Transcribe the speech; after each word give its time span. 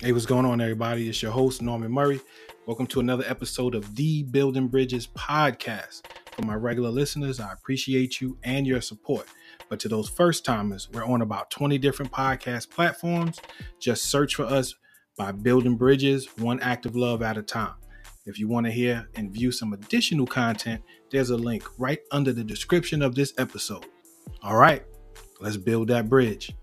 Hey, 0.00 0.12
what's 0.12 0.26
going 0.26 0.46
on, 0.46 0.60
everybody? 0.60 1.08
It's 1.08 1.20
your 1.20 1.32
host, 1.32 1.60
Norman 1.60 1.90
Murray. 1.90 2.20
Welcome 2.66 2.86
to 2.86 3.00
another 3.00 3.24
episode 3.26 3.74
of 3.74 3.96
the 3.96 4.22
Building 4.22 4.68
Bridges 4.68 5.08
podcast. 5.08 6.02
For 6.30 6.42
my 6.42 6.54
regular 6.54 6.88
listeners, 6.88 7.40
I 7.40 7.52
appreciate 7.52 8.20
you 8.20 8.38
and 8.44 8.64
your 8.64 8.80
support. 8.80 9.26
But 9.68 9.80
to 9.80 9.88
those 9.88 10.08
first 10.08 10.44
timers, 10.44 10.88
we're 10.92 11.04
on 11.04 11.22
about 11.22 11.50
20 11.50 11.78
different 11.78 12.12
podcast 12.12 12.70
platforms. 12.70 13.40
Just 13.80 14.04
search 14.04 14.36
for 14.36 14.44
us 14.44 14.72
by 15.16 15.32
Building 15.32 15.74
Bridges, 15.74 16.28
one 16.38 16.60
act 16.60 16.86
of 16.86 16.94
love 16.94 17.20
at 17.20 17.36
a 17.36 17.42
time. 17.42 17.74
If 18.24 18.38
you 18.38 18.46
want 18.46 18.66
to 18.66 18.72
hear 18.72 19.08
and 19.16 19.32
view 19.32 19.50
some 19.50 19.72
additional 19.72 20.28
content, 20.28 20.80
there's 21.10 21.30
a 21.30 21.36
link 21.36 21.64
right 21.76 21.98
under 22.12 22.32
the 22.32 22.44
description 22.44 23.02
of 23.02 23.16
this 23.16 23.34
episode. 23.36 23.86
All 24.44 24.58
right, 24.58 24.84
let's 25.40 25.56
build 25.56 25.88
that 25.88 26.08
bridge. 26.08 26.54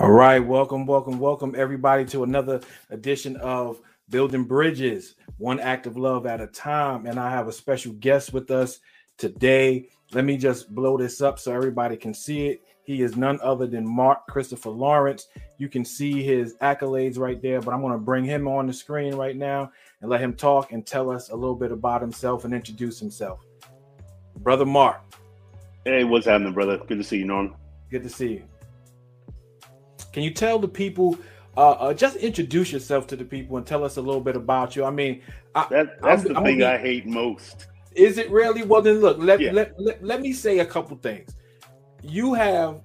All 0.00 0.10
right, 0.10 0.40
welcome, 0.40 0.84
welcome, 0.84 1.20
welcome 1.20 1.54
everybody 1.56 2.04
to 2.06 2.24
another 2.24 2.60
edition 2.90 3.36
of 3.36 3.80
Building 4.10 4.42
Bridges, 4.42 5.14
one 5.38 5.60
act 5.60 5.86
of 5.86 5.96
love 5.96 6.26
at 6.26 6.40
a 6.40 6.48
time. 6.48 7.06
And 7.06 7.20
I 7.20 7.30
have 7.30 7.46
a 7.46 7.52
special 7.52 7.92
guest 7.92 8.32
with 8.32 8.50
us 8.50 8.80
today. 9.16 9.88
Let 10.12 10.24
me 10.24 10.38
just 10.38 10.74
blow 10.74 10.98
this 10.98 11.22
up 11.22 11.38
so 11.38 11.54
everybody 11.54 11.96
can 11.96 12.12
see 12.12 12.48
it. 12.48 12.62
He 12.82 13.00
is 13.00 13.16
none 13.16 13.38
other 13.40 13.68
than 13.68 13.86
Mark 13.86 14.26
Christopher 14.26 14.70
Lawrence. 14.70 15.28
You 15.56 15.68
can 15.68 15.84
see 15.84 16.20
his 16.20 16.54
accolades 16.56 17.16
right 17.16 17.40
there, 17.40 17.60
but 17.60 17.72
I'm 17.72 17.80
going 17.80 17.92
to 17.92 17.98
bring 17.98 18.24
him 18.24 18.48
on 18.48 18.66
the 18.66 18.72
screen 18.72 19.14
right 19.14 19.36
now 19.36 19.70
and 20.00 20.10
let 20.10 20.20
him 20.20 20.34
talk 20.34 20.72
and 20.72 20.84
tell 20.84 21.10
us 21.10 21.30
a 21.30 21.36
little 21.36 21.54
bit 21.54 21.70
about 21.70 22.00
himself 22.00 22.44
and 22.44 22.52
introduce 22.52 22.98
himself. 22.98 23.38
Brother 24.38 24.66
Mark. 24.66 25.00
Hey, 25.84 26.02
what's 26.02 26.26
happening, 26.26 26.54
brother? 26.54 26.78
Good 26.78 26.98
to 26.98 27.04
see 27.04 27.18
you, 27.18 27.24
Norm. 27.24 27.54
Good 27.88 28.02
to 28.02 28.10
see 28.10 28.32
you. 28.32 28.42
Can 30.16 30.22
you 30.22 30.30
tell 30.30 30.58
the 30.58 30.66
people, 30.66 31.18
uh, 31.58 31.72
uh, 31.72 31.92
just 31.92 32.16
introduce 32.16 32.72
yourself 32.72 33.06
to 33.08 33.16
the 33.16 33.24
people 33.26 33.58
and 33.58 33.66
tell 33.66 33.84
us 33.84 33.98
a 33.98 34.00
little 34.00 34.22
bit 34.22 34.34
about 34.34 34.74
you? 34.74 34.82
I 34.82 34.90
mean, 34.90 35.20
I, 35.54 35.66
that, 35.68 36.00
that's 36.00 36.22
I'm, 36.22 36.32
the 36.32 36.38
I'm 36.38 36.44
thing 36.44 36.56
be, 36.56 36.64
I 36.64 36.78
hate 36.78 37.04
most. 37.04 37.66
Is 37.94 38.16
it 38.16 38.30
really? 38.30 38.62
Well, 38.62 38.80
then 38.80 39.02
look, 39.02 39.18
let, 39.18 39.40
yeah. 39.40 39.52
let, 39.52 39.78
let, 39.78 40.02
let 40.02 40.22
me 40.22 40.32
say 40.32 40.60
a 40.60 40.64
couple 40.64 40.96
things. 40.96 41.36
You 42.02 42.32
have 42.32 42.80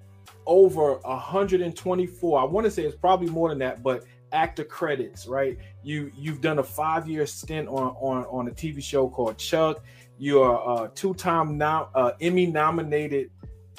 over 0.46 0.96
124, 0.96 2.42
I 2.42 2.44
want 2.44 2.66
to 2.66 2.72
say 2.72 2.84
it's 2.84 2.98
probably 2.98 3.30
more 3.30 3.48
than 3.48 3.60
that, 3.60 3.82
but 3.82 4.04
actor 4.34 4.66
credits, 4.66 5.26
right? 5.26 5.58
You 5.84 6.12
you've 6.18 6.42
done 6.42 6.60
a 6.60 6.64
five 6.64 7.08
year 7.08 7.26
stint 7.26 7.70
on 7.70 7.96
on 8.02 8.26
on 8.26 8.50
a 8.50 8.52
TV 8.52 8.84
show 8.84 9.08
called 9.08 9.38
Chuck. 9.38 9.86
You're 10.18 10.52
a 10.68 10.92
two 10.94 11.14
time 11.14 11.58
now 11.58 11.92
uh, 11.96 12.12
Emmy 12.20 12.46
nominated 12.46 13.32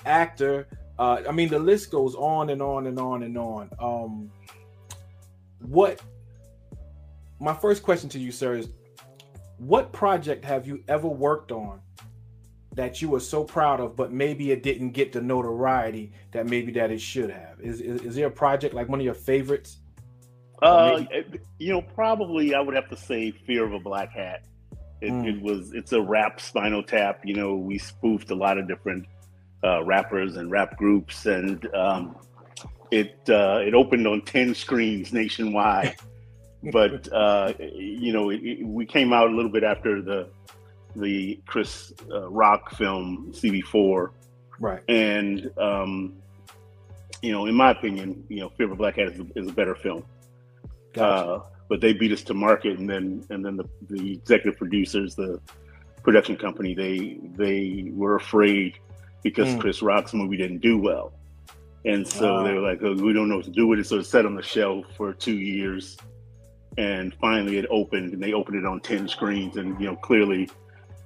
actor. 0.07 0.69
Uh, 0.99 1.23
I 1.29 1.33
mean, 1.33 1.49
the 1.49 1.59
list 1.59 1.91
goes 1.91 2.15
on 2.15 2.51
and 2.51 2.61
on 2.61 2.87
and 2.87 2.99
on 2.99 3.23
and 3.23 3.39
on. 3.39 3.71
Um, 3.79 4.31
what? 5.61 6.01
My 7.41 7.55
first 7.55 7.83
question 7.83 8.09
to 8.11 8.19
you, 8.19 8.31
sir, 8.31 8.57
is 8.57 8.69
what 9.59 9.93
project 9.93 10.45
have 10.45 10.67
you 10.67 10.83
ever 10.89 11.09
worked 11.09 11.53
on 11.53 11.81
that 12.75 13.03
you 13.03 13.09
were 13.09 13.21
so 13.21 13.45
proud 13.45 13.81
of, 13.81 13.97
but 13.97 14.13
maybe 14.13 14.51
it 14.51 14.63
didn't 14.63 14.91
get 14.91 15.13
the 15.13 15.21
notoriety 15.21 16.13
that 16.33 16.47
maybe 16.47 16.73
that 16.73 16.91
it 16.91 17.01
should 17.01 17.31
have? 17.31 17.61
Is 17.61 17.81
is, 17.81 18.03
is 18.03 18.15
there 18.15 18.27
a 18.27 18.31
project 18.31 18.75
like 18.75 18.89
one 18.89 19.01
of 19.01 19.05
your 19.05 19.15
favorites? 19.15 19.79
Uh, 20.61 21.03
you 21.59 21.73
know, 21.73 21.83
probably 21.83 22.55
I 22.55 22.61
would 22.61 22.75
have 22.75 22.89
to 22.91 22.97
say 22.97 23.31
"Fear 23.31 23.65
of 23.65 23.73
a 23.73 23.81
Black 23.81 24.13
Hat." 24.13 24.45
It, 25.01 25.11
mm. 25.11 25.27
it 25.27 25.43
was 25.43 25.73
it's 25.75 25.93
a 25.93 26.01
rap 26.01 26.41
Spinal 26.41 26.83
Tap. 26.83 27.23
You 27.25 27.35
know, 27.35 27.57
we 27.57 27.79
spoofed 27.79 28.31
a 28.31 28.35
lot 28.35 28.59
of 28.59 28.69
different 28.69 29.07
uh, 29.65 29.85
rappers 29.85 30.37
and 30.37 30.51
rap 30.51 30.77
groups, 30.77 31.27
and 31.27 31.67
um, 31.75 32.17
it 32.91 33.17
uh, 33.29 33.61
it 33.65 33.75
opened 33.75 34.07
on 34.07 34.23
ten 34.23 34.55
screens 34.55 35.13
nationwide. 35.13 35.97
but 36.73 37.13
uh, 37.13 37.53
you 37.59 38.13
know, 38.13 38.31
it, 38.31 38.41
it, 38.43 38.67
we 38.67 38.87
came 38.87 39.13
out 39.13 39.31
a 39.31 39.35
little 39.35 39.51
bit 39.51 39.65
after 39.65 40.01
the 40.03 40.29
the 40.97 41.41
Chris 41.47 41.93
uh, 42.13 42.29
Rock 42.29 42.75
film 42.77 43.33
CB4, 43.35 44.11
right? 44.61 44.83
And 44.89 45.51
um, 45.59 46.15
you 47.23 47.33
know, 47.33 47.47
in 47.47 47.55
my 47.55 47.71
opinion, 47.71 48.25
you 48.29 48.41
know, 48.41 48.51
Fear 48.51 48.73
of 48.73 48.79
Black 48.79 48.97
Hat 48.97 49.09
is 49.09 49.21
a, 49.21 49.27
is 49.37 49.49
a 49.49 49.53
better 49.53 49.75
film. 49.75 50.05
Gotcha. 50.93 51.05
Uh, 51.05 51.43
but 51.69 51.81
they 51.81 51.95
beat 51.95 52.13
us 52.13 52.23
to 52.25 52.35
market, 52.35 52.79
and 52.79 52.91
then 52.91 53.25
and 53.31 53.45
then 53.45 53.57
the, 53.57 53.65
the 53.89 54.13
executive 54.13 54.59
producers, 54.59 55.15
the 55.15 55.41
production 56.03 56.37
company, 56.37 56.75
they 56.75 57.19
they 57.37 57.91
were 57.95 58.17
afraid 58.17 58.79
because 59.23 59.49
mm. 59.49 59.61
Chris 59.61 59.83
Rock's 59.83 60.15
movie 60.15 60.37
didn't 60.37 60.61
do 60.61 60.79
well. 60.79 61.13
And 61.85 62.07
so 62.07 62.45
they 62.45 62.53
were 62.53 62.61
like, 62.61 62.81
oh, 62.83 62.95
we 62.95 63.13
don't 63.13 63.29
know 63.29 63.37
what 63.37 63.45
to 63.47 63.51
do 63.51 63.67
with 63.67 63.81
it. 63.81 63.87
So 63.87 63.99
it 63.99 64.05
sat 64.05 64.25
on 64.25 64.37
the 64.37 64.43
shelf 64.43 64.87
for 64.97 65.13
two 65.13 65.39
years. 65.39 65.97
And 66.79 67.13
finally 67.15 67.59
it 67.59 67.67
opened 67.71 68.15
and 68.15 68.23
they 68.23 68.33
opened 68.33 68.57
it 68.57 68.65
on 68.65 68.81
10 68.81 69.09
screens. 69.09 69.57
And, 69.57 69.79
you 69.81 69.87
know, 69.87 69.97
clearly 69.97 70.49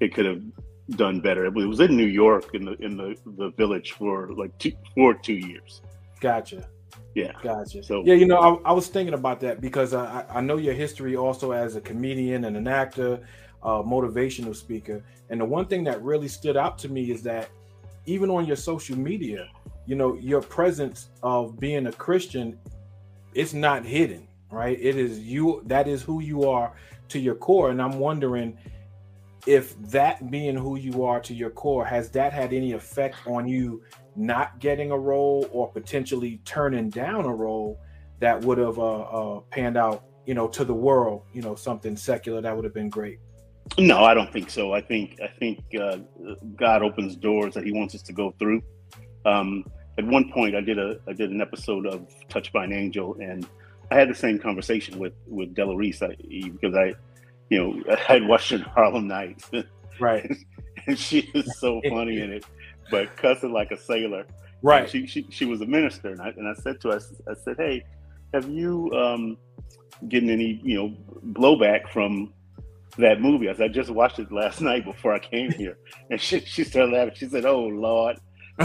it 0.00 0.14
could 0.14 0.26
have 0.26 0.42
done 0.90 1.20
better. 1.20 1.46
It 1.46 1.54
was 1.54 1.80
in 1.80 1.96
New 1.96 2.06
York 2.06 2.54
in 2.54 2.64
the 2.64 2.72
in 2.74 2.96
the, 2.96 3.16
the 3.36 3.50
village 3.50 3.92
for 3.92 4.32
like 4.34 4.56
two 4.58 4.72
for 4.94 5.14
two 5.14 5.34
years. 5.34 5.82
Gotcha. 6.20 6.68
Yeah. 7.14 7.32
Gotcha. 7.42 7.82
So 7.82 8.02
yeah, 8.04 8.14
you 8.14 8.26
know, 8.26 8.60
I, 8.64 8.70
I 8.70 8.72
was 8.72 8.88
thinking 8.88 9.14
about 9.14 9.40
that 9.40 9.60
because 9.60 9.94
I, 9.94 10.24
I 10.28 10.40
know 10.40 10.56
your 10.56 10.74
history 10.74 11.16
also 11.16 11.52
as 11.52 11.76
a 11.76 11.80
comedian 11.80 12.44
and 12.44 12.56
an 12.56 12.68
actor, 12.68 13.20
uh, 13.62 13.82
motivational 13.82 14.54
speaker. 14.54 15.02
And 15.30 15.40
the 15.40 15.44
one 15.44 15.66
thing 15.66 15.82
that 15.84 16.02
really 16.02 16.28
stood 16.28 16.56
out 16.56 16.78
to 16.78 16.88
me 16.88 17.10
is 17.10 17.22
that 17.22 17.48
even 18.06 18.30
on 18.30 18.46
your 18.46 18.56
social 18.56 18.96
media, 18.96 19.48
you 19.86 19.94
know, 19.94 20.14
your 20.14 20.40
presence 20.40 21.10
of 21.22 21.58
being 21.58 21.86
a 21.86 21.92
Christian, 21.92 22.58
it's 23.34 23.52
not 23.52 23.84
hidden, 23.84 24.26
right? 24.50 24.78
It 24.80 24.96
is 24.96 25.20
you, 25.20 25.62
that 25.66 25.86
is 25.86 26.02
who 26.02 26.20
you 26.20 26.48
are 26.48 26.72
to 27.08 27.18
your 27.18 27.34
core. 27.34 27.70
And 27.70 27.82
I'm 27.82 27.98
wondering 27.98 28.56
if 29.46 29.78
that 29.90 30.30
being 30.30 30.56
who 30.56 30.76
you 30.76 31.04
are 31.04 31.20
to 31.20 31.34
your 31.34 31.50
core, 31.50 31.84
has 31.84 32.10
that 32.10 32.32
had 32.32 32.52
any 32.52 32.72
effect 32.72 33.16
on 33.26 33.46
you 33.46 33.82
not 34.16 34.58
getting 34.58 34.90
a 34.90 34.98
role 34.98 35.48
or 35.52 35.70
potentially 35.70 36.40
turning 36.44 36.90
down 36.90 37.24
a 37.24 37.34
role 37.34 37.80
that 38.18 38.40
would 38.40 38.58
have 38.58 38.78
uh, 38.78 39.00
uh, 39.02 39.40
panned 39.50 39.76
out, 39.76 40.04
you 40.24 40.34
know, 40.34 40.48
to 40.48 40.64
the 40.64 40.74
world, 40.74 41.22
you 41.32 41.42
know, 41.42 41.54
something 41.54 41.96
secular 41.96 42.40
that 42.40 42.54
would 42.54 42.64
have 42.64 42.74
been 42.74 42.88
great? 42.88 43.18
No, 43.78 44.04
I 44.04 44.14
don't 44.14 44.32
think 44.32 44.50
so. 44.50 44.72
I 44.72 44.80
think 44.80 45.18
I 45.22 45.28
think 45.28 45.64
uh, 45.80 45.98
God 46.54 46.82
opens 46.82 47.16
doors 47.16 47.54
that 47.54 47.64
He 47.64 47.72
wants 47.72 47.94
us 47.94 48.02
to 48.02 48.12
go 48.12 48.34
through. 48.38 48.62
Um, 49.24 49.64
at 49.98 50.06
one 50.06 50.30
point, 50.32 50.54
I 50.54 50.60
did 50.60 50.78
a 50.78 50.98
I 51.08 51.12
did 51.12 51.30
an 51.30 51.40
episode 51.40 51.86
of 51.86 52.06
Touched 52.28 52.52
by 52.52 52.64
an 52.64 52.72
Angel, 52.72 53.16
and 53.20 53.46
I 53.90 53.96
had 53.96 54.08
the 54.08 54.14
same 54.14 54.38
conversation 54.38 54.98
with 54.98 55.12
with 55.26 55.54
Della 55.54 55.76
Reese 55.76 56.02
I, 56.02 56.16
because 56.18 56.74
I, 56.74 56.94
you 57.50 57.58
know, 57.58 57.94
I 58.08 58.12
had 58.12 58.26
watched 58.26 58.50
her 58.50 58.58
Harlem 58.58 59.08
Nights, 59.08 59.50
right? 60.00 60.30
and 60.86 60.98
she 60.98 61.30
is 61.34 61.58
so 61.58 61.80
funny 61.88 62.20
in 62.20 62.32
it, 62.32 62.44
but 62.90 63.16
cussing 63.16 63.52
like 63.52 63.70
a 63.72 63.76
sailor, 63.76 64.26
right? 64.62 64.88
she, 64.88 65.06
she 65.06 65.26
she 65.30 65.44
was 65.44 65.60
a 65.60 65.66
minister, 65.66 66.08
and 66.08 66.20
I 66.20 66.28
and 66.28 66.48
I 66.48 66.54
said 66.60 66.80
to 66.82 66.90
her, 66.90 67.00
I 67.28 67.34
said, 67.34 67.56
hey, 67.58 67.84
have 68.32 68.48
you 68.48 68.90
um, 68.92 69.38
getting 70.08 70.30
any 70.30 70.60
you 70.62 70.76
know 70.76 70.96
blowback 71.32 71.88
from 71.90 72.32
that 72.98 73.20
movie. 73.20 73.48
I 73.48 73.54
said, 73.54 73.70
I 73.70 73.72
just 73.72 73.90
watched 73.90 74.18
it 74.18 74.30
last 74.32 74.60
night 74.70 74.84
before 74.84 75.14
I 75.14 75.18
came 75.18 75.50
here. 75.52 75.78
And 76.10 76.20
she, 76.20 76.40
she 76.40 76.64
started 76.64 76.92
laughing. 76.92 77.14
She 77.16 77.28
said, 77.28 77.44
Oh, 77.44 77.64
Lord. 77.64 78.18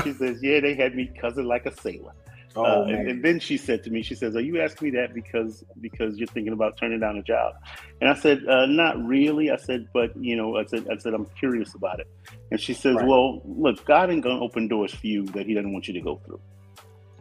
She 0.03 0.13
says, 0.21 0.41
Yeah, 0.41 0.59
they 0.59 0.73
had 0.73 0.95
me 0.95 1.11
cousin 1.19 1.45
like 1.45 1.65
a 1.65 1.75
sailor. 1.81 2.13
Oh, 2.55 2.63
uh, 2.65 2.83
and, 2.83 3.07
and, 3.07 3.23
then 3.23 3.39
she 3.39 3.55
said 3.55 3.83
to 3.85 3.89
me, 3.89 4.01
she 4.01 4.13
says, 4.13 4.35
"Are 4.35 4.41
you 4.41 4.61
asking 4.61 4.89
me 4.91 4.99
that 4.99 5.13
because 5.13 5.63
because 5.79 6.17
you're 6.17 6.27
thinking 6.27 6.51
about 6.51 6.75
turning 6.75 6.99
down 6.99 7.17
a 7.17 7.23
job?" 7.23 7.53
And 8.01 8.09
I 8.09 8.13
said, 8.13 8.45
uh, 8.45 8.65
"Not 8.65 9.01
really." 9.05 9.51
I 9.51 9.55
said, 9.55 9.87
"But 9.93 10.11
you 10.17 10.35
know," 10.35 10.57
I 10.57 10.65
said, 10.65 10.85
"I 10.91 10.97
said 10.97 11.13
I'm 11.13 11.27
curious 11.39 11.75
about 11.75 12.01
it." 12.01 12.07
And 12.51 12.59
she 12.59 12.73
says, 12.73 12.95
right. 12.95 13.07
"Well, 13.07 13.41
look, 13.45 13.85
God 13.85 14.09
ain't 14.09 14.21
gonna 14.21 14.41
open 14.41 14.67
doors 14.67 14.93
for 14.93 15.07
you 15.07 15.25
that 15.27 15.45
He 15.45 15.53
doesn't 15.53 15.71
want 15.71 15.87
you 15.87 15.93
to 15.93 16.01
go 16.01 16.19
through, 16.25 16.41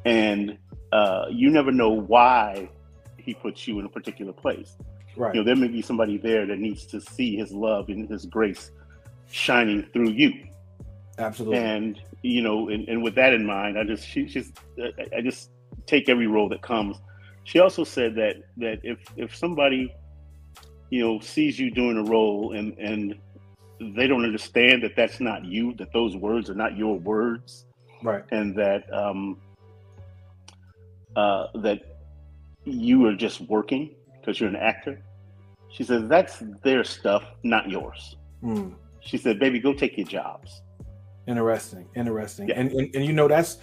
and 0.05 0.59
uh, 0.91 1.27
you 1.31 1.49
never 1.51 1.71
know 1.71 1.91
why 1.91 2.69
He 3.17 3.35
puts 3.35 3.69
you 3.69 3.79
in 3.79 3.87
a 3.87 3.91
particular 3.91 4.33
place. 4.33 4.77
Right. 5.17 5.35
You 5.35 5.41
know, 5.41 5.45
there 5.45 5.57
may 5.57 5.69
be 5.69 5.83
somebody 5.83 6.17
there 6.17 6.47
that 6.47 6.59
needs 6.59 6.87
to 6.87 7.01
see 7.01 7.37
his 7.37 7.53
love 7.53 7.89
and 7.89 8.09
his 8.09 8.27
grace 8.27 8.71
shining 9.31 9.87
through 9.93 10.11
you. 10.11 10.33
Absolutely. 11.19 11.59
And 11.59 12.01
you 12.23 12.43
know, 12.43 12.69
and, 12.69 12.89
and 12.89 13.03
with 13.03 13.15
that 13.15 13.33
in 13.33 13.45
mind, 13.45 13.79
I 13.79 13.85
just 13.85 14.07
she 14.07 14.25
just 14.25 14.59
I 15.17 15.21
just 15.23 15.51
take 15.87 16.09
every 16.09 16.27
role 16.27 16.49
that 16.51 16.63
comes. 16.63 16.97
She 17.45 17.59
also 17.59 17.85
said 17.85 18.15
that 18.17 18.37
that 18.59 18.81
if 18.83 18.99
if 19.17 19.35
somebody 19.35 19.95
you 20.91 21.01
know 21.03 21.21
sees 21.21 21.59
you 21.59 21.71
doing 21.71 21.97
a 21.97 22.05
role 22.05 22.53
and 22.53 22.77
and 22.79 23.19
they 23.97 24.07
don't 24.07 24.25
understand 24.25 24.83
that 24.83 24.95
that's 24.95 25.21
not 25.21 25.45
you, 25.45 25.75
that 25.75 25.93
those 25.93 26.15
words 26.15 26.51
are 26.51 26.55
not 26.55 26.77
your 26.77 26.99
words, 26.99 27.65
right? 28.03 28.25
And 28.31 28.55
that 28.57 28.93
um, 28.93 29.41
uh, 31.17 31.47
that 31.57 31.99
you 32.65 33.07
are 33.07 33.15
just 33.15 33.41
working 33.43 33.95
because 34.21 34.41
you're 34.41 34.49
an 34.49 34.57
actor. 34.57 35.03
She 35.69 35.85
says, 35.85 36.05
that's 36.09 36.43
their 36.63 36.85
stuff, 36.85 37.25
not 37.43 37.69
yours. 37.71 38.17
Mm. 38.43 38.75
She 39.01 39.17
said, 39.17 39.39
baby, 39.39 39.61
go 39.61 39.73
take 39.73 39.97
your 39.97 40.07
jobs. 40.07 40.63
Interesting. 41.27 41.89
Interesting. 41.95 42.49
Yeah. 42.49 42.61
And, 42.61 42.73
and, 42.73 42.95
and, 42.95 43.05
you 43.05 43.13
know, 43.13 43.29
that's 43.29 43.59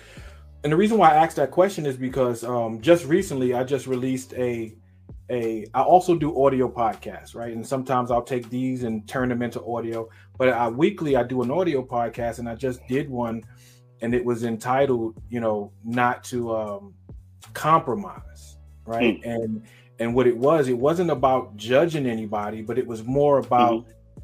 and 0.63 0.74
the 0.74 0.77
reason 0.77 0.98
why 0.98 1.12
I 1.12 1.15
asked 1.24 1.36
that 1.36 1.51
question 1.51 1.86
is 1.86 1.98
because 1.98 2.44
um, 2.44 2.81
just 2.81 3.06
recently 3.06 3.54
I 3.54 3.63
just 3.63 3.88
released 3.88 4.33
a 4.33 4.75
a 5.30 5.65
I 5.74 5.81
also 5.81 6.15
do 6.15 6.44
audio 6.44 6.69
podcasts, 6.69 7.36
right? 7.36 7.53
And 7.53 7.65
sometimes 7.65 8.12
I'll 8.12 8.24
take 8.24 8.50
these 8.50 8.83
and 8.83 9.07
turn 9.07 9.30
them 9.30 9.42
into 9.42 9.63
audio. 9.65 10.10
But 10.38 10.50
I, 10.50 10.68
weekly 10.69 11.15
I 11.15 11.24
do 11.24 11.42
an 11.42 11.51
audio 11.51 11.86
podcast, 11.86 12.39
and 12.39 12.50
I 12.50 12.56
just 12.56 12.86
did 12.88 13.10
one, 13.10 13.44
and 14.01 14.15
it 14.15 14.24
was 14.24 14.44
entitled, 14.44 15.21
you 15.30 15.39
know, 15.39 15.71
not 15.83 16.24
to 16.25 16.56
um, 16.56 16.94
compromise, 17.53 18.57
right? 18.86 19.21
Mm. 19.21 19.36
And 19.36 19.63
and 20.00 20.14
what 20.14 20.28
it 20.28 20.38
was, 20.38 20.68
it 20.68 20.78
wasn't 20.78 21.10
about 21.10 21.56
judging 21.58 22.06
anybody, 22.06 22.62
but 22.62 22.78
it 22.78 22.86
was 22.86 23.04
more 23.04 23.40
about 23.40 23.86
mm-hmm. 23.86 24.22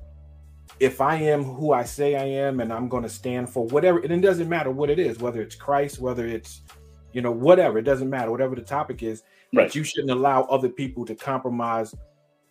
if 0.79 1.01
I 1.01 1.15
am 1.15 1.43
who 1.43 1.73
I 1.73 1.83
say 1.83 2.15
I 2.15 2.25
am, 2.25 2.59
and 2.59 2.71
I'm 2.71 2.87
going 2.87 3.03
to 3.03 3.09
stand 3.09 3.49
for 3.49 3.65
whatever. 3.67 3.99
And 3.99 4.11
it 4.11 4.21
doesn't 4.21 4.49
matter 4.49 4.71
what 4.71 4.89
it 4.89 4.99
is, 4.99 5.19
whether 5.19 5.41
it's 5.41 5.55
Christ, 5.55 5.99
whether 5.99 6.25
it's 6.25 6.61
you 7.11 7.21
know 7.21 7.31
whatever. 7.31 7.77
It 7.77 7.83
doesn't 7.83 8.09
matter, 8.09 8.31
whatever 8.31 8.55
the 8.55 8.61
topic 8.61 9.03
is 9.03 9.23
Right. 9.53 9.67
But 9.67 9.75
you 9.75 9.83
shouldn't 9.83 10.11
allow 10.11 10.43
other 10.43 10.69
people 10.69 11.05
to 11.05 11.15
compromise 11.15 11.93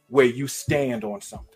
where 0.08 0.26
you 0.26 0.46
stand 0.46 1.02
on 1.02 1.20
something. 1.20 1.48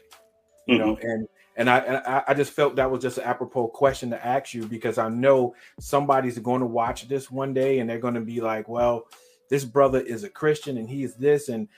You 0.67 0.79
mm-hmm. 0.79 0.87
know, 0.87 0.99
and 1.01 1.29
and 1.57 1.71
I 1.71 2.25
I 2.27 2.35
just 2.35 2.53
felt 2.53 2.77
that 2.77 2.91
was 2.91 3.01
just 3.01 3.19
an 3.19 3.25
apropos 3.25 3.69
question 3.69 4.11
to 4.11 4.27
ask 4.27 4.53
you 4.53 4.67
because 4.67 4.99
I 4.99 5.09
know 5.09 5.55
somebody's 5.79 6.39
going 6.41 6.61
to 6.61 6.67
watch 6.67 7.09
this 7.09 7.31
one 7.31 7.55
day 7.55 7.79
and 7.79 7.89
they're 7.89 8.01
going 8.01 8.15
to 8.15 8.21
be 8.21 8.41
like, 8.41 8.69
well, 8.69 9.07
this 9.49 9.65
brother 9.65 10.01
is 10.01 10.25
a 10.25 10.29
Christian 10.29 10.79
and 10.79 10.89
he 10.89 11.03
is 11.03 11.15
this, 11.15 11.49
and 11.49 11.69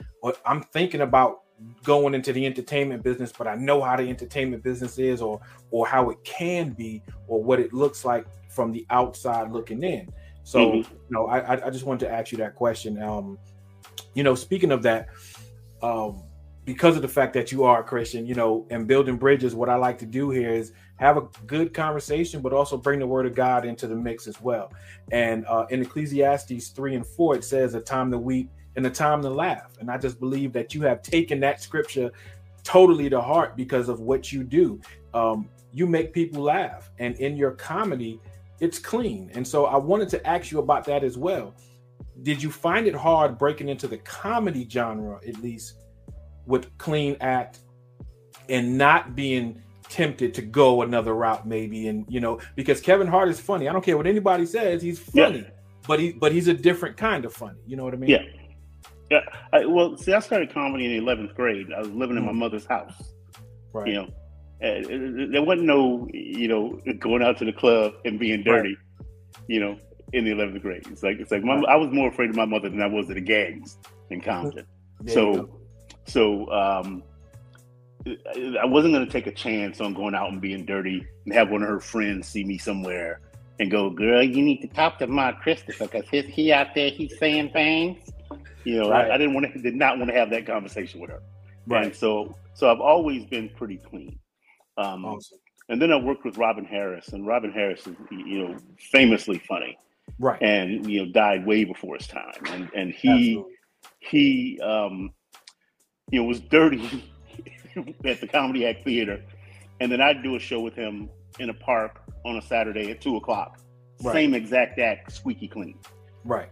I'm 0.44 0.62
thinking 0.62 1.02
about 1.02 1.42
going 1.82 2.14
into 2.14 2.32
the 2.32 2.46
entertainment 2.46 3.02
business, 3.02 3.32
but 3.36 3.46
I 3.46 3.56
know 3.56 3.82
how 3.82 3.96
the 3.96 4.08
entertainment 4.08 4.62
business 4.62 4.98
is, 4.98 5.20
or 5.20 5.40
or 5.70 5.86
how 5.86 6.10
it 6.10 6.22
can 6.24 6.70
be, 6.70 7.02
or 7.26 7.42
what 7.42 7.60
it 7.60 7.72
looks 7.72 8.04
like 8.04 8.26
from 8.48 8.72
the 8.72 8.86
outside 8.90 9.50
looking 9.52 9.82
in. 9.82 10.12
So, 10.44 10.58
mm-hmm. 10.58 10.76
you 10.76 11.10
know, 11.10 11.26
I 11.26 11.66
I 11.66 11.70
just 11.70 11.84
wanted 11.84 12.06
to 12.06 12.12
ask 12.12 12.32
you 12.32 12.38
that 12.38 12.54
question. 12.54 13.02
Um, 13.02 13.38
you 14.14 14.22
know, 14.22 14.34
speaking 14.34 14.72
of 14.72 14.82
that, 14.84 15.08
um, 15.82 16.22
because 16.64 16.96
of 16.96 17.02
the 17.02 17.08
fact 17.08 17.34
that 17.34 17.52
you 17.52 17.64
are 17.64 17.80
a 17.80 17.84
Christian, 17.84 18.26
you 18.26 18.34
know, 18.34 18.66
and 18.70 18.86
building 18.86 19.16
bridges, 19.16 19.54
what 19.54 19.68
I 19.68 19.76
like 19.76 19.98
to 19.98 20.06
do 20.06 20.30
here 20.30 20.50
is 20.50 20.72
have 20.98 21.16
a 21.16 21.22
good 21.46 21.74
conversation, 21.74 22.40
but 22.40 22.52
also 22.52 22.76
bring 22.76 22.98
the 22.98 23.06
word 23.06 23.26
of 23.26 23.34
God 23.34 23.64
into 23.64 23.86
the 23.86 23.96
mix 23.96 24.26
as 24.26 24.40
well. 24.40 24.72
And 25.10 25.46
uh, 25.46 25.66
in 25.70 25.82
Ecclesiastes 25.82 26.68
3 26.68 26.96
and 26.96 27.06
4, 27.06 27.36
it 27.36 27.44
says 27.44 27.74
a 27.74 27.80
time 27.80 28.10
to 28.10 28.18
weep 28.18 28.50
and 28.76 28.86
a 28.86 28.90
time 28.90 29.22
to 29.22 29.30
laugh. 29.30 29.76
And 29.80 29.90
I 29.90 29.98
just 29.98 30.20
believe 30.20 30.52
that 30.52 30.74
you 30.74 30.82
have 30.82 31.02
taken 31.02 31.40
that 31.40 31.62
scripture 31.62 32.10
totally 32.62 33.08
to 33.10 33.20
heart 33.20 33.56
because 33.56 33.88
of 33.88 34.00
what 34.00 34.32
you 34.32 34.44
do. 34.44 34.80
Um, 35.14 35.48
you 35.72 35.86
make 35.86 36.12
people 36.12 36.42
laugh, 36.42 36.90
and 36.98 37.14
in 37.16 37.36
your 37.36 37.52
comedy, 37.52 38.20
it's 38.60 38.78
clean. 38.78 39.30
And 39.34 39.46
so 39.46 39.66
I 39.66 39.76
wanted 39.76 40.08
to 40.10 40.26
ask 40.26 40.50
you 40.50 40.58
about 40.58 40.84
that 40.84 41.04
as 41.04 41.16
well 41.16 41.54
did 42.22 42.42
you 42.42 42.50
find 42.50 42.86
it 42.86 42.94
hard 42.94 43.38
breaking 43.38 43.68
into 43.68 43.86
the 43.86 43.98
comedy 43.98 44.66
genre 44.68 45.20
at 45.26 45.40
least 45.40 45.76
with 46.46 46.76
clean 46.78 47.16
act 47.20 47.60
and 48.48 48.76
not 48.76 49.14
being 49.14 49.60
tempted 49.88 50.34
to 50.34 50.42
go 50.42 50.82
another 50.82 51.14
route 51.14 51.46
maybe 51.46 51.88
and 51.88 52.04
you 52.08 52.20
know 52.20 52.38
because 52.56 52.80
kevin 52.80 53.06
hart 53.06 53.28
is 53.28 53.40
funny 53.40 53.68
i 53.68 53.72
don't 53.72 53.84
care 53.84 53.96
what 53.96 54.06
anybody 54.06 54.44
says 54.44 54.82
he's 54.82 54.98
funny 54.98 55.38
yeah. 55.38 55.50
but 55.86 55.98
he 55.98 56.12
but 56.12 56.30
he's 56.30 56.48
a 56.48 56.54
different 56.54 56.96
kind 56.96 57.24
of 57.24 57.32
funny 57.32 57.58
you 57.66 57.76
know 57.76 57.84
what 57.84 57.94
i 57.94 57.96
mean 57.96 58.10
yeah 58.10 58.22
yeah 59.10 59.20
I, 59.52 59.64
well 59.64 59.96
see 59.96 60.12
i 60.12 60.18
started 60.20 60.52
comedy 60.52 60.84
in 60.84 61.04
the 61.04 61.10
11th 61.10 61.34
grade 61.34 61.68
i 61.74 61.80
was 61.80 61.88
living 61.90 62.16
mm-hmm. 62.16 62.18
in 62.18 62.24
my 62.26 62.32
mm. 62.32 62.36
mother's 62.36 62.66
house 62.66 63.12
right 63.72 63.88
you 63.88 63.94
know 63.94 64.08
there 64.60 65.42
wasn't 65.42 65.66
no 65.66 66.06
you 66.12 66.48
know 66.48 66.80
going 66.98 67.22
out 67.22 67.38
to 67.38 67.44
the 67.44 67.52
club 67.52 67.94
and 68.04 68.18
being 68.18 68.42
dirty 68.42 68.76
right. 68.76 69.38
you 69.46 69.60
know 69.60 69.78
in 70.12 70.24
the 70.24 70.30
11th 70.30 70.62
grade. 70.62 70.86
It's 70.90 71.02
like 71.02 71.18
it's 71.18 71.30
like 71.30 71.44
my, 71.44 71.60
I 71.68 71.76
was 71.76 71.90
more 71.90 72.08
afraid 72.08 72.30
of 72.30 72.36
my 72.36 72.44
mother 72.44 72.68
than 72.68 72.80
I 72.80 72.86
was 72.86 73.08
of 73.08 73.14
the 73.14 73.20
gangs 73.20 73.78
in 74.10 74.20
Compton. 74.20 74.66
so 75.06 75.60
so 76.06 76.50
um, 76.50 77.02
I 78.06 78.64
wasn't 78.64 78.94
going 78.94 79.06
to 79.06 79.12
take 79.12 79.26
a 79.26 79.32
chance 79.32 79.80
on 79.80 79.92
going 79.92 80.14
out 80.14 80.30
and 80.30 80.40
being 80.40 80.64
dirty 80.64 81.06
and 81.24 81.34
have 81.34 81.50
one 81.50 81.62
of 81.62 81.68
her 81.68 81.80
friends 81.80 82.28
see 82.28 82.44
me 82.44 82.56
somewhere 82.58 83.20
and 83.58 83.70
go, 83.70 83.90
"Girl, 83.90 84.22
you 84.22 84.42
need 84.42 84.60
to 84.62 84.68
talk 84.68 84.98
to 84.98 85.06
my 85.06 85.32
Christopher 85.32 85.86
because 85.86 86.08
he, 86.08 86.22
he 86.22 86.52
out 86.52 86.74
there 86.74 86.90
he's 86.90 87.18
saying 87.18 87.50
things." 87.50 88.10
You 88.64 88.80
know, 88.80 88.90
right. 88.90 89.10
I, 89.10 89.14
I, 89.14 89.18
didn't 89.18 89.34
want 89.34 89.52
to 89.52 89.60
did 89.60 89.74
not 89.74 89.98
want 89.98 90.10
to 90.10 90.16
have 90.16 90.30
that 90.30 90.46
conversation 90.46 91.00
with 91.00 91.10
her. 91.10 91.22
Right. 91.66 91.86
And 91.86 91.94
so 91.94 92.36
so 92.54 92.70
I've 92.70 92.80
always 92.80 93.24
been 93.24 93.48
pretty 93.50 93.78
clean. 93.78 94.18
Um, 94.76 95.04
awesome. 95.04 95.38
And 95.68 95.82
then 95.82 95.92
I 95.92 95.96
worked 95.96 96.24
with 96.24 96.38
Robin 96.38 96.64
Harris, 96.64 97.08
and 97.08 97.26
Robin 97.26 97.52
Harris 97.52 97.86
is 97.86 97.96
you 98.10 98.48
know 98.48 98.56
famously 98.78 99.38
funny 99.38 99.76
right? 100.18 100.40
And 100.42 100.90
you 100.90 101.04
know, 101.04 101.12
died 101.12 101.46
way 101.46 101.64
before 101.64 101.96
his 101.96 102.06
time, 102.06 102.32
and 102.46 102.70
and 102.74 102.92
he 102.92 103.10
Absolutely. 103.10 103.52
he 104.00 104.60
um, 104.60 105.12
you 106.10 106.20
know 106.20 106.28
was 106.28 106.40
dirty 106.40 107.04
at 108.04 108.20
the 108.20 108.26
Comedy 108.26 108.66
Act 108.66 108.84
Theater, 108.84 109.22
and 109.80 109.90
then 109.90 110.00
I'd 110.00 110.22
do 110.22 110.36
a 110.36 110.38
show 110.38 110.60
with 110.60 110.74
him 110.74 111.08
in 111.38 111.50
a 111.50 111.54
park 111.54 112.00
on 112.24 112.36
a 112.36 112.42
Saturday 112.42 112.90
at 112.90 113.00
two 113.00 113.16
o'clock. 113.16 113.60
Right. 114.02 114.12
Same 114.12 114.34
exact 114.34 114.78
act, 114.78 115.12
squeaky 115.12 115.48
clean. 115.48 115.78
Right. 116.24 116.50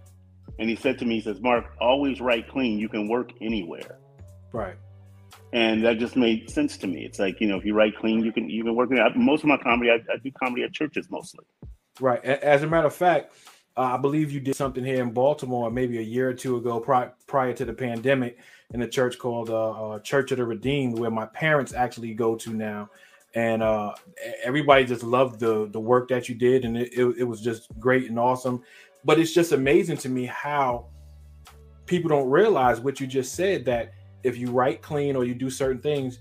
And 0.59 0.69
he 0.69 0.77
said 0.77 0.99
to 0.99 1.05
me, 1.05 1.17
he 1.17 1.21
says, 1.21 1.41
Mark, 1.41 1.77
always 1.81 2.21
write 2.21 2.49
clean. 2.49 2.79
You 2.79 2.89
can 2.89 3.09
work 3.09 3.31
anywhere. 3.41 3.99
Right. 4.53 4.77
And 5.53 5.85
that 5.85 5.99
just 5.99 6.17
made 6.17 6.51
sense 6.51 6.77
to 6.79 6.87
me. 6.87 7.05
It's 7.05 7.19
like, 7.19 7.41
you 7.41 7.47
know, 7.47 7.57
if 7.57 7.65
you 7.65 7.75
write 7.75 7.97
clean, 7.97 8.25
you 8.25 8.33
can 8.33 8.49
you 8.49 8.65
can 8.65 8.75
work. 8.75 8.91
Most 9.17 9.43
of 9.43 9.49
my 9.49 9.57
comedy, 9.59 9.91
I, 9.91 9.95
I 10.13 10.17
do 10.23 10.31
comedy 10.33 10.65
at 10.65 10.73
churches 10.73 11.09
mostly. 11.11 11.45
Right. 12.01 12.23
As 12.25 12.63
a 12.63 12.67
matter 12.67 12.87
of 12.87 12.95
fact, 12.95 13.33
uh, 13.77 13.95
I 13.95 13.97
believe 13.97 14.33
you 14.33 14.41
did 14.41 14.57
something 14.57 14.85
here 14.85 15.03
in 15.03 15.11
Baltimore 15.11 15.71
maybe 15.71 15.99
a 15.99 16.03
year 16.03 16.29
or 16.29 16.35
two 16.35 16.57
ago, 16.57 16.81
pri- 16.81 17.11
prior 17.27 17.53
to 17.53 17.65
the 17.65 17.73
pandemic, 17.75 18.39
in 18.75 18.83
a 18.83 18.89
church 18.89 19.19
called 19.19 19.51
uh, 19.51 19.71
uh, 19.71 19.99
Church 20.01 20.33
of 20.33 20.39
the 20.39 20.45
Redeemed, 20.45 20.99
where 20.99 21.11
my 21.11 21.27
parents 21.27 21.73
actually 21.73 22.15
go 22.15 22.35
to 22.37 22.51
now. 22.51 22.91
And 23.35 23.63
uh, 23.63 23.95
everybody 24.43 24.85
just 24.85 25.03
loved 25.03 25.41
the 25.41 25.69
the 25.71 25.81
work 25.81 26.09
that 26.09 26.29
you 26.29 26.35
did, 26.35 26.65
and 26.65 26.77
it, 26.77 26.93
it, 26.93 27.19
it 27.19 27.25
was 27.25 27.43
just 27.43 27.69
great 27.79 28.09
and 28.09 28.19
awesome. 28.19 28.63
But 29.05 29.19
it's 29.21 29.33
just 29.33 29.53
amazing 29.53 29.99
to 29.99 30.09
me 30.09 30.25
how 30.27 30.87
people 31.85 32.09
don't 32.09 32.29
realize 32.29 32.81
what 32.81 32.99
you 32.99 33.07
just 33.07 33.35
said 33.35 33.65
that 33.67 33.93
if 34.23 34.37
you 34.37 34.51
write 34.51 34.83
clean 34.83 35.17
or 35.17 35.25
you 35.25 35.35
do 35.35 35.51
certain 35.51 35.81
things, 35.81 36.19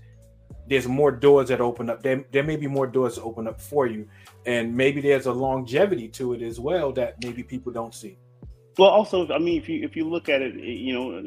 there's 0.68 0.86
more 0.86 1.10
doors 1.10 1.48
that 1.48 1.60
open 1.60 1.90
up. 1.90 2.02
There, 2.02 2.24
there 2.32 2.42
may 2.42 2.56
be 2.56 2.66
more 2.66 2.86
doors 2.86 3.16
to 3.16 3.22
open 3.22 3.48
up 3.48 3.60
for 3.60 3.86
you, 3.86 4.06
and 4.44 4.74
maybe 4.76 5.00
there's 5.00 5.26
a 5.26 5.32
longevity 5.32 6.08
to 6.08 6.34
it 6.34 6.42
as 6.42 6.60
well 6.60 6.92
that 6.92 7.22
maybe 7.22 7.42
people 7.42 7.72
don't 7.72 7.94
see. 7.94 8.18
Well, 8.78 8.90
also, 8.90 9.26
I 9.28 9.38
mean, 9.38 9.60
if 9.60 9.68
you 9.68 9.82
if 9.82 9.96
you 9.96 10.04
look 10.04 10.28
at 10.28 10.42
it, 10.42 10.54
you 10.54 10.92
know, 10.92 11.22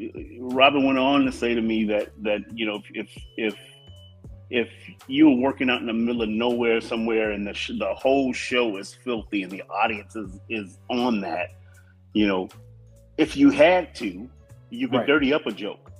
Robin 0.54 0.84
went 0.84 0.98
on 0.98 1.24
to 1.24 1.32
say 1.32 1.54
to 1.54 1.60
me 1.60 1.84
that 1.84 2.10
that 2.22 2.40
you 2.56 2.66
know 2.66 2.82
if 2.94 3.08
if 3.36 3.56
if 4.50 4.68
you 5.06 5.28
were 5.28 5.36
working 5.36 5.70
out 5.70 5.80
in 5.80 5.86
the 5.86 5.92
middle 5.92 6.22
of 6.22 6.28
nowhere 6.28 6.80
somewhere 6.80 7.32
and 7.32 7.46
the 7.46 7.54
sh- 7.54 7.72
the 7.78 7.94
whole 7.94 8.32
show 8.32 8.76
is 8.76 8.94
filthy 8.94 9.42
and 9.42 9.50
the 9.52 9.62
audience 9.62 10.14
is 10.14 10.40
is 10.48 10.78
on 10.88 11.20
that, 11.20 11.50
you 12.12 12.26
know, 12.26 12.48
if 13.18 13.36
you 13.36 13.50
had 13.50 13.94
to, 13.96 14.28
you 14.70 14.88
could 14.88 14.98
right. 14.98 15.06
dirty 15.06 15.32
up 15.32 15.46
a 15.46 15.52
joke 15.52 15.90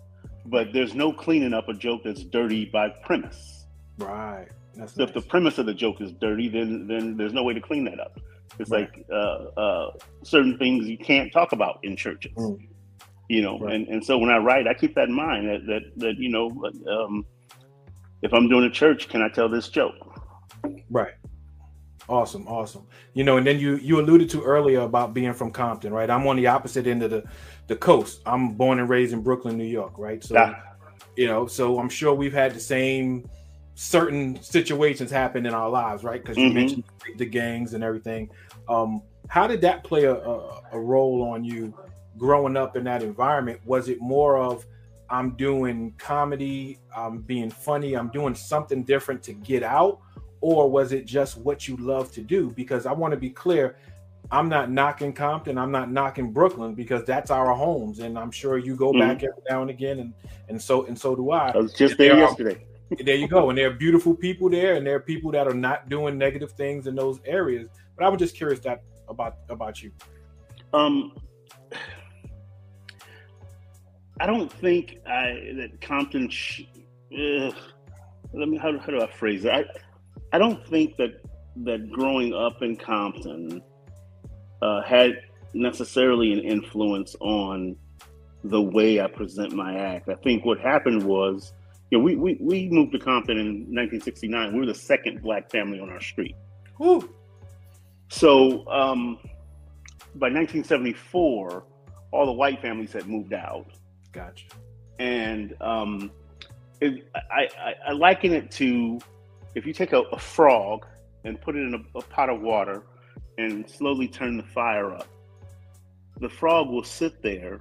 but 0.47 0.73
there's 0.73 0.95
no 0.95 1.13
cleaning 1.13 1.55
up 1.55 1.69
a 1.69 1.75
joke 1.75 2.03
that's 2.05 2.25
dirty 2.25 2.65
by 2.67 2.89
premise. 2.89 3.67
Right. 3.99 4.49
That's 4.75 4.95
so 4.95 5.03
nice. 5.03 5.09
if 5.11 5.15
the 5.15 5.29
premise 5.29 5.59
of 5.59 5.67
the 5.67 5.75
joke 5.75 6.01
is 6.01 6.13
dirty, 6.13 6.49
then 6.49 6.87
then 6.87 7.17
there's 7.17 7.33
no 7.33 7.43
way 7.43 7.55
to 7.55 7.61
clean 7.61 7.85
that 7.85 8.01
up. 8.01 8.19
It's 8.61 8.71
right. 8.71 8.91
like 8.93 9.07
uh, 9.11 9.61
uh, 9.61 9.91
certain 10.23 10.59
things 10.59 10.87
you 10.87 10.99
can't 10.99 11.33
talk 11.33 11.53
about 11.53 11.81
in 11.83 11.97
churches. 11.97 12.33
Mm. 12.37 12.69
You 13.29 13.43
know, 13.43 13.59
right. 13.59 13.75
and, 13.75 13.89
and 13.89 14.05
so 14.05 14.19
when 14.19 14.31
I 14.31 14.39
write, 14.39 14.67
I 14.67 14.75
keep 14.75 14.95
that 14.97 15.09
in 15.09 15.15
mind 15.15 15.49
that 15.49 15.67
that, 15.67 15.83
that 15.97 16.17
you 16.19 16.31
know, 16.31 16.51
um, 16.89 17.25
if 18.23 18.33
I'm 18.35 18.49
doing 18.49 18.65
a 18.65 18.71
church, 18.71 19.09
can 19.09 19.23
I 19.23 19.29
tell 19.29 19.49
this 19.49 19.69
joke? 19.69 19.95
Right. 20.91 21.15
Awesome, 22.09 22.49
awesome. 22.49 22.87
You 23.15 23.23
know, 23.23 23.37
and 23.37 23.47
then 23.47 23.61
you 23.61 23.77
you 23.77 24.01
alluded 24.01 24.29
to 24.31 24.43
earlier 24.43 24.81
about 24.81 25.15
being 25.15 25.33
from 25.33 25.53
Compton, 25.53 25.93
right? 25.93 26.11
I'm 26.11 26.27
on 26.27 26.37
the 26.37 26.49
opposite 26.49 26.89
end 26.89 27.05
of 27.05 27.11
the 27.11 27.23
the 27.69 27.77
coast. 27.77 28.21
I'm 28.27 28.55
born 28.55 28.81
and 28.81 28.89
raised 28.89 29.13
in 29.13 29.23
Brooklyn, 29.23 29.57
New 29.57 29.65
York, 29.65 29.97
right? 29.97 30.23
So, 30.23 30.35
yeah. 30.35 30.61
you 31.17 31.29
know, 31.29 31.47
so 31.47 31.79
I'm 31.79 31.89
sure 31.89 32.13
we've 32.13 32.33
had 32.33 32.53
the 32.53 32.61
same 32.61 33.31
certain 33.75 34.43
situations 34.43 35.11
happen 35.11 35.47
in 35.47 35.55
our 35.55 35.71
lives, 35.71 36.03
right? 36.03 36.21
Because 36.21 36.37
you 36.37 36.47
mm-hmm. 36.47 36.55
mentioned 36.55 36.85
the 37.17 37.25
gangs 37.25 37.75
and 37.75 37.85
everything. 37.85 38.29
Um, 38.71 39.03
how 39.29 39.47
did 39.47 39.61
that 39.63 39.85
play 39.85 40.05
a, 40.05 40.15
a, 40.15 40.63
a 40.73 40.79
role 40.79 41.23
on 41.23 41.45
you 41.45 41.75
growing 42.17 42.57
up 42.57 42.77
in 42.77 42.85
that 42.85 43.03
environment? 43.03 43.61
Was 43.67 43.89
it 43.89 44.01
more 44.01 44.39
of 44.39 44.65
I'm 45.11 45.33
doing 45.33 45.93
comedy, 45.99 46.79
I'm 46.97 47.19
being 47.19 47.51
funny, 47.51 47.95
I'm 47.95 48.09
doing 48.09 48.35
something 48.35 48.85
different 48.85 49.23
to 49.25 49.33
get 49.33 49.63
out? 49.63 50.01
Or 50.41 50.71
was 50.71 50.93
it 50.93 51.05
just 51.05 51.37
what 51.37 51.69
you 51.69 51.77
love 51.77 52.13
to 52.13 52.23
do? 52.23 52.51
Because 52.51 52.87
I 52.87 52.93
want 52.93 53.13
to 53.13 53.19
be 53.19 53.29
clear, 53.29 53.77
I'm 54.31 54.49
not 54.49 54.71
knocking 54.71 55.13
Compton. 55.13 55.59
I'm 55.59 55.73
not 55.73 55.91
knocking 55.91 56.33
Brooklyn 56.33 56.75
because 56.75 57.05
that's 57.05 57.31
our 57.31 57.53
homes, 57.53 57.99
and 57.99 58.17
I'm 58.19 58.31
sure 58.31 58.59
you 58.59 58.77
go 58.77 58.93
mm-hmm. 58.93 59.01
back 59.01 59.25
every 59.25 59.43
now 59.49 59.63
and 59.63 59.71
again, 59.71 59.99
and 59.99 60.15
and 60.49 60.61
so 60.61 60.87
and 60.87 60.97
so 60.97 61.17
do 61.17 61.31
I. 61.31 61.49
I 61.49 61.57
was 61.57 61.73
just 61.73 61.99
there, 61.99 62.15
there 62.15 62.25
yesterday. 62.25 62.55
Are, 62.55 62.70
there 62.99 63.17
you 63.17 63.29
go, 63.29 63.51
and 63.51 63.59
there 63.59 63.69
are 63.69 63.75
beautiful 63.75 64.15
people 64.15 64.51
there, 64.51 64.75
and 64.75 64.87
there 64.87 64.97
are 64.97 65.01
people 65.01 65.31
that 65.33 65.47
are 65.47 65.55
not 65.55 65.89
doing 65.89 66.19
negative 66.19 66.53
things 66.53 66.87
in 66.87 66.95
those 66.95 67.21
areas. 67.25 67.69
But 67.97 68.05
I 68.05 68.09
was 68.09 68.19
just 68.19 68.35
curious 68.35 68.61
that 68.61 68.83
about 69.09 69.37
about 69.49 69.83
you. 69.83 69.93
Um, 70.73 71.13
I 74.21 74.27
don't 74.27 74.53
think 74.53 74.99
I 75.07 75.53
that 75.57 75.81
Compton. 75.81 76.29
Sh- 76.29 76.63
let 77.11 78.49
me 78.49 78.57
how, 78.57 78.77
how 78.79 78.87
do 78.87 79.01
I 79.01 79.11
phrase 79.11 79.45
it? 79.45 79.51
I 79.51 79.65
I 80.33 80.39
don't 80.39 80.67
think 80.67 80.97
that 80.97 81.23
that 81.65 81.91
growing 81.91 82.33
up 82.33 82.63
in 82.63 82.77
Compton 82.77 83.63
uh, 84.63 84.83
had 84.83 85.23
necessarily 85.53 86.33
an 86.33 86.41
influence 86.41 87.17
on 87.21 87.77
the 88.45 88.61
way 88.61 89.01
I 89.01 89.07
present 89.07 89.53
my 89.53 89.77
act. 89.77 90.09
I 90.09 90.15
think 90.15 90.45
what 90.45 90.59
happened 90.61 91.03
was, 91.03 91.53
you 91.91 91.99
know, 91.99 92.05
we, 92.05 92.15
we, 92.17 92.37
we 92.41 92.69
moved 92.69 92.93
to 92.93 92.99
Compton 92.99 93.39
in 93.39 93.47
1969. 93.47 94.53
We 94.53 94.61
were 94.61 94.67
the 94.67 94.75
second 94.75 95.23
black 95.23 95.51
family 95.51 95.81
on 95.81 95.91
our 95.91 96.01
street. 96.01 96.37
Woo. 96.79 97.13
So 98.09 98.67
um, 98.69 99.19
by 100.15 100.29
1974, 100.29 101.65
all 102.13 102.27
the 102.27 102.33
white 102.33 102.61
families 102.63 102.93
had 102.93 103.07
moved 103.09 103.33
out. 103.33 103.67
Gotcha. 104.13 104.47
And 104.99 105.57
um, 105.61 106.11
it, 106.81 107.09
I, 107.15 107.49
I, 107.59 107.75
I, 107.89 107.93
liken 107.93 108.33
it 108.33 108.51
to 108.53 108.99
if 109.55 109.67
you 109.67 109.73
take 109.73 109.93
a, 109.93 110.01
a 110.01 110.19
frog 110.19 110.87
and 111.25 111.41
put 111.41 111.57
it 111.57 111.61
in 111.61 111.75
a, 111.75 111.99
a 111.99 112.03
pot 112.03 112.29
of 112.29 112.41
water 112.41 112.83
and 113.39 113.69
slowly 113.69 114.09
turn 114.09 114.37
the 114.37 114.43
fire 114.43 114.93
up, 114.93 115.09
the 116.21 116.29
frog 116.29 116.69
will 116.69 116.85
sit 116.85 117.23
there 117.23 117.61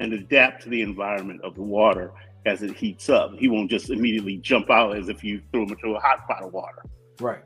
and 0.00 0.12
adapt 0.12 0.62
to 0.62 0.68
the 0.68 0.82
environment 0.82 1.40
of 1.42 1.54
the 1.54 1.62
water 1.62 2.12
as 2.48 2.62
it 2.62 2.74
heats 2.74 3.08
up. 3.08 3.34
He 3.38 3.48
won't 3.48 3.70
just 3.70 3.90
immediately 3.90 4.38
jump 4.38 4.70
out 4.70 4.96
as 4.96 5.08
if 5.08 5.22
you 5.22 5.40
threw 5.52 5.64
him 5.64 5.70
into 5.70 5.94
a 5.94 6.00
hot 6.00 6.26
pot 6.26 6.42
of 6.42 6.52
water. 6.52 6.82
Right. 7.20 7.42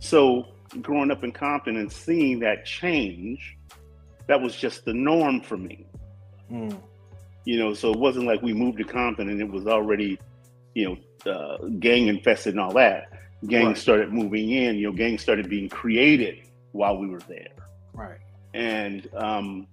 So 0.00 0.48
growing 0.82 1.10
up 1.10 1.24
in 1.24 1.32
Compton 1.32 1.76
and 1.76 1.90
seeing 1.90 2.40
that 2.40 2.66
change, 2.66 3.56
that 4.26 4.40
was 4.40 4.54
just 4.56 4.84
the 4.84 4.92
norm 4.92 5.40
for 5.40 5.56
me. 5.56 5.86
Mm. 6.50 6.80
You 7.44 7.58
know, 7.58 7.74
so 7.74 7.90
it 7.90 7.98
wasn't 7.98 8.26
like 8.26 8.42
we 8.42 8.52
moved 8.52 8.78
to 8.78 8.84
Compton 8.84 9.30
and 9.30 9.40
it 9.40 9.48
was 9.48 9.66
already, 9.66 10.18
you 10.74 10.98
know, 11.24 11.32
uh, 11.32 11.58
gang 11.78 12.08
infested 12.08 12.54
and 12.54 12.60
all 12.60 12.72
that. 12.74 13.10
Gangs 13.46 13.66
right. 13.66 13.78
started 13.78 14.12
moving 14.12 14.50
in. 14.50 14.76
You 14.76 14.88
know, 14.88 14.92
gangs 14.92 15.22
started 15.22 15.48
being 15.48 15.68
created 15.68 16.42
while 16.72 16.98
we 16.98 17.08
were 17.08 17.20
there. 17.20 17.48
Right. 17.94 18.18
And 18.52 19.08
um, 19.14 19.66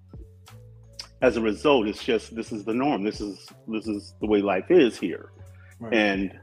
as 1.21 1.37
a 1.37 1.41
result, 1.41 1.87
it's 1.87 2.03
just 2.03 2.35
this 2.35 2.51
is 2.51 2.63
the 2.63 2.73
norm. 2.73 3.03
This 3.03 3.21
is 3.21 3.47
this 3.67 3.87
is 3.87 4.13
the 4.19 4.27
way 4.27 4.41
life 4.41 4.69
is 4.69 4.99
here, 4.99 5.31
right. 5.79 5.93
and 5.93 6.39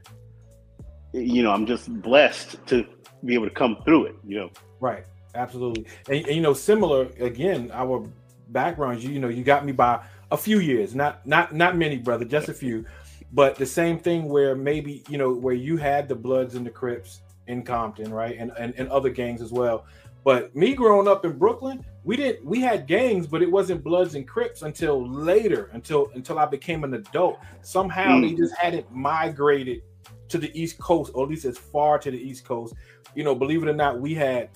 you 1.13 1.43
know 1.43 1.51
I'm 1.51 1.65
just 1.65 1.91
blessed 2.01 2.65
to 2.67 2.85
be 3.23 3.33
able 3.33 3.45
to 3.45 3.53
come 3.53 3.77
through 3.85 4.07
it. 4.07 4.15
You 4.25 4.39
know, 4.39 4.49
right? 4.79 5.05
Absolutely, 5.33 5.85
and, 6.09 6.25
and 6.25 6.35
you 6.35 6.41
know, 6.41 6.53
similar 6.53 7.03
again, 7.19 7.71
our 7.73 8.07
backgrounds. 8.49 9.03
You, 9.03 9.11
you 9.11 9.19
know, 9.19 9.29
you 9.29 9.43
got 9.43 9.65
me 9.65 9.71
by 9.71 10.03
a 10.31 10.37
few 10.37 10.59
years, 10.59 10.93
not 10.93 11.25
not 11.25 11.53
not 11.53 11.77
many, 11.77 11.97
brother, 11.97 12.25
just 12.25 12.49
a 12.49 12.53
few. 12.53 12.85
But 13.31 13.55
the 13.55 13.65
same 13.65 13.99
thing 13.99 14.29
where 14.29 14.55
maybe 14.55 15.03
you 15.09 15.17
know 15.17 15.33
where 15.33 15.53
you 15.53 15.77
had 15.77 16.07
the 16.07 16.15
Bloods 16.15 16.55
and 16.55 16.65
the 16.65 16.69
Crips 16.69 17.21
in 17.47 17.63
Compton, 17.63 18.13
right, 18.13 18.37
and 18.37 18.51
and, 18.57 18.73
and 18.77 18.89
other 18.89 19.09
gangs 19.09 19.41
as 19.41 19.51
well. 19.51 19.85
But 20.25 20.55
me 20.55 20.73
growing 20.73 21.07
up 21.07 21.23
in 21.23 21.37
Brooklyn, 21.37 21.85
we 22.03 22.17
didn't 22.17 22.43
we 22.43 22.59
had 22.59 22.87
gangs, 22.87 23.27
but 23.27 23.43
it 23.43 23.49
wasn't 23.49 23.83
Bloods 23.83 24.15
and 24.15 24.27
Crips 24.27 24.63
until 24.63 25.07
later, 25.07 25.69
until 25.71 26.09
until 26.15 26.39
I 26.39 26.47
became 26.47 26.83
an 26.83 26.95
adult. 26.95 27.39
Somehow 27.61 28.17
mm. 28.17 28.27
they 28.27 28.35
just 28.35 28.55
hadn't 28.57 28.91
migrated 28.91 29.83
to 30.29 30.39
the 30.39 30.51
East 30.59 30.79
Coast, 30.79 31.11
or 31.13 31.25
at 31.25 31.29
least 31.29 31.45
as 31.45 31.59
far 31.59 31.99
to 31.99 32.09
the 32.09 32.17
East 32.17 32.43
Coast. 32.43 32.73
You 33.13 33.23
know, 33.23 33.35
believe 33.35 33.61
it 33.61 33.69
or 33.69 33.73
not, 33.73 34.01
we 34.01 34.15
had 34.15 34.49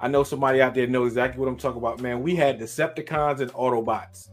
I 0.00 0.06
know 0.06 0.22
somebody 0.22 0.60
out 0.60 0.74
there 0.74 0.86
know 0.86 1.06
exactly 1.06 1.40
what 1.40 1.48
I'm 1.48 1.56
talking 1.56 1.78
about, 1.78 2.00
man. 2.00 2.22
We 2.22 2.36
had 2.36 2.60
Decepticons 2.60 3.40
and 3.40 3.50
Autobots. 3.54 4.28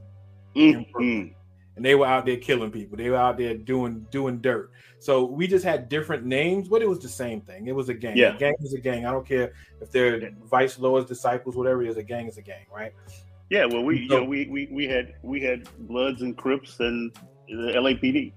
Mm-hmm 0.53 1.33
and 1.75 1.83
they 1.83 1.95
were 1.95 2.05
out 2.05 2.25
there 2.25 2.37
killing 2.37 2.71
people. 2.71 2.97
They 2.97 3.09
were 3.09 3.17
out 3.17 3.37
there 3.37 3.55
doing 3.55 4.05
doing 4.11 4.39
dirt. 4.39 4.71
So 5.05 5.23
we 5.23 5.45
just 5.45 5.63
had 5.63 5.87
different 5.87 6.25
names, 6.25 6.67
but 6.67 6.81
it 6.81 6.89
was 6.89 6.97
the 6.97 7.07
same 7.07 7.39
thing. 7.39 7.67
It 7.67 7.75
was 7.75 7.89
a 7.89 7.93
gang. 7.93 8.17
Yeah. 8.17 8.33
A 8.33 8.39
gang 8.39 8.55
is 8.61 8.73
a 8.73 8.79
gang. 8.79 9.05
I 9.05 9.11
don't 9.11 9.23
care 9.23 9.53
if 9.79 9.91
they're 9.91 10.31
Vice 10.45 10.79
Lord's 10.79 11.05
disciples, 11.05 11.55
whatever 11.55 11.83
it 11.83 11.89
is. 11.89 11.97
A 11.97 12.01
gang 12.01 12.25
is 12.25 12.39
a 12.39 12.41
gang, 12.41 12.65
right? 12.75 12.91
Yeah. 13.51 13.65
Well, 13.65 13.83
we 13.83 14.07
so, 14.07 14.15
you 14.15 14.21
know 14.21 14.23
we, 14.27 14.47
we 14.47 14.67
we 14.71 14.87
had 14.87 15.13
we 15.21 15.39
had 15.41 15.69
Bloods 15.87 16.23
and 16.23 16.35
Crips 16.35 16.79
and 16.79 17.15
the 17.47 17.73
LAPD, 17.73 18.33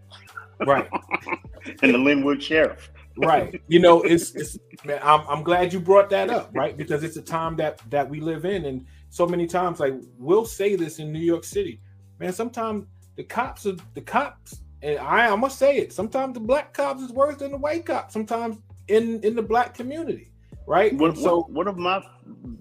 right, 0.67 0.87
and 1.83 1.95
the 1.95 1.99
Lynwood 1.99 2.43
Sheriff. 2.43 2.91
right. 3.17 3.59
You 3.69 3.79
know, 3.79 4.03
it's 4.03 4.35
it's. 4.35 4.59
Man, 4.85 5.01
I'm 5.03 5.27
I'm 5.27 5.43
glad 5.43 5.73
you 5.73 5.81
brought 5.81 6.11
that 6.11 6.29
up, 6.29 6.51
right? 6.53 6.77
Because 6.77 7.03
it's 7.03 7.17
a 7.17 7.23
time 7.23 7.57
that 7.57 7.81
that 7.89 8.07
we 8.07 8.21
live 8.21 8.45
in, 8.45 8.67
and 8.67 8.85
so 9.09 9.27
many 9.27 9.47
times, 9.47 9.81
like 9.81 9.95
we'll 10.19 10.45
say 10.45 10.77
this 10.77 10.99
in 10.99 11.15
New 11.15 11.19
York 11.19 11.45
City, 11.45 11.81
man. 12.19 12.35
Sometimes 12.35 12.85
the 13.17 13.25
cops 13.25 13.65
are 13.65 13.77
the 13.95 14.03
cops, 14.03 14.61
and 14.83 14.99
I 14.99 15.29
I 15.29 15.37
must 15.37 15.59
say 15.59 15.77
it. 15.79 15.93
Sometimes 15.93 16.35
the 16.35 16.41
black 16.41 16.73
cops 16.73 17.03
is 17.03 17.11
worse 17.11 17.37
than 17.37 17.53
the 17.53 17.59
white 17.59 17.87
cops. 17.87 18.13
Sometimes 18.13 18.59
in 18.89 19.21
in 19.23 19.35
the 19.35 19.43
black 19.43 19.75
community, 19.75 20.31
right? 20.67 20.97
So 21.17 21.47
one 21.49 21.69
of 21.69 21.77
my 21.77 22.03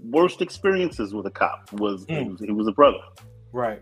worst 0.04 0.42
experiences 0.42 1.14
with 1.14 1.26
a 1.26 1.32
cop 1.32 1.72
was 1.74 2.06
mm. 2.06 2.24
he, 2.24 2.30
was 2.30 2.40
he 2.42 2.52
was 2.52 2.68
a 2.68 2.72
brother. 2.72 3.00
Right. 3.52 3.82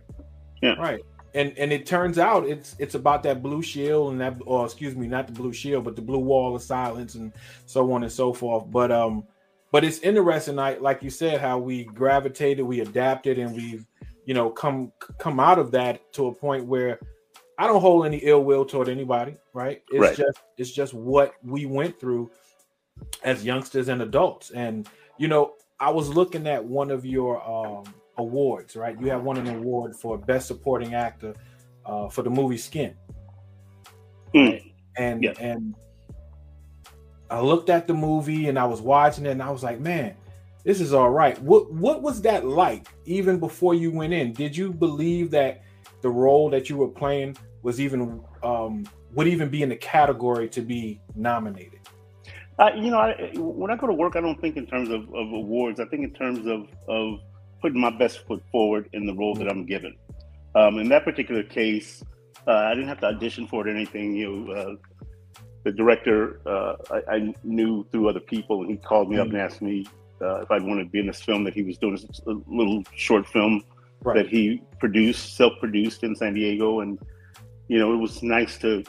Yeah. 0.62 0.74
Right. 0.74 1.02
And 1.34 1.58
and 1.58 1.74
it 1.74 1.86
turns 1.86 2.18
out 2.18 2.48
it's 2.48 2.76
it's 2.80 2.96
about 2.96 3.24
that 3.24 3.44
blue 3.44 3.62
shield 3.62 4.12
and 4.14 4.22
that 4.22 4.38
or 4.46 4.66
excuse 4.66 4.96
me, 4.96 5.08
not 5.08 5.28
the 5.28 5.34
blue 5.34 5.54
shield, 5.54 5.84
but 5.84 5.96
the 5.96 6.02
blue 6.02 6.20
wall 6.20 6.56
of 6.56 6.62
silence 6.62 7.16
and 7.16 7.34
so 7.66 7.92
on 7.92 8.04
and 8.04 8.12
so 8.12 8.32
forth. 8.32 8.70
But 8.72 8.92
um, 8.92 9.26
but 9.72 9.84
it's 9.84 10.00
interesting, 10.00 10.56
like 10.56 10.80
like 10.82 11.04
you 11.04 11.10
said, 11.10 11.42
how 11.42 11.58
we 11.58 11.84
gravitated, 11.84 12.66
we 12.66 12.80
adapted, 12.80 13.38
and 13.38 13.54
we've 13.54 13.86
you 14.26 14.34
know 14.34 14.50
come 14.50 14.94
come 15.18 15.40
out 15.40 15.60
of 15.60 15.72
that 15.72 16.14
to 16.14 16.28
a 16.28 16.34
point 16.34 16.66
where 16.66 17.00
I 17.58 17.68
don't 17.68 17.82
hold 17.82 18.06
any 18.06 18.18
ill 18.18 18.44
will 18.44 18.66
toward 18.66 18.90
anybody, 18.90 19.38
right? 19.54 19.82
It's 19.90 20.00
right. 20.00 20.16
just 20.16 20.40
it's 20.58 20.72
just 20.72 20.94
what 20.94 21.34
we 21.44 21.66
went 21.66 22.00
through 22.00 22.32
as 23.24 23.46
youngsters 23.46 23.88
and 23.88 24.02
adults. 24.02 24.52
And 24.52 24.88
you 25.18 25.28
know, 25.28 25.54
I 25.80 25.90
was 25.90 26.10
looking 26.10 26.48
at 26.48 26.64
one 26.64 26.92
of 26.92 27.06
your 27.06 27.46
um, 27.48 27.86
awards, 28.18 28.76
right? 28.76 29.00
You 29.00 29.10
have 29.10 29.24
won 29.24 29.38
an 29.38 29.48
award 29.48 29.96
for 29.96 30.18
best 30.18 30.48
supporting 30.48 30.94
actor 30.94 31.36
uh, 31.86 32.10
for 32.10 32.22
the 32.24 32.30
movie 32.30 32.58
Skin. 32.58 32.96
Mm. 34.34 34.74
And 34.98 35.24
yeah. 35.24 35.34
and 35.40 35.76
I 37.30 37.40
looked 37.42 37.70
at 37.70 37.88
the 37.88 37.94
movie 37.94 38.50
and 38.50 38.60
I 38.60 38.66
was 38.66 38.82
watching 38.82 39.26
it 39.26 39.32
and 39.32 39.42
I 39.44 39.50
was 39.50 39.64
like, 39.64 39.80
man, 39.80 40.16
this 40.64 40.82
is 40.82 40.94
all 40.94 41.10
right. 41.10 41.42
What 41.42 41.72
what 41.72 42.02
was 42.02 42.22
that 42.24 42.46
like 42.46 42.88
even 43.06 43.40
before 43.40 43.76
you 43.76 43.92
went 43.92 44.14
in? 44.14 44.34
Did 44.34 44.56
you 44.56 44.74
believe 44.74 45.32
that 45.32 45.62
the 46.06 46.12
role 46.12 46.52
that 46.52 46.70
you 46.70 46.78
were 46.78 46.94
playing 47.02 47.36
was 47.64 47.82
even 47.82 48.22
um, 48.44 48.86
would 49.16 49.28
even 49.28 49.50
be 49.50 49.64
in 49.64 49.70
the 49.70 49.76
category 49.76 50.48
to 50.50 50.62
be 50.62 51.02
nominated? 51.16 51.80
Uh, 52.60 52.70
you 52.76 52.92
know, 52.92 53.00
I, 53.00 53.32
when 53.36 53.72
I 53.72 53.76
go 53.76 53.88
to 53.88 53.94
work, 53.94 54.16
I 54.16 54.22
don't 54.22 54.40
think 54.40 54.56
in 54.56 54.68
terms 54.68 54.90
of, 54.90 55.02
of, 55.22 55.28
awards. 55.34 55.80
I 55.80 55.86
think 55.86 56.04
in 56.04 56.14
terms 56.14 56.46
of 56.46 56.68
of 56.88 57.22
putting 57.60 57.82
my 57.82 57.90
best 57.90 58.20
foot 58.28 58.44
forward 58.52 58.88
in 58.94 59.08
the 59.08 59.16
role 59.16 59.34
that 59.34 59.48
I'm 59.48 59.66
given. 59.66 59.96
Um, 60.54 60.78
in 60.78 60.88
that 60.90 61.04
particular 61.06 61.42
case, 61.42 62.04
uh, 62.48 62.52
I 62.52 62.76
didn't 62.76 62.88
have 62.88 63.00
to 63.00 63.08
audition 63.08 63.48
for 63.48 63.68
it 63.68 63.72
or 63.72 63.76
anything. 63.76 64.16
You 64.16 64.28
know, 64.30 64.54
uh, 64.54 64.76
the 65.64 65.72
director 65.72 66.40
uh, 66.46 66.76
I, 66.92 67.16
I, 67.16 67.34
knew 67.44 67.84
through 67.92 68.10
other 68.10 68.20
people, 68.20 68.62
and 68.62 68.70
he 68.70 68.78
called 68.78 69.10
me 69.10 69.16
mm-hmm. 69.16 69.22
up 69.24 69.34
and 69.34 69.42
asked 69.42 69.64
me 69.64 69.88
uh, 70.22 70.42
if 70.42 70.52
I 70.52 70.60
wanted 70.60 70.84
to 70.84 70.90
be 70.92 71.00
in 71.00 71.08
this 71.08 71.24
film 71.24 71.44
that 71.46 71.56
he 71.56 71.64
was 71.64 71.80
doing, 71.80 71.98
a 72.28 72.36
little 72.60 72.84
short 72.96 73.26
film 73.26 73.64
right. 74.06 74.16
that 74.16 74.28
he 74.28 74.62
produced, 74.80 75.36
self-produced 75.36 76.04
in 76.04 76.16
San 76.16 76.34
Diego, 76.34 76.80
and 76.82 77.00
you 77.68 77.80
know 77.80 77.94
it 77.94 77.98
was 77.98 78.24
nice 78.24 78.58
to 78.60 78.84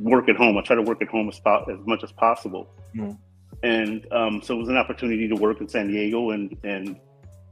work 0.00 0.28
at 0.28 0.36
home. 0.36 0.56
I 0.58 0.62
try 0.62 0.76
to 0.76 0.82
work 0.82 1.02
at 1.02 1.08
home 1.08 1.28
as, 1.28 1.40
as 1.70 1.86
much 1.86 2.02
as 2.02 2.12
possible, 2.12 2.68
mm. 2.94 3.16
and 3.62 4.06
um, 4.12 4.42
so 4.42 4.54
it 4.54 4.58
was 4.58 4.68
an 4.68 4.76
opportunity 4.76 5.28
to 5.28 5.36
work 5.36 5.60
in 5.60 5.68
San 5.68 5.88
Diego 5.88 6.30
and 6.30 6.56
and 6.64 6.98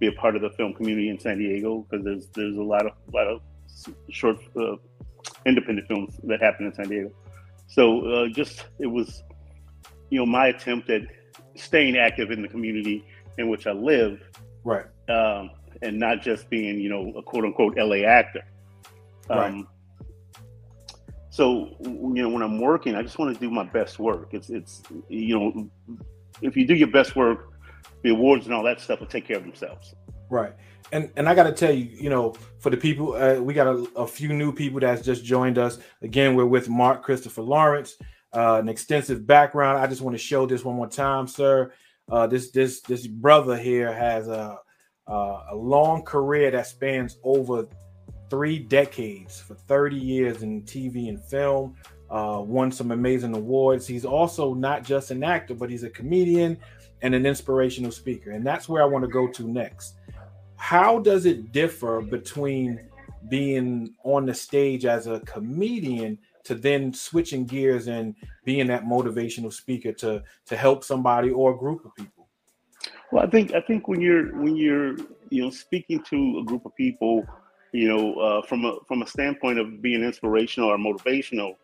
be 0.01 0.09
a 0.09 0.13
part 0.13 0.35
of 0.37 0.43
the 0.43 0.51
film 0.51 0.73
community 0.75 1.09
in 1.09 1.19
San 1.19 1.39
Diego 1.39 1.87
because 1.89 2.05
there's 2.05 2.27
there's 2.29 2.57
a 2.57 2.63
lot 2.63 2.87
of 2.87 2.93
a 3.13 3.17
lot 3.17 3.27
of 3.27 3.41
short 4.11 4.39
uh, 4.57 4.77
independent 5.47 5.87
films 5.89 6.19
that 6.25 6.41
happen 6.41 6.67
in 6.67 6.75
San 6.75 6.89
Diego. 6.89 7.11
So 7.67 8.07
uh, 8.07 8.29
just 8.29 8.65
it 8.79 8.87
was, 8.87 9.23
you 10.11 10.19
know, 10.19 10.27
my 10.27 10.49
attempt 10.49 10.91
at 10.91 11.03
staying 11.55 11.97
active 11.97 12.31
in 12.31 12.43
the 12.43 12.49
community 12.49 13.05
in 13.39 13.49
which 13.49 13.67
I 13.67 13.73
live, 13.73 14.21
right? 14.65 14.87
Um, 15.09 15.51
and 15.85 15.99
not 15.99 16.23
just 16.23 16.49
being, 16.51 16.81
you 16.81 16.89
know, 16.89 17.13
a 17.17 17.23
quote 17.23 17.45
unquote 17.45 17.77
LA 17.77 18.07
actor. 18.07 18.45
Um, 19.31 19.39
right. 19.39 19.65
So 21.31 21.77
you 21.81 22.23
know, 22.23 22.29
when 22.29 22.43
I'm 22.43 22.61
working, 22.61 22.95
I 22.95 23.03
just 23.03 23.19
want 23.19 23.35
to 23.35 23.41
do 23.41 23.51
my 23.51 23.65
best 23.65 23.99
work. 23.99 24.29
It's 24.33 24.51
it's 24.51 24.83
you 25.09 25.39
know, 25.39 25.71
if 26.43 26.57
you 26.57 26.67
do 26.67 26.75
your 26.75 26.89
best 26.89 27.17
work, 27.17 27.53
the 28.03 28.11
awards 28.11 28.47
and 28.47 28.55
all 28.55 28.63
that 28.65 28.81
stuff 28.81 29.01
will 29.01 29.07
take 29.07 29.27
care 29.27 29.37
of 29.37 29.43
themselves. 29.43 29.95
Right. 30.31 30.53
And 30.93 31.11
and 31.17 31.29
I 31.29 31.35
got 31.35 31.45
to 31.45 31.53
tell 31.53 31.73
you, 31.73 31.85
you 31.85 32.11
know, 32.11 32.35
for 32.61 32.71
the 32.71 32.77
people, 32.77 33.15
uh, 33.15 33.41
we 33.41 33.53
got 33.55 33.67
a, 33.67 33.87
a, 33.97 34.07
few 34.07 34.33
new 34.33 34.53
people 34.53 34.79
that's 34.81 35.03
just 35.03 35.25
joined 35.25 35.59
us. 35.59 35.79
Again, 36.03 36.35
we're 36.37 36.47
with 36.47 36.69
Mark 36.69 37.03
Christopher 37.03 37.43
Lawrence 37.43 37.97
uh, 38.35 38.59
an 38.61 38.69
extensive 38.69 39.27
background. 39.27 39.79
I 39.79 39.87
just 39.87 40.03
want 40.03 40.15
to 40.15 40.23
show 40.23 40.47
this 40.47 40.65
one 40.65 40.77
more 40.77 40.89
time, 40.89 41.27
sir. 41.29 41.73
Uh, 42.11 42.27
this 42.27 42.51
this 42.51 42.81
this 42.81 43.07
brother 43.07 43.57
here 43.57 43.93
has 43.93 44.29
a 44.29 44.59
uh, 45.09 45.45
a 45.51 45.57
long 45.57 46.03
career 46.03 46.51
that 46.51 46.67
spans 46.67 47.19
over 47.23 47.67
three 48.31 48.59
decades 48.59 49.41
for 49.41 49.55
30 49.55 49.97
years 49.97 50.43
in 50.43 50.63
TV 50.63 51.09
and 51.09 51.23
film. 51.23 51.77
Uh, 52.11 52.43
won 52.45 52.71
some 52.71 52.91
amazing 52.91 53.35
awards. 53.35 53.87
He's 53.87 54.05
also 54.05 54.55
not 54.55 54.85
just 54.85 55.11
an 55.11 55.25
actor, 55.25 55.55
but 55.55 55.71
he's 55.71 55.85
a 55.85 55.91
comedian 55.91 56.59
and 57.03 57.15
an 57.15 57.27
inspirational 57.27 57.91
speaker. 57.91 58.31
And 58.31 58.47
that's 58.47 58.69
where 58.69 58.83
I 58.83 58.87
want 58.87 59.05
to 59.05 59.11
go 59.11 59.27
to 59.27 59.49
next. 59.49 59.95
How 60.57 60.99
does 60.99 61.27
it 61.27 61.53
differ 61.53 62.01
between 62.01 62.81
being 63.29 63.95
on 64.05 64.27
the 64.27 64.35
stage 64.35 64.85
as 64.85 65.07
a 65.07 65.21
comedian 65.21 66.19
to 66.45 66.55
then 66.55 66.93
switching 66.93 67.47
gears 67.47 67.89
and 67.89 68.15
being 68.45 68.67
that 68.67 68.85
motivational 68.85 69.53
speaker 69.53 69.93
to 69.93 70.23
to 70.47 70.57
help 70.57 70.85
somebody 70.85 71.31
or 71.31 71.55
a 71.55 71.59
group 71.59 71.85
of 71.85 71.95
people? 71.95 72.14
Well, 73.15 73.23
I 73.23 73.31
think 73.31 73.55
I 73.55 73.61
think 73.61 73.87
when 73.87 74.01
you're 74.01 74.37
when 74.43 74.57
you're 74.57 74.97
you 75.31 75.43
know 75.43 75.51
speaking 75.51 76.03
to 76.11 76.39
a 76.41 76.45
group 76.45 76.67
of 76.67 76.75
people, 76.75 77.25
you 77.71 77.87
know, 77.87 78.15
uh, 78.17 78.43
from 78.43 78.65
a 78.65 78.75
from 78.89 79.03
a 79.03 79.07
standpoint 79.07 79.61
of 79.61 79.81
being 79.81 80.03
inspirational 80.03 80.71
or 80.71 80.79
motivational, 80.79 81.55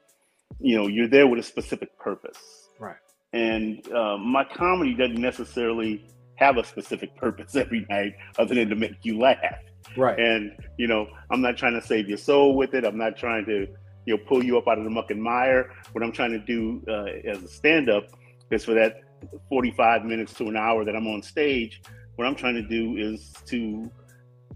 you 0.60 0.76
know, 0.76 0.86
you're 0.86 1.08
there 1.08 1.26
with 1.26 1.40
a 1.40 1.42
specific 1.42 1.98
purpose. 1.98 2.68
Right. 2.78 2.94
And 3.32 3.84
uh, 3.92 4.16
my 4.16 4.44
comedy 4.44 4.94
doesn't 4.94 5.20
necessarily 5.20 6.06
have 6.36 6.56
a 6.56 6.62
specific 6.62 7.16
purpose 7.16 7.56
every 7.64 7.84
night, 7.90 8.14
other 8.38 8.54
than 8.54 8.68
to 8.68 8.76
make 8.76 8.98
you 9.02 9.18
laugh. 9.18 9.58
Right. 9.96 10.20
And 10.20 10.52
you 10.78 10.86
know, 10.86 11.08
I'm 11.32 11.40
not 11.40 11.56
trying 11.56 11.74
to 11.74 11.84
save 11.84 12.08
your 12.08 12.18
soul 12.18 12.54
with 12.54 12.74
it. 12.74 12.84
I'm 12.84 12.96
not 12.96 13.16
trying 13.16 13.44
to 13.46 13.66
you 14.06 14.16
know 14.16 14.22
pull 14.28 14.44
you 14.44 14.56
up 14.56 14.68
out 14.68 14.78
of 14.78 14.84
the 14.84 14.90
muck 14.90 15.10
and 15.10 15.20
mire. 15.20 15.72
What 15.90 16.04
I'm 16.04 16.12
trying 16.12 16.30
to 16.30 16.38
do 16.38 16.80
uh, 16.86 17.28
as 17.28 17.42
a 17.42 17.48
stand-up 17.48 18.04
is 18.52 18.64
for 18.64 18.74
that 18.74 19.02
45 19.48 20.04
minutes 20.04 20.34
to 20.34 20.48
an 20.48 20.56
hour 20.56 20.84
that 20.84 20.96
I'm 20.96 21.06
on 21.06 21.22
stage. 21.22 21.82
What 22.16 22.26
I'm 22.26 22.34
trying 22.34 22.54
to 22.54 22.62
do 22.62 22.96
is 22.96 23.32
to 23.46 23.90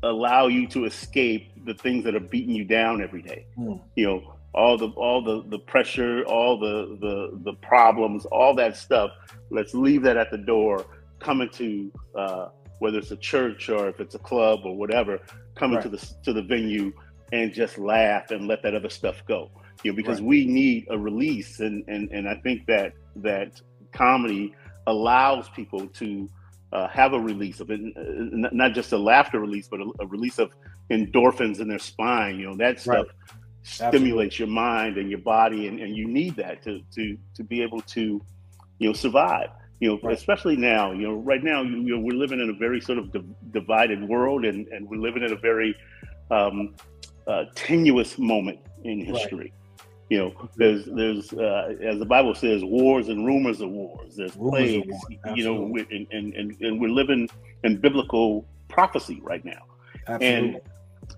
allow 0.03 0.49
you 0.49 0.67
to 0.69 0.85
escape 0.85 1.53
the 1.65 1.75
things 1.75 2.05
that 2.05 2.15
are 2.15 2.21
beating 2.21 2.55
you 2.55 2.65
down 2.65 3.03
every 3.03 3.23
day. 3.23 3.47
Mm. 3.59 3.81
You 3.97 4.07
know, 4.07 4.35
all 4.55 4.77
the 4.77 4.89
all 4.91 5.23
the 5.23 5.45
the 5.49 5.59
pressure, 5.59 6.25
all 6.25 6.59
the 6.59 6.97
the 7.01 7.41
the 7.45 7.55
problems, 7.55 8.25
all 8.27 8.55
that 8.55 8.77
stuff. 8.77 9.11
Let's 9.51 9.75
leave 9.75 10.03
that 10.03 10.17
at 10.17 10.31
the 10.31 10.39
door. 10.39 10.87
Coming 11.19 11.49
to 11.51 11.93
uh, 12.15 12.49
whether 12.79 12.99
it's 12.99 13.11
a 13.11 13.17
church 13.17 13.69
or 13.69 13.89
if 13.89 14.01
it's 14.01 14.15
a 14.15 14.19
club 14.19 14.61
or 14.65 14.77
whatever, 14.77 15.21
coming 15.55 15.77
right. 15.77 15.83
to 15.83 15.89
the 15.89 16.15
to 16.25 16.33
the 16.33 16.43
venue 16.43 16.93
and 17.33 17.53
just 17.53 17.79
laugh 17.79 18.31
and 18.31 18.47
let 18.47 18.63
that 18.63 18.75
other 18.75 18.91
stuff 18.91 19.23
go. 19.27 19.51
You 19.83 19.93
know, 19.93 19.97
because 19.97 20.21
right. 20.21 20.29
we 20.29 20.47
need 20.47 20.87
a 20.91 20.99
release, 20.99 21.61
and 21.61 21.85
and 21.89 22.11
and 22.11 22.29
I 22.29 22.37
think 22.37 22.67
that 22.67 22.93
that 23.17 23.61
comedy 23.95 24.55
allows 24.87 25.49
people 25.51 25.87
to 25.87 26.29
uh, 26.73 26.89
have 26.89 27.13
a 27.13 27.21
release 27.21 27.61
of 27.61 27.71
it, 27.71 27.81
not 28.53 28.73
just 28.73 28.93
a 28.93 28.99
laughter 28.99 29.39
release, 29.39 29.69
but 29.69 29.81
a, 29.81 29.91
a, 30.01 30.07
release 30.07 30.39
of 30.39 30.51
endorphins 30.91 31.61
in 31.61 31.69
their 31.69 31.79
spine. 31.79 32.39
You 32.39 32.49
know, 32.49 32.57
that 32.57 32.81
stuff 32.81 33.07
right. 33.07 33.33
stimulates 33.63 34.39
your 34.39 34.49
mind 34.49 34.99
and 34.99 35.09
your 35.09 35.21
body, 35.21 35.69
and, 35.69 35.79
and 35.79 35.97
you 35.97 36.07
need 36.09 36.35
that 36.37 36.63
to 36.65 36.81
to 36.97 37.17
to 37.37 37.45
be 37.45 37.63
able 37.63 37.81
to, 37.81 38.21
you 38.79 38.89
know, 38.89 38.93
survive. 38.93 39.51
You 39.79 39.91
know, 39.91 40.01
right. 40.03 40.17
especially 40.17 40.57
now. 40.57 40.91
You 40.91 41.09
know, 41.09 41.15
right 41.15 41.45
now, 41.45 41.63
you, 41.63 41.77
you 41.77 41.97
know, 41.97 42.01
we're 42.01 42.19
living 42.19 42.41
in 42.41 42.51
a 42.51 42.55
very 42.55 42.81
sort 42.81 42.99
of 42.99 43.15
divided 43.53 44.03
world, 44.09 44.45
and 44.45 44.67
and 44.69 44.89
we're 44.89 45.01
living 45.01 45.23
in 45.23 45.33
a 45.33 45.37
very 45.37 45.77
um, 46.33 46.75
uh, 47.29 47.45
tenuous 47.55 48.19
moment 48.19 48.59
in 48.83 49.01
history. 49.01 49.53
Right. 49.53 49.64
You 50.11 50.19
know, 50.19 50.49
there's 50.57 50.85
there's 50.85 51.33
uh, 51.33 51.75
as 51.83 51.99
the 51.99 52.07
Bible 52.07 52.35
says, 52.35 52.63
wars 52.63 53.09
and 53.09 53.25
rumors 53.25 53.61
of 53.61 53.71
wars. 53.71 54.17
There's 54.17 54.37
plagues. 54.37 54.87
War. 54.87 55.37
You 55.37 55.45
know, 55.45 55.75
and, 55.91 56.07
and, 56.11 56.35
and 56.35 56.57
and 56.61 56.81
we're 56.81 56.91
living 56.91 57.29
in 57.63 57.81
biblical 57.81 58.47
prophecy 58.69 59.21
right 59.23 59.45
now. 59.45 59.63
Absolutely. 60.07 60.27
And 60.27 60.61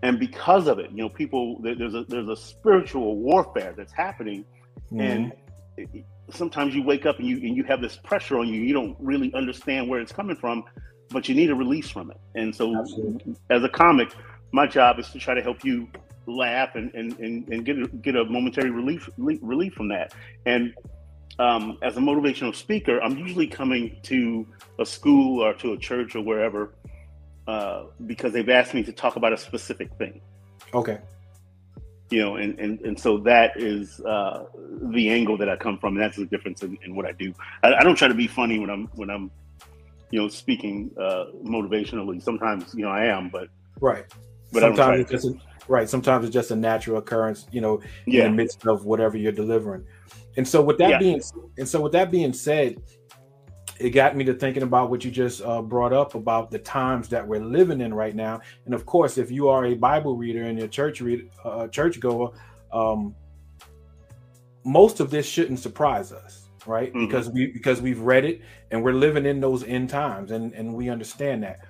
and 0.03 0.19
because 0.19 0.69
of 0.69 0.79
it, 0.79 0.91
you 0.91 0.99
know, 0.99 1.09
people 1.09 1.61
there's 1.63 1.95
a 1.95 2.05
there's 2.05 2.29
a 2.29 2.37
spiritual 2.37 3.17
warfare 3.17 3.75
that's 3.77 3.93
happening, 3.93 4.45
mm-hmm. 4.93 5.01
and 5.01 5.33
sometimes 6.31 6.75
you 6.75 6.83
wake 6.83 7.07
up 7.07 7.19
and 7.19 7.27
you 7.27 7.37
and 7.37 7.57
you 7.57 7.65
have 7.65 7.81
this 7.81 7.97
pressure 7.97 8.39
on 8.39 8.49
you. 8.49 8.61
You 8.61 8.73
don't 8.73 8.97
really 9.01 9.33
understand 9.35 9.89
where 9.89 10.01
it's 10.01 10.13
coming 10.13 10.37
from, 10.37 10.65
but 11.11 11.29
you 11.29 11.35
need 11.35 11.51
a 11.51 11.55
release 11.55 11.91
from 11.91 12.11
it. 12.11 12.19
And 12.35 12.55
so, 12.55 12.77
Absolutely. 12.77 13.37
as 13.51 13.63
a 13.65 13.69
comic, 13.69 14.13
my 14.53 14.67
job 14.67 14.99
is 14.99 15.09
to 15.11 15.19
try 15.19 15.35
to 15.35 15.43
help 15.43 15.65
you 15.65 15.89
laugh 16.27 16.75
and 16.75 16.93
and, 16.95 17.19
and, 17.19 17.49
and 17.49 17.65
get 17.65 17.79
a, 17.79 17.89
get 17.89 18.17
a 18.17 18.25
momentary 18.25 18.71
relief 18.71 19.09
relief 19.17 19.75
from 19.75 19.89
that. 19.89 20.15
And 20.45 20.75
um, 21.39 21.79
as 21.83 21.97
a 21.97 22.01
motivational 22.01 22.55
speaker, 22.55 23.01
I'm 23.01 23.19
usually 23.19 23.47
coming 23.47 23.99
to 24.05 24.47
a 24.79 24.87
school 24.87 25.43
or 25.43 25.55
to 25.55 25.73
a 25.75 25.79
church 25.79 26.17
or 26.17 26.23
wherever 26.23 26.73
uh, 27.47 27.85
because 28.07 28.33
they've 28.33 28.49
asked 28.49 28.75
me 28.75 28.83
to 28.83 28.93
talk 28.93 29.17
about 29.17 29.33
a 29.33 29.37
specific 29.37 29.93
thing. 29.99 30.21
Okay. 30.75 30.99
You 32.11 32.21
know, 32.21 32.37
and, 32.37 32.59
and, 32.59 32.81
and 32.81 32.99
so 32.99 33.19
that 33.19 33.57
is 33.57 34.01
uh, 34.01 34.45
the 34.93 35.11
angle 35.11 35.37
that 35.39 35.49
I 35.49 35.57
come 35.57 35.79
from, 35.79 35.95
and 35.95 36.03
that's 36.03 36.17
the 36.17 36.27
difference 36.27 36.63
in, 36.63 36.79
in 36.83 36.95
what 36.95 37.05
I 37.05 37.13
do. 37.13 37.35
I, 37.63 37.75
I, 37.75 37.83
don't 37.83 37.97
try 37.97 38.07
to 38.07 38.15
be 38.15 38.29
funny 38.29 38.61
when 38.61 38.71
I'm 38.71 38.87
when 38.95 39.11
I'm, 39.11 39.31
you 40.11 40.21
know, 40.21 40.29
speaking 40.29 40.93
uh, 41.01 41.27
motivationally. 41.45 42.23
Sometimes, 42.23 42.73
you 42.75 42.85
know, 42.85 42.91
I 42.91 43.07
am, 43.07 43.29
but 43.29 43.49
right. 43.81 44.05
But 44.53 44.61
sometimes 44.61 45.01
it's 45.01 45.11
just 45.11 45.27
a, 45.27 45.35
right. 45.69 45.89
Sometimes 45.89 46.25
it's 46.25 46.35
just 46.35 46.51
a 46.51 46.57
natural 46.57 46.99
occurrence, 46.99 47.47
you 47.51 47.61
know, 47.61 47.81
yeah. 48.07 48.25
in 48.25 48.33
the 48.33 48.37
midst 48.37 48.67
of 48.67 48.85
whatever 48.85 49.17
you're 49.17 49.33
delivering. 49.33 49.85
And 50.37 50.47
so 50.47 50.63
with 50.63 50.79
that 50.79 50.91
yeah. 50.91 50.99
being 50.99 51.23
and 51.59 51.69
so 51.69 51.81
with 51.81 51.93
that 51.93 52.11
being 52.11 52.33
said, 52.33 52.77
it 53.79 53.91
got 53.91 54.17
me 54.17 54.25
to 54.25 54.35
thinking 54.35 54.63
about 54.63 54.91
what 54.91 55.05
you 55.05 55.11
just 55.11 55.43
uh, 55.43 55.61
brought 55.61 55.93
up 55.93 56.15
about 56.15 56.51
the 56.51 56.59
times 56.59 57.09
that 57.09 57.27
we're 57.27 57.45
living 57.45 57.81
in 57.81 57.93
right 57.93 58.15
now. 58.15 58.41
And 58.65 58.75
of 58.75 58.87
course, 58.87 59.19
if 59.19 59.31
you 59.31 59.49
are 59.49 59.67
a 59.67 59.75
Bible 59.75 60.17
reader 60.17 60.45
and 60.45 60.59
a 60.59 60.69
church 60.69 61.01
read 61.01 61.29
uh, 61.45 61.69
church 61.69 62.01
goer, 62.01 62.33
um, 62.73 63.15
most 64.65 65.01
of 65.01 65.11
this 65.11 65.27
shouldn't 65.27 65.59
surprise 65.59 66.13
us, 66.13 66.49
right? 66.67 66.89
Mm-hmm. 66.89 67.07
Because 67.07 67.29
we 67.29 67.49
because 67.49 67.81
we've 67.81 68.01
read 68.01 68.25
it 68.25 68.41
and 68.71 68.83
we're 68.83 68.95
living 68.95 69.27
in 69.27 69.41
those 69.41 69.63
end 69.65 69.91
times, 69.91 70.31
and 70.31 70.53
and 70.55 70.75
we 70.75 70.89
understand 70.89 71.43
that. 71.43 71.61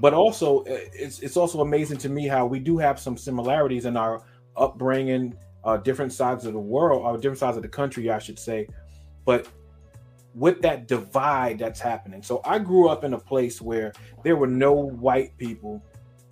But 0.00 0.14
also, 0.14 0.60
uh, 0.60 0.78
it's 0.92 1.20
it's 1.20 1.36
also 1.36 1.60
amazing 1.60 1.98
to 1.98 2.08
me 2.08 2.26
how 2.26 2.46
we 2.46 2.58
do 2.58 2.78
have 2.78 2.98
some 2.98 3.16
similarities 3.16 3.84
in 3.84 3.96
our 3.96 4.22
upbringing, 4.56 5.34
uh, 5.64 5.76
different 5.76 6.12
sides 6.12 6.46
of 6.46 6.52
the 6.52 6.58
world, 6.58 7.02
or 7.04 7.16
different 7.16 7.38
sides 7.38 7.56
of 7.56 7.62
the 7.62 7.68
country, 7.68 8.10
I 8.10 8.18
should 8.18 8.38
say. 8.38 8.66
But 9.24 9.48
with 10.34 10.62
that 10.62 10.86
divide 10.86 11.58
that's 11.58 11.80
happening. 11.80 12.22
So 12.22 12.40
I 12.44 12.58
grew 12.58 12.88
up 12.88 13.04
in 13.04 13.14
a 13.14 13.18
place 13.18 13.60
where 13.60 13.92
there 14.22 14.36
were 14.36 14.46
no 14.46 14.72
white 14.72 15.36
people 15.38 15.82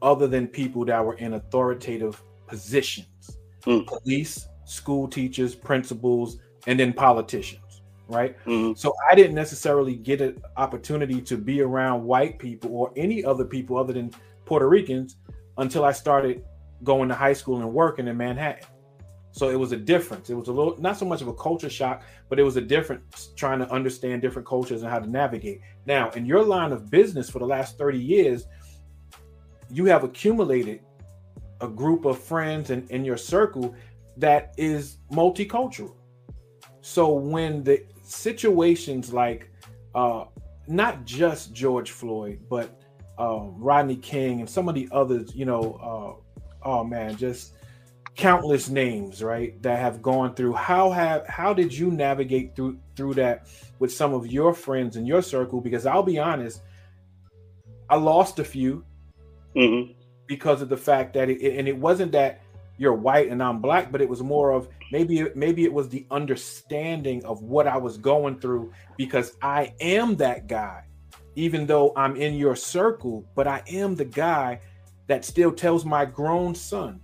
other 0.00 0.28
than 0.28 0.46
people 0.46 0.84
that 0.84 1.04
were 1.04 1.14
in 1.14 1.34
authoritative 1.34 2.22
positions 2.46 3.38
mm. 3.68 3.86
police, 3.86 4.48
school 4.64 5.08
teachers, 5.08 5.54
principals, 5.54 6.38
and 6.66 6.78
then 6.78 6.92
politicians, 6.92 7.62
right? 8.08 8.36
Mm-hmm. 8.46 8.74
So 8.74 8.92
I 9.10 9.14
didn't 9.14 9.34
necessarily 9.34 9.94
get 9.94 10.20
an 10.20 10.42
opportunity 10.56 11.20
to 11.22 11.36
be 11.36 11.60
around 11.60 12.04
white 12.04 12.38
people 12.38 12.74
or 12.74 12.92
any 12.96 13.24
other 13.24 13.44
people 13.44 13.76
other 13.76 13.92
than 13.92 14.10
Puerto 14.44 14.68
Ricans 14.68 15.16
until 15.58 15.84
I 15.84 15.92
started 15.92 16.44
going 16.84 17.08
to 17.08 17.14
high 17.14 17.32
school 17.32 17.58
and 17.60 17.72
working 17.72 18.08
in 18.08 18.16
Manhattan. 18.16 18.64
So 19.32 19.50
it 19.50 19.58
was 19.58 19.72
a 19.72 19.76
difference. 19.76 20.30
It 20.30 20.34
was 20.34 20.48
a 20.48 20.52
little 20.52 20.76
not 20.78 20.96
so 20.96 21.04
much 21.04 21.20
of 21.20 21.28
a 21.28 21.34
culture 21.34 21.70
shock, 21.70 22.02
but 22.28 22.40
it 22.40 22.42
was 22.42 22.56
a 22.56 22.60
difference 22.60 23.30
trying 23.36 23.58
to 23.60 23.70
understand 23.70 24.22
different 24.22 24.48
cultures 24.48 24.82
and 24.82 24.90
how 24.90 24.98
to 24.98 25.08
navigate. 25.08 25.60
Now, 25.86 26.10
in 26.10 26.26
your 26.26 26.42
line 26.42 26.72
of 26.72 26.90
business 26.90 27.28
for 27.28 27.38
the 27.38 27.46
last 27.46 27.78
30 27.78 27.98
years, 27.98 28.46
you 29.70 29.84
have 29.84 30.02
accumulated 30.02 30.80
a 31.60 31.68
group 31.68 32.04
of 32.04 32.18
friends 32.18 32.70
in, 32.70 32.86
in 32.88 33.04
your 33.04 33.16
circle 33.16 33.74
that 34.16 34.54
is 34.56 34.98
multicultural. 35.12 35.94
So 36.80 37.12
when 37.12 37.62
the 37.62 37.84
situations 38.08 39.12
like 39.12 39.50
uh 39.94 40.24
not 40.68 41.04
just 41.04 41.54
George 41.54 41.90
Floyd, 41.90 42.40
but 42.48 42.78
uh, 43.18 43.40
Rodney 43.56 43.96
King 43.96 44.40
and 44.40 44.48
some 44.48 44.68
of 44.68 44.74
the 44.74 44.88
others, 44.92 45.34
you 45.34 45.44
know, 45.44 46.20
uh, 46.62 46.68
oh 46.68 46.84
man, 46.84 47.16
just 47.16 47.54
countless 48.14 48.68
names 48.68 49.22
right 49.22 49.62
that 49.62 49.78
have 49.78 50.02
gone 50.02 50.34
through 50.34 50.52
how 50.52 50.90
have 50.90 51.24
how 51.28 51.54
did 51.54 51.72
you 51.72 51.88
navigate 51.88 52.56
through 52.56 52.76
through 52.96 53.14
that 53.14 53.46
with 53.78 53.92
some 53.92 54.12
of 54.12 54.26
your 54.26 54.52
friends 54.52 54.96
in 54.96 55.06
your 55.06 55.22
circle 55.22 55.60
because 55.60 55.86
i'll 55.86 56.02
be 56.02 56.18
honest 56.18 56.62
i 57.88 57.94
lost 57.94 58.40
a 58.40 58.44
few 58.44 58.84
mm-hmm. 59.54 59.92
because 60.26 60.60
of 60.60 60.68
the 60.68 60.76
fact 60.76 61.14
that 61.14 61.30
it 61.30 61.40
and 61.56 61.68
it 61.68 61.76
wasn't 61.76 62.10
that 62.10 62.40
you're 62.76 62.92
white 62.92 63.28
and 63.30 63.40
i'm 63.40 63.60
black 63.60 63.92
but 63.92 64.00
it 64.00 64.08
was 64.08 64.20
more 64.20 64.50
of 64.50 64.68
maybe 64.92 65.26
maybe 65.34 65.64
it 65.64 65.72
was 65.72 65.88
the 65.88 66.06
understanding 66.10 67.24
of 67.24 67.42
what 67.42 67.66
i 67.66 67.76
was 67.76 67.98
going 67.98 68.38
through 68.38 68.72
because 68.96 69.36
i 69.42 69.72
am 69.80 70.16
that 70.16 70.46
guy 70.46 70.84
even 71.34 71.66
though 71.66 71.92
i'm 71.96 72.16
in 72.16 72.34
your 72.34 72.56
circle 72.56 73.24
but 73.34 73.46
i 73.46 73.62
am 73.68 73.94
the 73.94 74.04
guy 74.04 74.60
that 75.06 75.24
still 75.24 75.52
tells 75.52 75.84
my 75.84 76.04
grown 76.04 76.54
son 76.54 77.00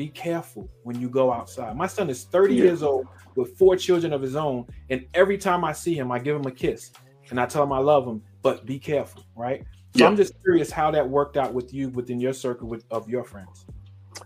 be 0.00 0.08
careful 0.08 0.66
when 0.82 0.98
you 0.98 1.10
go 1.10 1.30
outside. 1.30 1.76
My 1.76 1.86
son 1.86 2.08
is 2.08 2.24
30 2.24 2.54
yeah. 2.54 2.64
years 2.64 2.82
old 2.82 3.06
with 3.34 3.58
four 3.58 3.76
children 3.76 4.14
of 4.14 4.22
his 4.22 4.34
own, 4.34 4.64
and 4.88 5.04
every 5.12 5.36
time 5.36 5.62
I 5.62 5.72
see 5.72 5.94
him, 5.94 6.10
I 6.10 6.18
give 6.18 6.34
him 6.34 6.46
a 6.46 6.50
kiss 6.50 6.90
and 7.28 7.38
I 7.38 7.44
tell 7.44 7.62
him 7.62 7.72
I 7.72 7.80
love 7.80 8.06
him, 8.06 8.22
but 8.40 8.64
be 8.64 8.78
careful, 8.78 9.24
right? 9.36 9.62
So 9.94 10.00
yeah. 10.00 10.06
I'm 10.06 10.16
just 10.16 10.40
curious 10.42 10.70
how 10.70 10.90
that 10.92 11.08
worked 11.08 11.36
out 11.36 11.52
with 11.52 11.74
you 11.74 11.90
within 11.90 12.18
your 12.18 12.32
circle 12.32 12.66
with, 12.66 12.84
of 12.90 13.10
your 13.10 13.24
friends. 13.24 13.66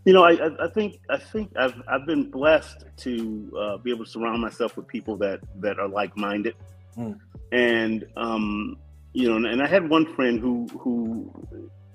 You 0.05 0.13
know, 0.13 0.25
I, 0.25 0.65
I 0.65 0.69
think 0.69 1.01
I 1.09 1.17
think 1.17 1.53
I've 1.57 1.75
I've 1.89 2.07
been 2.07 2.31
blessed 2.31 2.85
to 2.99 3.53
uh, 3.59 3.77
be 3.79 3.91
able 3.91 4.05
to 4.05 4.11
surround 4.11 4.41
myself 4.43 4.77
with 4.77 4.87
people 4.87 5.17
that 5.19 5.41
that 5.61 5.79
are 5.79 5.89
like 5.89 6.17
minded, 6.17 6.55
mm. 6.97 7.19
and 7.53 8.07
um, 8.17 8.77
you 9.13 9.29
know, 9.29 9.49
and 9.49 9.63
I 9.63 9.67
had 9.67 9.89
one 9.89 10.15
friend 10.15 10.41
who 10.41 10.67
who 10.79 11.33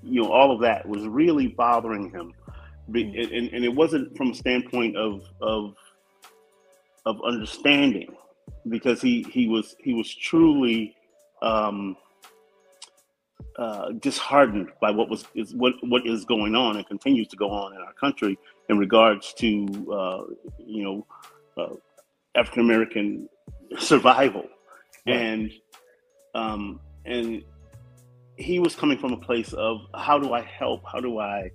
you 0.02 0.24
know 0.24 0.32
all 0.32 0.52
of 0.52 0.62
that 0.62 0.88
was 0.88 1.06
really 1.08 1.48
bothering 1.48 2.10
him, 2.12 2.34
mm. 2.90 3.36
and, 3.38 3.54
and 3.54 3.66
it 3.66 3.74
wasn't 3.74 4.16
from 4.18 4.32
a 4.32 4.36
standpoint 4.36 4.96
of 4.96 5.24
of 5.42 5.76
of 7.06 7.22
understanding, 7.24 8.16
because 8.70 9.02
he 9.02 9.24
he 9.32 9.48
was 9.48 9.76
he 9.84 9.94
was 9.94 10.14
truly 10.16 10.96
um, 11.42 11.96
uh, 13.60 13.92
disheartened 14.00 14.70
by 14.80 14.90
what 14.90 15.10
was 15.10 15.26
is 15.36 15.54
what 15.54 15.74
what 15.82 16.08
is 16.08 16.24
going 16.24 16.56
on 16.56 16.78
and 16.78 16.88
continues 16.88 17.28
to 17.28 17.36
go 17.36 17.50
on 17.50 17.74
in 17.76 17.82
our 17.82 17.92
country 17.94 18.40
in 18.70 18.78
regards 18.78 19.34
to 19.34 19.68
uh, 19.92 20.24
you 20.66 20.84
know 20.84 21.06
uh, 21.58 21.76
African 22.36 22.62
American 22.62 23.28
survival, 23.78 24.46
right. 25.06 25.16
and 25.16 25.52
um, 26.36 26.80
and 27.06 27.44
he 28.38 28.60
was 28.60 28.76
coming 28.78 28.98
from 28.98 29.12
a 29.12 29.18
place 29.18 29.52
of 29.52 29.82
how 29.94 30.18
do 30.18 30.32
I 30.32 30.42
help? 30.42 30.84
How 30.90 31.02
do 31.02 31.20
I 31.20 31.52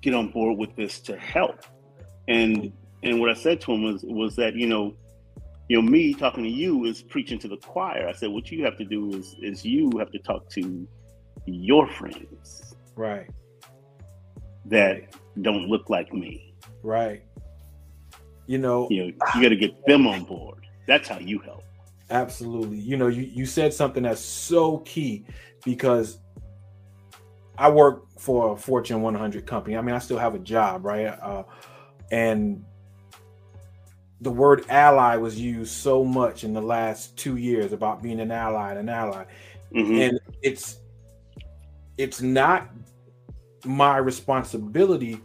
get 0.00 0.14
on 0.14 0.30
board 0.30 0.56
with 0.56 0.74
this 0.76 0.98
to 1.00 1.16
help? 1.18 1.60
And 2.26 2.72
and 3.02 3.20
what 3.20 3.28
I 3.28 3.34
said 3.34 3.60
to 3.62 3.72
him 3.72 3.82
was 3.82 4.02
was 4.02 4.34
that 4.36 4.54
you 4.54 4.66
know 4.66 4.94
you 5.68 5.76
know, 5.76 5.82
me 5.82 6.14
talking 6.14 6.44
to 6.44 6.50
you 6.50 6.86
is 6.86 7.02
preaching 7.02 7.38
to 7.40 7.48
the 7.48 7.58
choir. 7.58 8.08
I 8.08 8.12
said, 8.12 8.30
what 8.30 8.50
you 8.50 8.64
have 8.64 8.76
to 8.78 8.84
do 8.84 9.10
is 9.10 9.36
is 9.42 9.64
you 9.64 9.90
have 9.98 10.10
to 10.12 10.18
talk 10.18 10.48
to 10.50 10.88
your 11.46 11.86
friends. 11.88 12.74
Right. 12.96 13.28
That 14.64 15.14
don't 15.42 15.68
look 15.68 15.90
like 15.90 16.12
me. 16.12 16.54
Right. 16.82 17.22
You 18.46 18.58
know, 18.58 18.88
you 18.90 18.98
know, 18.98 19.12
you 19.34 19.42
got 19.42 19.50
to 19.50 19.56
get 19.56 19.86
them 19.86 20.06
on 20.06 20.24
board. 20.24 20.66
That's 20.86 21.06
how 21.06 21.18
you 21.18 21.38
help. 21.40 21.64
Absolutely. 22.10 22.78
You 22.78 22.96
know, 22.96 23.08
you, 23.08 23.22
you 23.22 23.44
said 23.44 23.74
something 23.74 24.02
that's 24.02 24.22
so 24.22 24.78
key 24.78 25.26
because 25.64 26.18
I 27.58 27.68
work 27.68 28.06
for 28.18 28.54
a 28.54 28.56
Fortune 28.56 29.02
100 29.02 29.46
company. 29.46 29.76
I 29.76 29.82
mean, 29.82 29.94
I 29.94 29.98
still 29.98 30.16
have 30.16 30.34
a 30.34 30.38
job, 30.38 30.86
right? 30.86 31.06
Uh, 31.06 31.42
and 32.10 32.64
the 34.20 34.30
word 34.30 34.64
ally 34.68 35.16
was 35.16 35.38
used 35.38 35.72
so 35.72 36.04
much 36.04 36.44
in 36.44 36.52
the 36.52 36.60
last 36.60 37.16
two 37.16 37.36
years 37.36 37.72
about 37.72 38.02
being 38.02 38.20
an 38.20 38.30
ally 38.30 38.70
and 38.70 38.78
an 38.80 38.88
ally 38.88 39.24
mm-hmm. 39.74 40.00
and 40.00 40.20
it's 40.42 40.80
it's 41.96 42.20
not 42.20 42.68
my 43.64 43.96
responsibility 43.96 45.20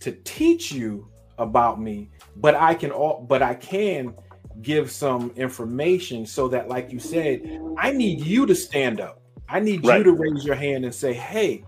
to 0.00 0.12
teach 0.24 0.72
you 0.72 1.08
about 1.38 1.80
me 1.80 2.10
but 2.36 2.54
i 2.54 2.74
can 2.74 2.90
all 2.90 3.24
but 3.28 3.42
i 3.42 3.54
can 3.54 4.14
give 4.62 4.90
some 4.90 5.30
information 5.36 6.24
so 6.24 6.48
that 6.48 6.68
like 6.68 6.90
you 6.90 6.98
said 6.98 7.60
i 7.76 7.92
need 7.92 8.20
you 8.20 8.46
to 8.46 8.54
stand 8.54 9.00
up 9.00 9.20
i 9.48 9.60
need 9.60 9.86
right. 9.86 9.98
you 9.98 10.04
to 10.04 10.12
raise 10.12 10.44
your 10.44 10.54
hand 10.54 10.84
and 10.84 10.94
say 10.94 11.12
hey 11.12 11.62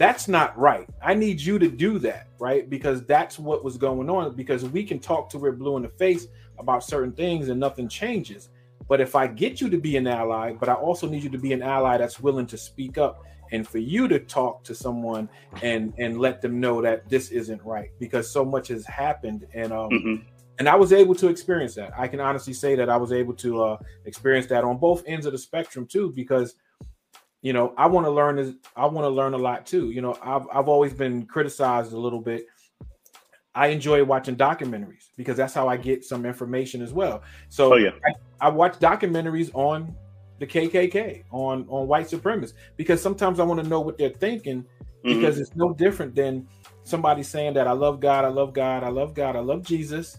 that's 0.00 0.28
not 0.28 0.58
right. 0.58 0.88
I 1.02 1.12
need 1.12 1.42
you 1.42 1.58
to 1.58 1.68
do 1.68 1.98
that, 1.98 2.28
right? 2.38 2.70
Because 2.70 3.04
that's 3.04 3.38
what 3.38 3.62
was 3.62 3.76
going 3.76 4.08
on. 4.08 4.34
Because 4.34 4.64
we 4.64 4.82
can 4.82 4.98
talk 4.98 5.28
to 5.28 5.38
we're 5.38 5.52
blue 5.52 5.76
in 5.76 5.82
the 5.82 5.90
face 5.90 6.26
about 6.58 6.82
certain 6.82 7.12
things 7.12 7.50
and 7.50 7.60
nothing 7.60 7.86
changes. 7.86 8.48
But 8.88 9.02
if 9.02 9.14
I 9.14 9.26
get 9.26 9.60
you 9.60 9.68
to 9.68 9.76
be 9.76 9.98
an 9.98 10.06
ally, 10.06 10.54
but 10.54 10.70
I 10.70 10.72
also 10.72 11.06
need 11.06 11.22
you 11.22 11.28
to 11.28 11.38
be 11.38 11.52
an 11.52 11.62
ally 11.62 11.98
that's 11.98 12.18
willing 12.18 12.46
to 12.46 12.56
speak 12.56 12.96
up 12.96 13.26
and 13.52 13.68
for 13.68 13.76
you 13.76 14.08
to 14.08 14.18
talk 14.18 14.64
to 14.64 14.74
someone 14.74 15.28
and 15.62 15.92
and 15.98 16.18
let 16.18 16.40
them 16.40 16.60
know 16.60 16.80
that 16.80 17.06
this 17.10 17.28
isn't 17.28 17.62
right 17.62 17.90
because 17.98 18.30
so 18.30 18.42
much 18.42 18.68
has 18.68 18.86
happened 18.86 19.46
and 19.52 19.70
um 19.70 19.90
mm-hmm. 19.90 20.14
and 20.58 20.66
I 20.66 20.76
was 20.76 20.94
able 20.94 21.14
to 21.16 21.28
experience 21.28 21.74
that. 21.74 21.92
I 21.98 22.08
can 22.08 22.20
honestly 22.20 22.54
say 22.54 22.74
that 22.76 22.88
I 22.88 22.96
was 22.96 23.12
able 23.12 23.34
to 23.34 23.64
uh 23.64 23.76
experience 24.06 24.46
that 24.46 24.64
on 24.64 24.78
both 24.78 25.02
ends 25.06 25.26
of 25.26 25.32
the 25.32 25.38
spectrum 25.38 25.86
too 25.86 26.10
because 26.16 26.54
you 27.42 27.52
know, 27.52 27.72
I 27.76 27.86
want 27.86 28.06
to 28.06 28.10
learn 28.10 28.38
is 28.38 28.54
I 28.76 28.86
want 28.86 29.04
to 29.04 29.08
learn 29.08 29.34
a 29.34 29.38
lot 29.38 29.66
too. 29.66 29.90
You 29.90 30.02
know, 30.02 30.16
I've 30.22 30.46
I've 30.52 30.68
always 30.68 30.92
been 30.92 31.26
criticized 31.26 31.92
a 31.92 31.98
little 31.98 32.20
bit. 32.20 32.46
I 33.54 33.68
enjoy 33.68 34.04
watching 34.04 34.36
documentaries 34.36 35.08
because 35.16 35.36
that's 35.36 35.54
how 35.54 35.66
I 35.66 35.76
get 35.76 36.04
some 36.04 36.24
information 36.24 36.82
as 36.82 36.92
well. 36.92 37.22
So 37.48 37.74
oh, 37.74 37.76
yeah. 37.76 37.90
I, 38.40 38.46
I 38.46 38.48
watch 38.48 38.74
documentaries 38.74 39.50
on 39.54 39.94
the 40.38 40.46
KKK, 40.46 41.24
on 41.30 41.66
on 41.68 41.88
white 41.88 42.06
supremacists, 42.06 42.54
because 42.76 43.02
sometimes 43.02 43.40
I 43.40 43.44
want 43.44 43.62
to 43.62 43.68
know 43.68 43.80
what 43.80 43.96
they're 43.96 44.10
thinking 44.10 44.62
mm-hmm. 44.62 45.18
because 45.18 45.38
it's 45.38 45.56
no 45.56 45.72
different 45.72 46.14
than 46.14 46.46
somebody 46.84 47.22
saying 47.22 47.54
that 47.54 47.66
I 47.66 47.72
love 47.72 48.00
God, 48.00 48.24
I 48.24 48.28
love 48.28 48.52
God, 48.52 48.84
I 48.84 48.88
love 48.88 49.14
God, 49.14 49.34
I 49.34 49.40
love 49.40 49.62
Jesus, 49.62 50.18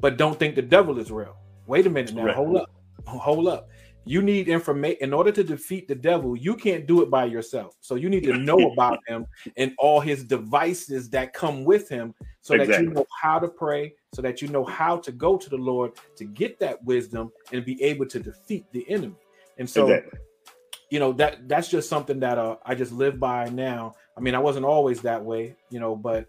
but 0.00 0.16
don't 0.16 0.38
think 0.38 0.54
the 0.54 0.62
devil 0.62 0.98
is 0.98 1.10
real. 1.10 1.36
Wait 1.66 1.86
a 1.86 1.90
minute 1.90 2.14
now, 2.14 2.24
right. 2.24 2.34
hold 2.34 2.56
up, 2.56 2.70
hold 3.06 3.46
up 3.46 3.68
you 4.08 4.22
need 4.22 4.48
information 4.48 4.98
in 5.02 5.12
order 5.12 5.30
to 5.30 5.44
defeat 5.44 5.86
the 5.86 5.94
devil 5.94 6.36
you 6.36 6.54
can't 6.54 6.86
do 6.86 7.02
it 7.02 7.10
by 7.10 7.24
yourself 7.24 7.76
so 7.80 7.94
you 7.94 8.08
need 8.08 8.22
to 8.22 8.36
know 8.38 8.58
about 8.72 8.98
him 9.06 9.26
and 9.56 9.72
all 9.78 10.00
his 10.00 10.24
devices 10.24 11.10
that 11.10 11.32
come 11.32 11.64
with 11.64 11.88
him 11.88 12.14
so 12.40 12.54
exactly. 12.54 12.76
that 12.76 12.82
you 12.82 12.94
know 12.94 13.06
how 13.20 13.38
to 13.38 13.48
pray 13.48 13.92
so 14.14 14.22
that 14.22 14.40
you 14.40 14.48
know 14.48 14.64
how 14.64 14.96
to 14.96 15.12
go 15.12 15.36
to 15.36 15.50
the 15.50 15.56
lord 15.56 15.92
to 16.16 16.24
get 16.24 16.58
that 16.58 16.82
wisdom 16.84 17.30
and 17.52 17.64
be 17.64 17.80
able 17.82 18.06
to 18.06 18.18
defeat 18.18 18.64
the 18.72 18.88
enemy 18.90 19.14
and 19.58 19.68
so 19.68 19.88
exactly. 19.88 20.18
you 20.90 20.98
know 20.98 21.12
that 21.12 21.46
that's 21.48 21.68
just 21.68 21.88
something 21.88 22.18
that 22.18 22.38
uh, 22.38 22.56
i 22.64 22.74
just 22.74 22.92
live 22.92 23.20
by 23.20 23.48
now 23.50 23.92
i 24.16 24.20
mean 24.20 24.34
i 24.34 24.38
wasn't 24.38 24.64
always 24.64 25.02
that 25.02 25.22
way 25.22 25.54
you 25.70 25.78
know 25.78 25.94
but 25.94 26.26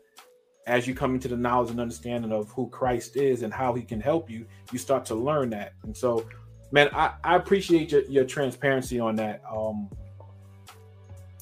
as 0.67 0.85
you 0.85 0.93
come 0.93 1.15
into 1.15 1.27
the 1.27 1.37
knowledge 1.37 1.71
and 1.71 1.79
understanding 1.79 2.31
of 2.31 2.51
who 2.51 2.69
Christ 2.69 3.15
is 3.15 3.41
and 3.41 3.51
how 3.51 3.73
he 3.73 3.81
can 3.81 3.99
help 3.99 4.29
you, 4.29 4.45
you 4.71 4.77
start 4.77 5.03
to 5.05 5.15
learn 5.15 5.49
that. 5.49 5.73
And 5.81 5.97
so 5.97 6.27
man, 6.71 6.89
I, 6.93 7.13
I 7.23 7.36
appreciate 7.36 7.91
your, 7.91 8.03
your 8.03 8.25
transparency 8.25 8.99
on 8.99 9.15
that. 9.17 9.41
Um, 9.49 9.89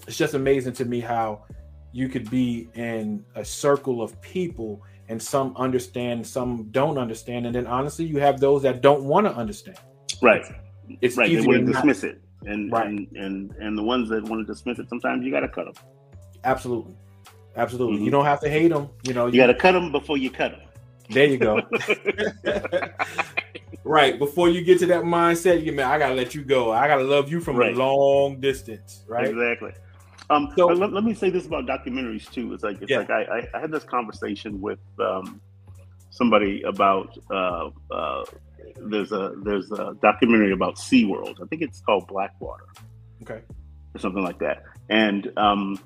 it's 0.07 0.17
just 0.17 0.33
amazing 0.33 0.73
to 0.73 0.85
me 0.85 0.99
how 0.99 1.43
you 1.91 2.07
could 2.07 2.29
be 2.29 2.69
in 2.75 3.25
a 3.35 3.43
circle 3.43 4.01
of 4.01 4.19
people 4.21 4.81
and 5.09 5.21
some 5.21 5.55
understand, 5.55 6.25
some 6.25 6.67
don't 6.71 6.97
understand, 6.97 7.45
and 7.45 7.55
then 7.55 7.65
honestly, 7.65 8.05
you 8.05 8.19
have 8.19 8.39
those 8.39 8.61
that 8.63 8.81
don't 8.81 9.03
want 9.03 9.25
to 9.25 9.33
understand. 9.33 9.77
Right. 10.21 10.45
It's 11.01 11.17
right. 11.17 11.29
They 11.29 11.45
want 11.45 11.65
to 11.65 11.73
dismiss 11.73 12.03
it, 12.03 12.21
and 12.45 12.71
right. 12.71 12.87
and 12.87 13.07
and 13.15 13.51
and 13.59 13.77
the 13.77 13.83
ones 13.83 14.09
that 14.09 14.23
want 14.23 14.45
to 14.45 14.53
dismiss 14.53 14.79
it, 14.79 14.89
sometimes 14.89 15.25
you 15.25 15.31
got 15.31 15.41
to 15.41 15.49
cut 15.49 15.65
them. 15.65 15.73
Absolutely, 16.43 16.95
absolutely. 17.55 17.97
Mm-hmm. 17.97 18.05
You 18.05 18.11
don't 18.11 18.25
have 18.25 18.39
to 18.41 18.49
hate 18.49 18.69
them. 18.69 18.89
You 19.03 19.13
know, 19.13 19.27
you, 19.27 19.33
you 19.33 19.41
got 19.41 19.47
to 19.47 19.53
cut 19.53 19.73
them 19.73 19.91
before 19.91 20.17
you 20.17 20.29
cut 20.29 20.51
them. 20.51 20.61
There 21.09 21.25
you 21.25 21.37
go. 21.37 21.61
right 23.87 24.19
before 24.19 24.49
you 24.49 24.63
get 24.63 24.79
to 24.79 24.85
that 24.87 25.03
mindset, 25.03 25.63
you 25.63 25.71
man, 25.71 25.89
I 25.89 25.97
gotta 25.97 26.15
let 26.15 26.35
you 26.35 26.43
go. 26.43 26.71
I 26.71 26.87
gotta 26.87 27.03
love 27.03 27.29
you 27.29 27.39
from 27.39 27.57
right. 27.57 27.73
a 27.73 27.77
long 27.77 28.39
distance. 28.39 29.03
Right. 29.07 29.27
Exactly. 29.27 29.73
Um, 30.29 30.51
so 30.57 30.67
let, 30.67 30.91
let, 30.91 31.05
me 31.05 31.13
say 31.13 31.29
this 31.29 31.45
about 31.45 31.65
documentaries 31.65 32.29
too. 32.29 32.53
It's 32.53 32.63
like 32.63 32.81
it's 32.81 32.91
yeah. 32.91 32.99
like 32.99 33.09
I, 33.09 33.47
I, 33.53 33.59
had 33.61 33.71
this 33.71 33.85
conversation 33.85 34.59
with 34.59 34.79
um, 34.99 35.39
somebody 36.09 36.63
about 36.63 37.17
uh, 37.31 37.69
uh, 37.89 38.25
there's 38.75 39.13
a 39.13 39.33
there's 39.43 39.71
a 39.71 39.95
documentary 40.01 40.51
about 40.51 40.75
SeaWorld. 40.75 41.41
I 41.41 41.47
think 41.47 41.61
it's 41.61 41.79
called 41.79 42.07
Blackwater. 42.07 42.65
Okay. 43.21 43.41
Or 43.95 43.99
something 43.99 44.23
like 44.23 44.39
that. 44.39 44.63
And 44.89 45.31
um, 45.37 45.79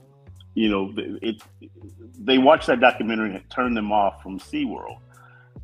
you 0.55 0.69
know, 0.69 0.91
it, 0.97 1.19
it 1.21 1.43
they 2.17 2.39
watched 2.39 2.65
that 2.67 2.79
documentary 2.79 3.27
and 3.27 3.37
it 3.37 3.49
turned 3.51 3.77
them 3.77 3.91
off 3.91 4.23
from 4.23 4.39
SeaWorld 4.39 4.97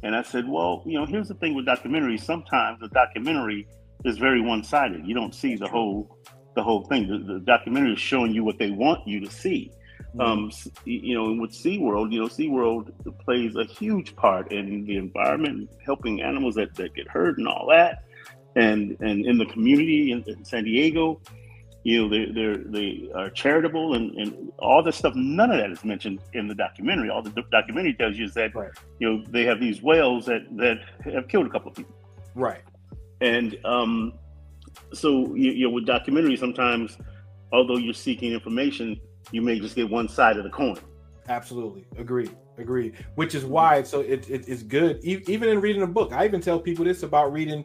and 0.03 0.15
I 0.15 0.21
said, 0.21 0.47
well, 0.47 0.83
you 0.85 0.99
know, 0.99 1.05
here's 1.05 1.27
the 1.27 1.33
thing 1.35 1.55
with 1.55 1.65
documentaries. 1.65 2.21
Sometimes 2.21 2.79
the 2.79 2.89
documentary 2.89 3.67
is 4.05 4.17
very 4.17 4.41
one-sided. 4.41 5.05
You 5.05 5.15
don't 5.15 5.33
see 5.33 5.55
the 5.55 5.67
whole 5.67 6.17
the 6.55 6.63
whole 6.63 6.83
thing. 6.85 7.07
The, 7.07 7.33
the 7.33 7.39
documentary 7.39 7.93
is 7.93 7.99
showing 7.99 8.33
you 8.33 8.43
what 8.43 8.57
they 8.57 8.71
want 8.71 9.07
you 9.07 9.19
to 9.19 9.31
see. 9.31 9.71
Mm-hmm. 10.15 10.21
Um, 10.21 10.51
you 10.85 11.15
know, 11.15 11.39
with 11.39 11.51
SeaWorld, 11.51 12.11
you 12.11 12.21
know, 12.21 12.27
SeaWorld 12.27 12.91
plays 13.19 13.55
a 13.55 13.63
huge 13.63 14.15
part 14.15 14.51
in 14.51 14.85
the 14.85 14.97
environment, 14.97 15.69
helping 15.85 16.21
animals 16.21 16.55
that, 16.55 16.73
that 16.75 16.95
get 16.95 17.07
hurt 17.07 17.37
and 17.37 17.47
all 17.47 17.67
that. 17.69 18.03
And 18.55 18.97
and 19.01 19.25
in 19.25 19.37
the 19.37 19.45
community 19.45 20.11
in, 20.11 20.23
in 20.27 20.43
San 20.43 20.63
Diego, 20.63 21.21
you 21.87 22.01
know, 22.01 22.09
they 22.09 22.25
they 22.33 22.63
they 22.65 23.11
are 23.15 23.29
charitable 23.29 23.93
and, 23.93 24.13
and 24.15 24.51
all 24.59 24.83
this 24.83 24.97
stuff. 24.97 25.15
None 25.15 25.51
of 25.51 25.57
that 25.57 25.71
is 25.71 25.85
mentioned 25.85 26.19
in 26.33 26.45
the 26.45 26.53
documentary. 26.53 27.09
All 27.09 27.21
the 27.21 27.31
documentary 27.49 27.93
tells 27.93 28.17
you 28.17 28.25
is 28.25 28.33
that 28.33 28.53
right. 28.53 28.71
you 28.99 29.09
know 29.09 29.23
they 29.29 29.45
have 29.45 29.61
these 29.61 29.81
whales 29.81 30.25
that 30.25 30.41
that 30.57 30.79
have 31.05 31.29
killed 31.29 31.47
a 31.47 31.49
couple 31.49 31.71
of 31.71 31.77
people. 31.77 31.95
Right. 32.35 32.61
And 33.21 33.57
um, 33.63 34.11
so 34.91 35.33
you, 35.33 35.53
you 35.53 35.67
know, 35.67 35.69
with 35.69 35.87
documentaries, 35.87 36.39
sometimes 36.39 36.97
although 37.53 37.77
you're 37.77 37.93
seeking 37.93 38.33
information, 38.33 38.99
you 39.31 39.41
may 39.41 39.57
just 39.57 39.77
get 39.77 39.89
one 39.89 40.09
side 40.09 40.35
of 40.35 40.43
the 40.43 40.49
coin. 40.49 40.77
Absolutely, 41.29 41.85
agree, 41.97 42.29
agree. 42.57 42.91
Which 43.15 43.33
is 43.33 43.45
why 43.45 43.83
so 43.83 44.01
it, 44.01 44.29
it, 44.29 44.49
it's 44.49 44.61
good. 44.61 45.01
even 45.05 45.47
in 45.47 45.61
reading 45.61 45.83
a 45.83 45.87
book, 45.87 46.11
I 46.11 46.25
even 46.25 46.41
tell 46.41 46.59
people 46.59 46.83
this 46.83 47.03
about 47.03 47.31
reading 47.31 47.63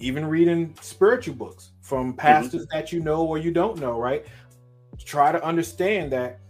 even 0.00 0.26
reading 0.26 0.74
spiritual 0.80 1.34
books 1.34 1.70
from 1.80 2.08
mm-hmm. 2.08 2.18
pastors 2.18 2.62
mm-hmm. 2.62 2.78
that 2.78 2.92
you 2.92 3.00
know 3.00 3.24
or 3.24 3.38
you 3.38 3.50
don't 3.50 3.78
know, 3.78 3.98
right? 3.98 4.26
Try 5.04 5.32
to 5.32 5.42
understand 5.44 6.12
that 6.12 6.40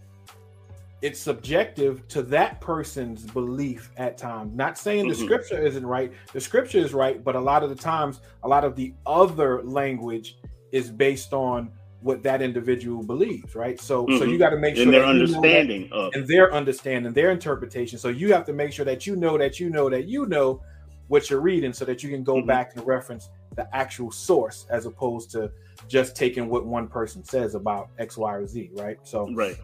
it's 1.01 1.19
subjective 1.19 2.05
to 2.09 2.21
that 2.23 2.59
person's 2.59 3.25
belief 3.25 3.89
at 3.97 4.17
times. 4.17 4.53
Not 4.53 4.77
saying 4.77 5.07
the 5.07 5.13
mm-hmm. 5.13 5.23
scripture 5.23 5.61
isn't 5.61 5.85
right, 5.85 6.11
the 6.33 6.41
scripture 6.41 6.79
is 6.79 6.93
right, 6.93 7.23
but 7.23 7.35
a 7.35 7.39
lot 7.39 7.63
of 7.63 7.69
the 7.69 7.75
times, 7.75 8.19
a 8.43 8.47
lot 8.47 8.65
of 8.65 8.75
the 8.75 8.93
other 9.05 9.63
language 9.63 10.37
is 10.71 10.89
based 10.89 11.33
on 11.33 11.71
what 12.01 12.23
that 12.23 12.41
individual 12.41 13.03
believes, 13.03 13.55
right? 13.55 13.79
So, 13.79 14.05
mm-hmm. 14.05 14.17
so 14.17 14.23
you 14.25 14.37
got 14.37 14.49
to 14.49 14.57
make 14.57 14.75
sure 14.75 14.85
and 14.85 14.93
their 14.93 15.05
understanding 15.05 15.89
that, 15.89 16.11
and 16.13 16.27
their 16.27 16.53
understanding, 16.53 17.13
their 17.13 17.31
interpretation. 17.31 17.97
So 17.97 18.09
you 18.09 18.33
have 18.33 18.45
to 18.45 18.53
make 18.53 18.73
sure 18.73 18.85
that 18.85 19.05
you 19.07 19.15
know 19.15 19.37
that 19.37 19.59
you 19.59 19.69
know 19.69 19.89
that 19.89 20.07
you 20.07 20.25
know 20.25 20.61
what 21.07 21.29
you're 21.29 21.41
reading, 21.41 21.73
so 21.73 21.85
that 21.85 22.03
you 22.03 22.09
can 22.09 22.23
go 22.23 22.35
mm-hmm. 22.35 22.47
back 22.47 22.75
and 22.75 22.85
reference 22.85 23.29
the 23.55 23.73
actual 23.75 24.11
source 24.11 24.65
as 24.69 24.85
opposed 24.85 25.31
to 25.31 25.51
just 25.87 26.15
taking 26.15 26.49
what 26.49 26.65
one 26.65 26.87
person 26.87 27.23
says 27.23 27.55
about 27.55 27.89
X, 27.97 28.17
Y, 28.17 28.33
or 28.33 28.47
Z, 28.47 28.71
right? 28.73 28.97
So, 29.03 29.29
right, 29.33 29.57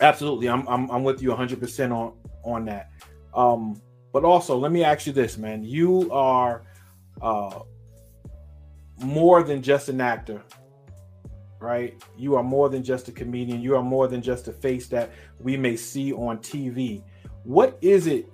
absolutely, 0.00 0.48
I'm 0.48 0.66
I'm, 0.68 0.90
I'm 0.90 1.04
with 1.04 1.22
you 1.22 1.30
100 1.30 1.60
percent 1.60 1.92
on 1.92 2.14
on 2.44 2.64
that. 2.66 2.90
Um, 3.34 3.80
but 4.12 4.24
also, 4.24 4.56
let 4.56 4.72
me 4.72 4.84
ask 4.84 5.06
you 5.06 5.12
this, 5.12 5.38
man: 5.38 5.64
you 5.64 6.10
are 6.12 6.64
uh, 7.20 7.60
more 9.00 9.42
than 9.42 9.62
just 9.62 9.88
an 9.88 10.00
actor 10.00 10.42
right? 11.62 12.02
You 12.18 12.34
are 12.34 12.42
more 12.42 12.68
than 12.68 12.82
just 12.82 13.08
a 13.08 13.12
comedian. 13.12 13.62
You 13.62 13.76
are 13.76 13.82
more 13.82 14.08
than 14.08 14.20
just 14.20 14.48
a 14.48 14.52
face 14.52 14.88
that 14.88 15.10
we 15.38 15.56
may 15.56 15.76
see 15.76 16.12
on 16.12 16.38
TV. 16.38 17.02
What 17.44 17.78
is 17.80 18.06
it 18.06 18.28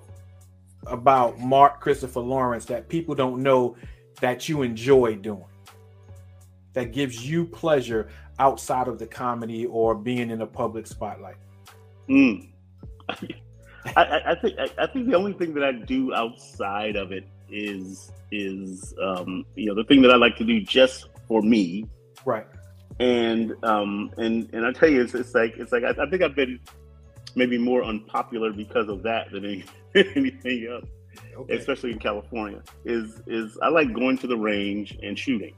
about 0.86 1.38
Mark 1.38 1.80
Christopher 1.80 2.20
Lawrence 2.20 2.64
that 2.66 2.88
people 2.88 3.14
don't 3.14 3.42
know 3.42 3.76
that 4.20 4.48
you 4.48 4.62
enjoy 4.62 5.16
doing? 5.16 5.44
That 6.74 6.92
gives 6.92 7.28
you 7.28 7.44
pleasure 7.44 8.08
outside 8.38 8.88
of 8.88 8.98
the 8.98 9.06
comedy 9.06 9.66
or 9.66 9.94
being 9.94 10.30
in 10.30 10.42
a 10.42 10.46
public 10.46 10.86
spotlight? 10.86 11.36
Mm. 12.08 12.48
I, 13.96 14.20
I, 14.26 14.34
think 14.34 14.58
I, 14.58 14.68
I 14.78 14.86
think 14.86 15.08
the 15.08 15.16
only 15.16 15.32
thing 15.32 15.54
that 15.54 15.64
I 15.64 15.72
do 15.72 16.14
outside 16.14 16.96
of 16.96 17.12
it 17.12 17.26
is 17.50 18.12
is 18.30 18.94
um, 19.02 19.46
you 19.54 19.66
know 19.66 19.74
the 19.74 19.84
thing 19.84 20.02
that 20.02 20.10
I 20.10 20.16
like 20.16 20.36
to 20.36 20.44
do 20.44 20.60
just 20.60 21.08
for 21.26 21.40
me, 21.40 21.86
right? 22.24 22.46
and 23.00 23.54
um 23.64 24.10
and 24.16 24.48
and 24.52 24.66
I 24.66 24.72
tell 24.72 24.88
you, 24.88 25.02
it's, 25.02 25.14
it's 25.14 25.34
like 25.34 25.56
it's 25.56 25.72
like 25.72 25.84
I, 25.84 25.90
I, 25.90 26.10
think 26.10 26.22
I've 26.22 26.34
been 26.34 26.58
maybe 27.34 27.58
more 27.58 27.84
unpopular 27.84 28.52
because 28.52 28.88
of 28.88 29.02
that 29.04 29.30
than 29.30 29.44
anything 29.94 30.68
else, 30.70 30.88
okay. 31.36 31.56
especially 31.56 31.92
in 31.92 31.98
California. 31.98 32.62
Is 32.84 33.22
is 33.26 33.58
I 33.62 33.68
like 33.68 33.92
going 33.94 34.18
to 34.18 34.26
the 34.26 34.36
range 34.36 34.98
and 35.02 35.18
shooting. 35.18 35.54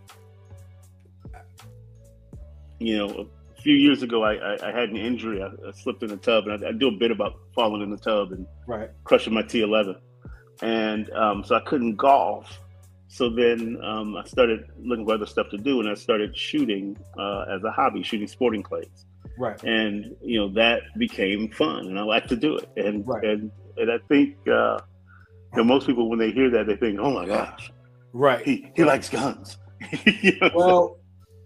You 2.79 2.99
know, 2.99 3.29
a 3.57 3.61
few 3.61 3.75
years 3.75 4.03
ago, 4.03 4.23
I 4.23 4.35
I, 4.35 4.69
I 4.69 4.73
had 4.73 4.91
an 4.91 4.97
injury. 4.97 5.43
I, 5.43 5.47
I, 5.47 5.73
slipped 5.73 6.03
in 6.03 6.09
the 6.09 6.17
tub, 6.17 6.47
and 6.47 6.65
I, 6.65 6.69
I, 6.69 6.73
do 6.73 6.89
a 6.89 6.93
bit 6.93 7.11
about 7.11 7.35
falling 7.55 7.83
in 7.83 7.91
the 7.91 7.99
tub 7.99 8.33
and 8.33 8.47
right. 8.67 8.91
crushing 9.05 9.35
my 9.35 9.43
T11, 9.43 9.97
and 10.63 11.11
um, 11.11 11.45
so 11.45 11.57
I 11.57 11.61
couldn't 11.61 11.97
golf 11.97 12.61
so 13.13 13.29
then 13.29 13.77
um, 13.83 14.17
I 14.17 14.25
started 14.25 14.71
looking 14.81 15.05
for 15.05 15.15
other 15.15 15.27
stuff 15.27 15.49
to 15.51 15.59
do, 15.59 15.81
and 15.81 15.89
I 15.89 15.95
started 15.95 16.37
shooting 16.37 16.97
uh, 17.19 17.45
as 17.53 17.65
a 17.65 17.71
hobby, 17.73 18.05
shooting 18.05 18.29
sporting 18.29 18.63
clays. 18.63 19.05
Right. 19.37 19.61
And 19.65 20.15
you 20.23 20.39
know 20.39 20.49
that 20.55 20.83
became 20.97 21.51
fun, 21.51 21.89
and 21.89 21.99
I 21.99 22.03
like 22.03 22.29
to 22.29 22.37
do 22.37 22.57
it. 22.57 22.69
And 22.77 23.05
right. 23.07 23.25
and 23.25 23.51
and 23.77 23.91
I 23.91 23.99
think 24.07 24.37
uh, 24.49 24.79
know 25.57 25.65
most 25.65 25.87
people 25.87 26.09
when 26.09 26.19
they 26.19 26.31
hear 26.31 26.51
that 26.51 26.67
they 26.67 26.77
think, 26.77 26.99
"Oh 27.01 27.11
my 27.11 27.27
gosh, 27.27 27.71
right? 28.13 28.45
He 28.45 28.71
he 28.75 28.85
likes 28.85 29.09
guns." 29.09 29.59
you 30.05 30.39
know 30.41 30.51
well, 30.55 30.99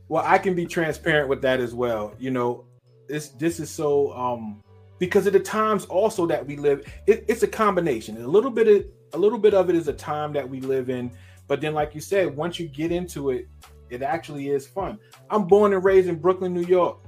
well, 0.08 0.24
I 0.26 0.38
can 0.38 0.54
be 0.54 0.66
transparent 0.66 1.28
with 1.28 1.42
that 1.42 1.60
as 1.60 1.74
well. 1.74 2.14
You 2.18 2.30
know, 2.30 2.64
this 3.08 3.28
this 3.30 3.60
is 3.60 3.70
so 3.70 4.12
um 4.12 4.62
because 4.98 5.26
of 5.26 5.32
the 5.32 5.40
times 5.40 5.84
also 5.86 6.26
that 6.26 6.46
we 6.46 6.56
live. 6.56 6.86
It, 7.06 7.24
it's 7.28 7.42
a 7.42 7.48
combination. 7.48 8.22
A 8.22 8.26
little 8.26 8.50
bit 8.50 8.68
of 8.68 8.86
a 9.12 9.18
little 9.18 9.38
bit 9.38 9.54
of 9.54 9.70
it 9.70 9.76
is 9.76 9.88
a 9.88 9.92
time 9.92 10.32
that 10.32 10.48
we 10.48 10.60
live 10.60 10.90
in 10.90 11.12
but 11.46 11.60
then, 11.60 11.74
like 11.74 11.94
you 11.94 12.00
said, 12.00 12.34
once 12.34 12.58
you 12.58 12.68
get 12.68 12.90
into 12.90 13.30
it, 13.30 13.48
it 13.90 14.02
actually 14.02 14.48
is 14.48 14.66
fun. 14.66 14.98
I'm 15.30 15.44
born 15.44 15.72
and 15.72 15.84
raised 15.84 16.08
in 16.08 16.16
Brooklyn, 16.16 16.54
New 16.54 16.64
York, 16.64 16.98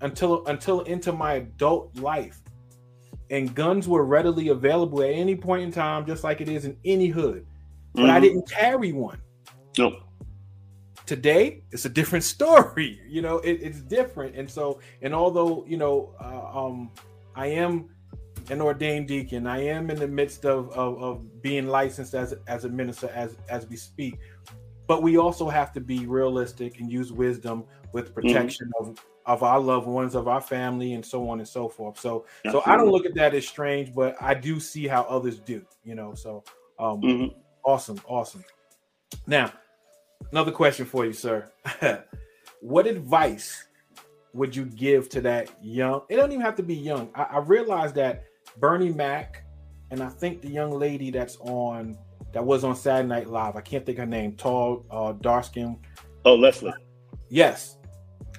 until 0.00 0.44
until 0.46 0.80
into 0.82 1.12
my 1.12 1.34
adult 1.34 1.96
life, 1.96 2.40
and 3.30 3.54
guns 3.54 3.86
were 3.86 4.04
readily 4.04 4.48
available 4.48 5.02
at 5.02 5.10
any 5.10 5.36
point 5.36 5.62
in 5.62 5.72
time, 5.72 6.06
just 6.06 6.24
like 6.24 6.40
it 6.40 6.48
is 6.48 6.64
in 6.64 6.76
any 6.84 7.08
hood. 7.08 7.46
But 7.94 8.02
mm-hmm. 8.02 8.10
I 8.10 8.20
didn't 8.20 8.50
carry 8.50 8.92
one. 8.92 9.20
No. 9.76 10.00
Today, 11.06 11.62
it's 11.72 11.84
a 11.84 11.88
different 11.88 12.24
story. 12.36 13.00
You 13.08 13.22
know, 13.22 13.38
it, 13.38 13.60
it's 13.62 13.80
different, 13.80 14.36
and 14.36 14.50
so, 14.50 14.80
and 15.02 15.14
although 15.14 15.64
you 15.66 15.76
know, 15.76 16.14
uh, 16.20 16.66
um, 16.66 16.90
I 17.34 17.46
am 17.46 17.90
an 18.50 18.60
ordained 18.60 19.08
deacon. 19.08 19.46
I 19.46 19.64
am 19.64 19.90
in 19.90 19.98
the 19.98 20.08
midst 20.08 20.44
of, 20.44 20.70
of, 20.70 21.02
of 21.02 21.42
being 21.42 21.68
licensed 21.68 22.14
as 22.14 22.34
as 22.46 22.64
a 22.64 22.68
minister 22.68 23.10
as 23.14 23.36
as 23.48 23.66
we 23.66 23.76
speak. 23.76 24.18
But 24.86 25.02
we 25.02 25.18
also 25.18 25.48
have 25.50 25.72
to 25.74 25.80
be 25.80 26.06
realistic 26.06 26.80
and 26.80 26.90
use 26.90 27.12
wisdom 27.12 27.64
with 27.92 28.06
mm-hmm. 28.06 28.14
protection 28.14 28.70
mm-hmm. 28.80 28.90
of 28.90 29.04
of 29.28 29.42
our 29.42 29.60
loved 29.60 29.86
ones, 29.86 30.14
of 30.14 30.26
our 30.26 30.40
family, 30.40 30.94
and 30.94 31.04
so 31.04 31.28
on 31.28 31.38
and 31.38 31.46
so 31.46 31.68
forth. 31.68 32.00
So, 32.00 32.24
Absolutely. 32.46 32.62
so 32.66 32.72
I 32.72 32.76
don't 32.76 32.90
look 32.90 33.04
at 33.04 33.14
that 33.14 33.34
as 33.34 33.46
strange, 33.46 33.94
but 33.94 34.16
I 34.20 34.32
do 34.32 34.58
see 34.58 34.88
how 34.88 35.02
others 35.02 35.38
do. 35.38 35.64
You 35.84 35.94
know, 35.94 36.14
so 36.14 36.42
um, 36.78 37.02
mm-hmm. 37.02 37.38
awesome, 37.62 38.00
awesome. 38.06 38.42
Now, 39.26 39.52
another 40.32 40.50
question 40.50 40.86
for 40.86 41.04
you, 41.04 41.12
sir. 41.12 41.50
what 42.60 42.86
advice 42.86 43.66
would 44.32 44.56
you 44.56 44.64
give 44.64 45.10
to 45.10 45.20
that 45.20 45.50
young? 45.62 46.02
It 46.08 46.16
don't 46.16 46.32
even 46.32 46.42
have 46.44 46.56
to 46.56 46.62
be 46.62 46.74
young. 46.74 47.10
I, 47.14 47.24
I 47.24 47.38
realize 47.38 47.92
that 47.92 48.24
Bernie 48.56 48.92
Mac, 48.92 49.44
and 49.90 50.02
I 50.02 50.08
think 50.08 50.40
the 50.40 50.48
young 50.48 50.70
lady 50.70 51.10
that's 51.10 51.36
on 51.40 51.98
that 52.32 52.44
was 52.44 52.64
on 52.64 52.74
Saturday 52.76 53.08
Night 53.08 53.28
Live. 53.28 53.56
I 53.56 53.60
can't 53.60 53.84
think 53.84 53.98
her 53.98 54.06
name. 54.06 54.32
Tall, 54.32 54.86
uh, 54.90 55.12
dark 55.12 55.44
skin. 55.44 55.78
Oh, 56.24 56.34
Leslie. 56.34 56.72
Yes, 57.30 57.77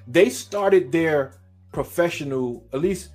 they 0.09 0.29
started 0.29 0.91
their 0.91 1.33
professional, 1.71 2.67
at 2.73 2.81
least 2.81 3.09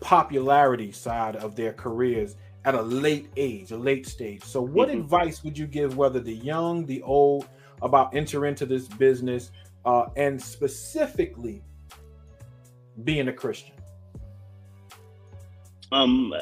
popularity 0.00 0.90
side 0.90 1.36
of 1.36 1.54
their 1.54 1.72
careers 1.72 2.34
at 2.64 2.74
a 2.74 2.82
late 2.82 3.30
age, 3.36 3.70
a 3.70 3.76
late 3.76 4.06
stage. 4.06 4.42
So, 4.42 4.60
what 4.60 4.88
mm-hmm. 4.88 5.00
advice 5.00 5.44
would 5.44 5.56
you 5.56 5.66
give, 5.66 5.96
whether 5.96 6.20
the 6.20 6.34
young, 6.34 6.84
the 6.84 7.00
old, 7.02 7.48
about 7.80 8.14
enter 8.14 8.46
into 8.46 8.66
this 8.66 8.88
business, 8.88 9.52
uh, 9.84 10.06
and 10.16 10.40
specifically 10.40 11.62
being 13.04 13.28
a 13.28 13.32
Christian? 13.32 13.74
Um, 15.92 16.34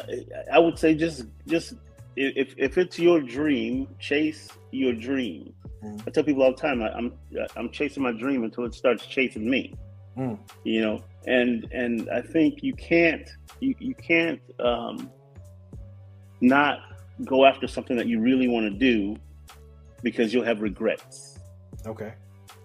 I 0.51 0.59
would 0.59 0.79
say 0.79 0.95
just 0.95 1.27
just 1.47 1.75
if 2.17 2.55
if 2.57 2.79
it's 2.79 2.99
your 2.99 3.21
dream, 3.21 3.89
chase 3.99 4.49
your 4.71 4.95
dream. 4.95 5.53
Mm. 5.85 6.03
I 6.07 6.11
tell 6.11 6.25
people 6.25 6.43
all 6.43 6.53
the 6.53 6.61
time, 6.61 6.83
I, 6.83 6.97
am 6.97 7.13
I'm, 7.33 7.47
I'm 7.57 7.71
chasing 7.71 8.03
my 8.03 8.13
dream 8.13 8.45
until 8.45 8.65
it 8.65 8.75
starts 8.75 9.07
chasing 9.07 9.49
me. 9.49 9.75
Mm. 10.21 10.39
You 10.65 10.83
know, 10.83 11.05
and 11.27 11.67
and 11.73 12.11
I 12.11 12.21
think 12.21 12.63
you 12.63 12.75
can't 12.75 13.29
you 13.61 13.75
you 13.79 13.95
can't 13.95 14.41
um, 14.61 15.11
not 16.43 16.81
go 17.25 17.47
after 17.47 17.67
something 17.67 17.97
that 17.97 18.07
you 18.07 18.21
really 18.21 18.47
want 18.47 18.71
to 18.71 18.79
do 18.79 19.17
because 20.03 20.35
you'll 20.35 20.45
have 20.45 20.61
regrets. 20.61 21.39
Okay. 21.87 22.13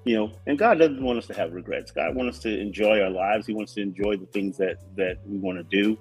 You 0.04 0.18
know, 0.18 0.32
and 0.46 0.58
God 0.58 0.80
doesn't 0.80 1.02
want 1.02 1.18
us 1.18 1.28
to 1.28 1.34
have 1.34 1.54
regrets. 1.54 1.92
God 1.92 2.14
wants 2.14 2.38
us 2.38 2.44
to 2.44 2.60
enjoy 2.60 3.00
our 3.02 3.10
lives. 3.10 3.48
He 3.48 3.54
wants 3.54 3.74
to 3.76 3.82
enjoy 3.82 4.18
the 4.18 4.26
things 4.28 4.58
that 4.58 4.78
that 4.98 5.20
we 5.26 5.38
want 5.38 5.58
to 5.58 5.64
do. 5.64 5.98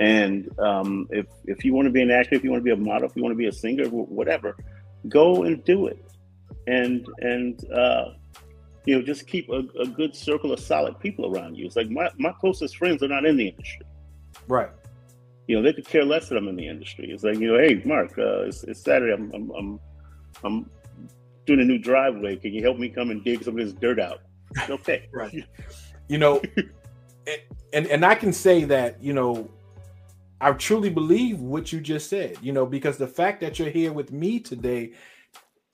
And 0.00 0.50
um, 0.58 1.06
if 1.10 1.26
if 1.44 1.64
you 1.64 1.72
want 1.72 1.86
to 1.86 1.92
be 1.92 2.02
an 2.02 2.10
actor, 2.10 2.34
if 2.34 2.42
you 2.42 2.50
want 2.50 2.62
to 2.62 2.64
be 2.64 2.72
a 2.72 2.76
model, 2.76 3.08
if 3.08 3.14
you 3.14 3.22
want 3.22 3.32
to 3.32 3.38
be 3.38 3.46
a 3.46 3.52
singer, 3.52 3.84
whatever, 3.88 4.56
go 5.08 5.44
and 5.44 5.64
do 5.64 5.86
it. 5.86 6.04
And 6.66 7.06
and 7.20 7.64
uh, 7.70 8.10
you 8.86 8.96
know, 8.96 9.02
just 9.02 9.26
keep 9.26 9.48
a, 9.50 9.64
a, 9.80 9.86
good 9.86 10.14
circle 10.14 10.52
of 10.52 10.60
solid 10.60 10.98
people 11.00 11.26
around 11.26 11.56
you. 11.56 11.66
It's 11.66 11.76
like 11.76 11.90
my, 11.90 12.08
my 12.18 12.32
closest 12.32 12.76
friends 12.76 13.02
are 13.02 13.08
not 13.08 13.26
in 13.26 13.36
the 13.36 13.48
industry. 13.48 13.84
Right. 14.46 14.70
You 15.48 15.56
know, 15.56 15.62
they 15.62 15.72
could 15.72 15.86
care 15.86 16.04
less 16.04 16.28
that 16.28 16.36
I'm 16.36 16.46
in 16.48 16.56
the 16.56 16.68
industry. 16.68 17.10
It's 17.10 17.24
like, 17.24 17.38
you 17.38 17.52
know, 17.52 17.58
hey, 17.58 17.82
Mark, 17.84 18.16
uh, 18.16 18.42
it's, 18.42 18.62
it's 18.62 18.80
Saturday. 18.80 19.12
I'm, 19.12 19.32
I'm, 19.34 19.50
I'm, 19.50 19.80
I'm 20.44 20.70
doing 21.46 21.60
a 21.60 21.64
new 21.64 21.78
driveway. 21.78 22.36
Can 22.36 22.52
you 22.52 22.62
help 22.62 22.78
me 22.78 22.88
come 22.88 23.10
and 23.10 23.24
dig 23.24 23.42
some 23.42 23.58
of 23.58 23.64
this 23.64 23.74
dirt 23.74 23.98
out? 23.98 24.20
Okay. 24.68 25.08
right. 25.12 25.34
You 26.08 26.18
know, 26.18 26.40
and 27.72 27.86
and 27.86 28.04
I 28.04 28.14
can 28.14 28.32
say 28.32 28.64
that, 28.64 29.02
you 29.02 29.12
know, 29.12 29.50
I 30.40 30.52
truly 30.52 30.90
believe 30.90 31.40
what 31.40 31.72
you 31.72 31.80
just 31.80 32.08
said, 32.08 32.36
you 32.40 32.52
know, 32.52 32.66
because 32.66 32.96
the 32.96 33.08
fact 33.08 33.40
that 33.40 33.58
you're 33.58 33.70
here 33.70 33.92
with 33.92 34.12
me 34.12 34.38
today 34.38 34.92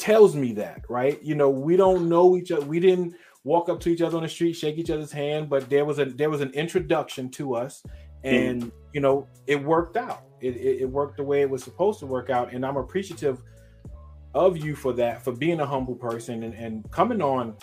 tells 0.03 0.35
me 0.35 0.53
that, 0.55 0.83
right? 0.89 1.23
You 1.23 1.37
know, 1.37 1.49
we 1.49 1.77
don't 1.77 2.09
know 2.09 2.37
each 2.37 2.51
other. 2.51 2.67
We 2.67 2.81
didn't 2.81 3.15
walk 3.45 3.69
up 3.69 3.79
to 3.81 3.89
each 3.89 4.03
other 4.03 4.17
on 4.17 4.25
the 4.25 4.29
street, 4.29 4.55
shake 4.55 4.77
each 4.77 4.91
other's 4.91 5.13
hand, 5.13 5.49
but 5.49 5.71
there 5.71 5.85
was 5.85 6.01
a 6.01 6.07
there 6.07 6.29
was 6.29 6.41
an 6.41 6.51
introduction 6.55 7.29
to 7.31 7.55
us, 7.55 7.85
and 8.25 8.65
mm. 8.65 8.73
you 8.93 9.01
know, 9.01 9.29
it 9.47 9.63
worked 9.63 9.97
out. 9.97 10.25
It, 10.41 10.57
it, 10.57 10.81
it 10.81 10.91
worked 10.91 11.19
the 11.19 11.23
way 11.23 11.43
it 11.43 11.49
was 11.49 11.63
supposed 11.63 12.01
to 12.01 12.07
work 12.07 12.31
out, 12.31 12.53
and 12.53 12.67
I'm 12.67 12.79
appreciative 12.79 13.43
of 14.35 14.57
you 14.57 14.75
for 14.75 14.93
that, 14.95 15.23
for 15.23 15.31
being 15.31 15.61
a 15.61 15.67
humble 15.67 15.95
person 15.95 16.43
and, 16.43 16.55
and 16.55 16.91
coming 16.91 17.23
on 17.23 17.55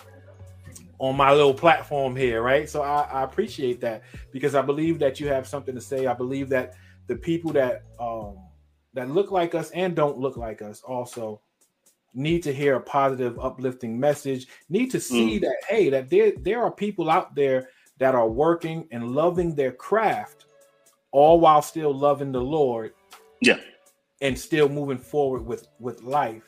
on 1.00 1.18
my 1.18 1.34
little 1.34 1.54
platform 1.54 2.16
here, 2.16 2.42
right? 2.42 2.70
So 2.70 2.84
I, 2.84 3.02
I, 3.02 3.24
appreciate 3.24 3.82
that 3.82 4.04
because 4.32 4.56
I 4.56 4.62
believe 4.62 5.00
that 5.00 5.20
you 5.20 5.28
have 5.28 5.46
something 5.46 5.76
to 5.76 5.82
say. 5.82 6.08
I 6.08 6.14
believe 6.14 6.48
that 6.50 6.76
the 7.08 7.18
people 7.18 7.52
that 7.54 7.84
um, 8.00 8.38
that 8.94 9.10
look 9.10 9.30
like 9.30 9.56
us 9.56 9.72
and 9.72 9.94
don't 9.94 10.18
look 10.18 10.38
like 10.38 10.62
us 10.62 10.82
also 10.84 11.42
need 12.14 12.44
to 12.44 12.54
hear 12.54 12.76
a 12.76 12.82
positive, 12.82 13.40
uplifting 13.40 14.00
message. 14.00 14.48
Need 14.70 14.92
to 14.92 15.00
see 15.00 15.38
mm. 15.38 15.42
that 15.42 15.58
hey, 15.68 15.90
that 15.90 16.10
there 16.10 16.34
there 16.42 16.64
are 16.64 16.72
people 16.72 17.10
out 17.10 17.36
there 17.36 17.70
that 18.00 18.16
are 18.16 18.30
working 18.30 18.88
and 18.92 19.12
loving 19.12 19.56
their 19.56 19.72
craft, 19.72 20.46
all 21.12 21.40
while 21.40 21.62
still 21.62 21.94
loving 21.94 22.32
the 22.32 22.42
Lord. 22.42 22.94
Yeah, 23.42 23.60
and 24.22 24.38
still 24.38 24.70
moving 24.70 24.98
forward 24.98 25.46
with 25.46 25.68
with 25.80 26.02
life 26.04 26.44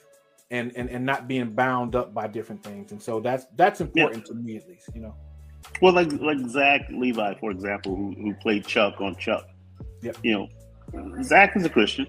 and 0.51 0.71
and 0.75 0.89
and 0.89 1.05
not 1.05 1.27
being 1.27 1.49
bound 1.49 1.95
up 1.95 2.13
by 2.13 2.27
different 2.27 2.63
things. 2.63 2.91
And 2.91 3.01
so 3.01 3.19
that's 3.19 3.45
that's 3.55 3.81
important 3.81 4.25
yeah. 4.27 4.33
to 4.33 4.35
me 4.35 4.57
at 4.57 4.67
least, 4.67 4.89
you 4.93 5.01
know. 5.01 5.15
Well, 5.81 5.93
like 5.93 6.11
like 6.13 6.39
Zach 6.49 6.81
Levi, 6.91 7.35
for 7.39 7.51
example, 7.51 7.95
who, 7.95 8.13
who 8.13 8.33
played 8.35 8.67
Chuck 8.67 8.99
on 8.99 9.15
Chuck. 9.15 9.47
Yeah. 10.01 10.11
You 10.23 10.49
know, 10.93 11.23
Zach 11.23 11.55
is 11.55 11.65
a 11.65 11.69
Christian. 11.69 12.07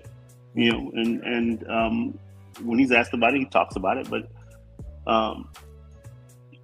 You 0.55 0.73
know, 0.73 0.91
and 0.95 1.23
and 1.23 1.71
um, 1.71 2.19
when 2.63 2.79
he's 2.79 2.93
asked 2.93 3.15
about 3.15 3.35
it, 3.35 3.39
he 3.39 3.47
talks 3.47 3.77
about 3.77 3.97
it. 3.99 4.09
But 4.11 4.29
um, 5.07 5.51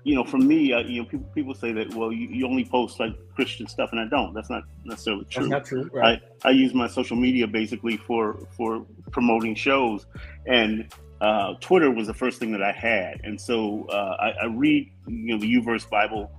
you 0.05 0.15
know, 0.15 0.25
for 0.25 0.39
me, 0.39 0.73
uh, 0.73 0.81
you 0.81 1.03
know, 1.03 1.09
people 1.09 1.27
people 1.35 1.55
say 1.55 1.73
that 1.73 1.95
well, 1.95 2.13
you, 2.13 2.29
you 2.29 2.47
only 2.47 2.65
post 2.65 2.99
like 2.99 3.13
Christian 3.35 3.67
stuff, 3.67 3.91
and 3.93 4.01
I 4.01 4.07
don't. 4.07 4.33
That's 4.33 4.51
not 4.51 4.63
necessarily 4.85 5.25
true. 5.27 5.49
That's 5.49 5.51
not 5.51 5.65
true. 5.65 5.91
Right. 5.93 6.23
I, 6.45 6.49
I 6.49 6.51
use 6.53 6.73
my 6.75 6.89
social 6.89 7.17
media 7.17 7.47
basically 7.47 7.97
for 7.97 8.39
for 8.57 8.87
promoting 9.11 9.55
shows, 9.55 10.07
and 10.47 10.93
uh, 11.21 11.55
Twitter 11.61 11.91
was 11.91 12.07
the 12.07 12.15
first 12.15 12.39
thing 12.39 12.53
that 12.53 12.63
I 12.63 12.73
had, 12.73 13.21
and 13.25 13.41
so 13.41 13.87
uh, 13.91 14.17
I, 14.21 14.31
I, 14.43 14.45
read 14.47 14.91
you 15.09 15.35
know 15.35 15.39
the 15.39 15.53
YouVersion 15.53 15.91
Bible 15.91 16.31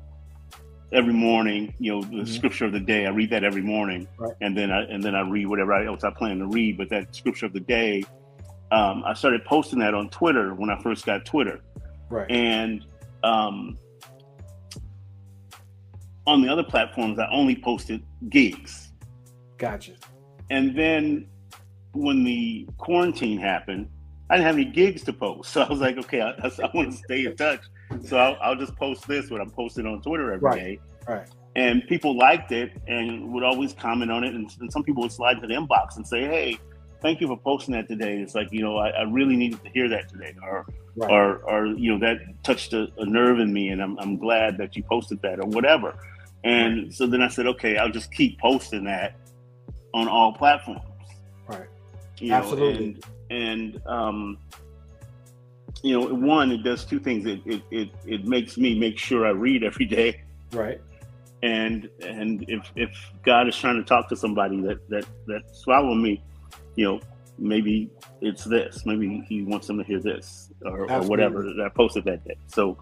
every 0.93 1.13
morning. 1.13 1.73
You 1.79 1.91
know 1.91 2.01
the 2.01 2.07
mm-hmm. 2.07 2.25
scripture 2.25 2.65
of 2.65 2.71
the 2.71 2.79
day. 2.79 3.05
I 3.05 3.09
read 3.09 3.29
that 3.31 3.43
every 3.43 3.61
morning, 3.61 4.07
right. 4.17 4.33
and 4.41 4.57
then 4.57 4.71
I 4.71 4.83
and 4.83 5.03
then 5.03 5.15
I 5.15 5.21
read 5.21 5.47
whatever 5.47 5.73
else 5.73 6.03
I 6.03 6.11
plan 6.11 6.39
to 6.39 6.47
read. 6.47 6.77
But 6.77 6.89
that 6.89 7.13
scripture 7.13 7.45
of 7.45 7.53
the 7.53 7.59
day, 7.59 8.03
um, 8.71 9.03
I 9.05 9.13
started 9.13 9.43
posting 9.45 9.79
that 9.79 9.93
on 9.93 10.09
Twitter 10.09 10.53
when 10.53 10.69
I 10.69 10.81
first 10.81 11.05
got 11.05 11.25
Twitter, 11.25 11.61
right? 12.09 12.29
And 12.29 12.85
um, 13.23 13.77
on 16.27 16.41
the 16.41 16.49
other 16.49 16.63
platforms, 16.63 17.19
I 17.19 17.27
only 17.31 17.55
posted 17.55 18.03
gigs. 18.29 18.91
Gotcha. 19.57 19.93
And 20.49 20.77
then 20.77 21.27
when 21.93 22.23
the 22.23 22.67
quarantine 22.77 23.39
happened 23.39 23.89
I 24.29 24.35
didn't 24.35 24.45
have 24.45 24.55
any 24.55 24.65
gigs 24.65 25.03
to 25.03 25.13
post. 25.13 25.51
So 25.53 25.61
I 25.61 25.69
was 25.69 25.79
like, 25.79 25.97
okay, 25.97 26.21
I, 26.21 26.29
I 26.29 26.69
want 26.73 26.91
to 26.91 26.97
stay 26.97 27.25
in 27.25 27.35
touch. 27.35 27.61
So 28.05 28.17
I'll, 28.17 28.37
I'll, 28.41 28.55
just 28.55 28.75
post 28.75 29.07
this, 29.07 29.31
what 29.31 29.41
I'm 29.41 29.49
posting 29.49 29.87
on 29.87 30.01
Twitter 30.01 30.31
every 30.33 30.45
right. 30.45 30.59
day. 30.59 30.79
right. 31.07 31.27
And 31.55 31.85
people 31.87 32.15
liked 32.15 32.51
it 32.51 32.71
and 32.87 33.33
would 33.33 33.43
always 33.43 33.73
comment 33.73 34.11
on 34.11 34.23
it. 34.23 34.35
And, 34.35 34.49
and, 34.59 34.71
some 34.71 34.83
people 34.83 35.01
would 35.01 35.11
slide 35.11 35.41
to 35.41 35.47
the 35.47 35.53
inbox 35.53 35.97
and 35.97 36.05
say, 36.05 36.21
hey, 36.25 36.59
thank 37.01 37.21
you 37.21 37.27
for 37.27 37.37
posting 37.37 37.73
that 37.73 37.87
today. 37.87 38.17
It's 38.19 38.35
like, 38.35 38.49
you 38.51 38.61
know, 38.61 38.77
I, 38.77 38.89
I 38.89 39.01
really 39.03 39.35
needed 39.35 39.63
to 39.63 39.69
hear 39.69 39.89
that 39.89 40.09
today. 40.09 40.35
Or, 40.41 40.65
right. 40.95 41.11
or, 41.11 41.37
or, 41.43 41.65
you 41.67 41.91
know, 41.91 41.99
that 41.99 42.43
touched 42.43 42.73
a, 42.73 42.87
a, 42.97 43.05
nerve 43.05 43.39
in 43.39 43.51
me 43.53 43.69
and 43.69 43.81
I'm, 43.81 43.97
I'm 43.99 44.17
glad 44.17 44.57
that 44.57 44.75
you 44.75 44.83
posted 44.83 45.21
that 45.21 45.39
or 45.39 45.45
whatever. 45.45 45.97
And 46.43 46.83
right. 46.83 46.93
so 46.93 47.07
then 47.07 47.21
I 47.21 47.27
said, 47.27 47.47
okay, 47.47 47.77
I'll 47.77 47.91
just 47.91 48.11
keep 48.11 48.39
posting 48.39 48.83
that 48.85 49.15
on 49.93 50.07
all 50.07 50.33
platforms. 50.33 50.81
Right. 51.47 51.67
You 52.17 52.33
Absolutely. 52.33 52.91
Know, 52.91 52.99
and 53.29 53.81
um, 53.85 54.37
you 55.83 55.99
know, 55.99 56.13
one, 56.13 56.51
it 56.51 56.63
does 56.63 56.83
two 56.83 56.99
things. 56.99 57.25
It, 57.25 57.41
it 57.45 57.61
it 57.71 57.89
it 58.05 58.25
makes 58.25 58.57
me 58.57 58.77
make 58.77 58.97
sure 58.97 59.25
I 59.25 59.31
read 59.31 59.63
every 59.63 59.85
day. 59.85 60.23
Right. 60.51 60.81
And 61.43 61.89
and 62.01 62.43
if 62.49 62.71
if 62.75 62.91
God 63.23 63.47
is 63.47 63.55
trying 63.55 63.77
to 63.77 63.83
talk 63.83 64.09
to 64.09 64.15
somebody 64.15 64.59
that 64.61 64.87
that 64.89 65.05
that 65.27 65.55
swallow 65.55 65.93
me, 65.93 66.21
you 66.79 66.85
know, 66.85 67.01
maybe 67.37 67.89
it's 68.21 68.45
this. 68.45 68.85
Maybe 68.85 69.21
He 69.27 69.43
wants 69.43 69.67
them 69.67 69.77
to 69.79 69.83
hear 69.83 69.99
this 69.99 70.49
or, 70.63 70.89
or 70.89 71.01
whatever 71.03 71.43
that 71.43 71.61
I 71.61 71.67
posted 71.67 72.05
that 72.05 72.23
day. 72.23 72.37
So 72.47 72.77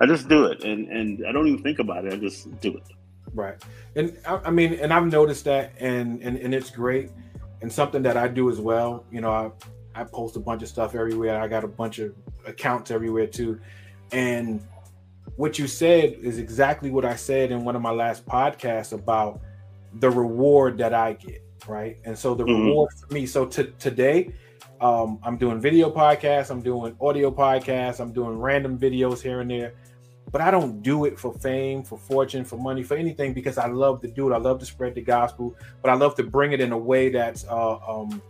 I 0.00 0.06
just 0.06 0.28
do 0.28 0.46
it, 0.46 0.64
and 0.64 0.88
and 0.88 1.24
I 1.24 1.30
don't 1.30 1.46
even 1.46 1.62
think 1.62 1.78
about 1.78 2.04
it. 2.04 2.12
I 2.12 2.16
just 2.16 2.60
do 2.60 2.76
it. 2.76 2.82
Right. 3.32 3.62
And 3.94 4.18
I, 4.26 4.40
I 4.46 4.50
mean, 4.50 4.74
and 4.74 4.92
I've 4.92 5.06
noticed 5.06 5.44
that, 5.44 5.72
and 5.78 6.20
and 6.20 6.36
and 6.36 6.52
it's 6.52 6.70
great, 6.70 7.12
and 7.62 7.72
something 7.72 8.02
that 8.02 8.16
I 8.16 8.26
do 8.26 8.50
as 8.50 8.60
well. 8.60 9.04
You 9.12 9.20
know, 9.20 9.30
I 9.30 10.00
I 10.00 10.02
post 10.02 10.34
a 10.34 10.40
bunch 10.40 10.62
of 10.62 10.68
stuff 10.68 10.96
everywhere. 10.96 11.40
I 11.40 11.46
got 11.46 11.62
a 11.62 11.68
bunch 11.68 12.00
of 12.00 12.12
accounts 12.44 12.90
everywhere 12.90 13.28
too. 13.28 13.60
And 14.10 14.66
what 15.36 15.60
you 15.60 15.68
said 15.68 16.14
is 16.14 16.38
exactly 16.38 16.90
what 16.90 17.04
I 17.04 17.14
said 17.14 17.52
in 17.52 17.64
one 17.64 17.76
of 17.76 17.82
my 17.82 17.92
last 17.92 18.26
podcasts 18.26 18.92
about 18.92 19.40
the 20.00 20.10
reward 20.10 20.78
that 20.78 20.92
I 20.92 21.12
get, 21.12 21.42
right? 21.66 21.96
And 22.04 22.18
so 22.18 22.34
the 22.34 22.44
mm-hmm. 22.44 22.66
reward 22.66 22.92
for 22.92 23.12
me. 23.12 23.26
So 23.26 23.46
today, 23.46 24.32
um, 24.80 25.18
I'm 25.22 25.36
doing 25.36 25.60
video 25.60 25.90
podcasts, 25.90 26.50
I'm 26.50 26.62
doing 26.62 26.96
audio 27.00 27.30
podcasts, 27.30 28.00
I'm 28.00 28.12
doing 28.12 28.38
random 28.38 28.78
videos 28.78 29.20
here 29.20 29.40
and 29.40 29.50
there. 29.50 29.74
But 30.30 30.42
I 30.42 30.50
don't 30.50 30.82
do 30.82 31.06
it 31.06 31.18
for 31.18 31.32
fame, 31.32 31.82
for 31.82 31.98
fortune, 31.98 32.44
for 32.44 32.56
money, 32.56 32.82
for 32.82 32.96
anything 32.96 33.32
because 33.32 33.56
I 33.56 33.66
love 33.66 34.02
to 34.02 34.08
do 34.08 34.30
it. 34.30 34.34
I 34.34 34.38
love 34.38 34.58
to 34.60 34.66
spread 34.66 34.94
the 34.94 35.00
gospel, 35.00 35.56
but 35.80 35.90
I 35.90 35.94
love 35.94 36.14
to 36.16 36.22
bring 36.22 36.52
it 36.52 36.60
in 36.60 36.72
a 36.72 36.78
way 36.78 37.08
that's 37.08 37.46
uh, 37.46 37.78
um, 37.78 38.20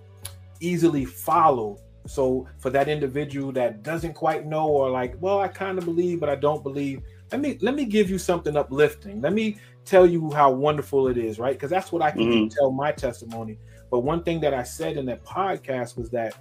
easily 0.61 1.05
followed. 1.05 1.79
So 2.07 2.47
for 2.59 2.71
that 2.71 2.89
individual 2.89 3.53
that 3.53 3.83
doesn't 3.83 4.15
quite 4.15 4.47
know 4.47 4.69
or 4.69 4.91
like, 4.91 5.17
well, 5.21 5.41
I 5.41 5.49
kind 5.49 5.77
of 5.77 5.85
believe, 5.85 6.21
but 6.21 6.29
I 6.29 6.37
don't 6.37 6.63
believe. 6.63 7.03
Let 7.33 7.41
me 7.41 7.59
let 7.61 7.75
me 7.75 7.85
give 7.85 8.09
you 8.09 8.17
something 8.17 8.57
uplifting. 8.57 9.21
Let 9.21 9.35
me 9.35 9.59
tell 9.89 10.07
you 10.07 10.31
how 10.33 10.51
wonderful 10.51 11.09
it 11.09 11.19
is, 11.19 11.39
right? 11.39 11.55
Because 11.55 11.71
that's 11.71 11.91
what 11.93 12.03
I 12.03 12.11
can 12.11 12.23
mm-hmm. 12.23 12.49
tell 12.49 12.71
my 12.71 12.93
testimony. 12.93 13.59
But 13.91 14.01
one 14.01 14.23
thing 14.23 14.41
that 14.41 14.55
I 14.55 14.63
said 14.63 14.97
in 14.97 15.07
that 15.07 15.25
podcast 15.25 15.97
was 15.97 16.11
that 16.11 16.35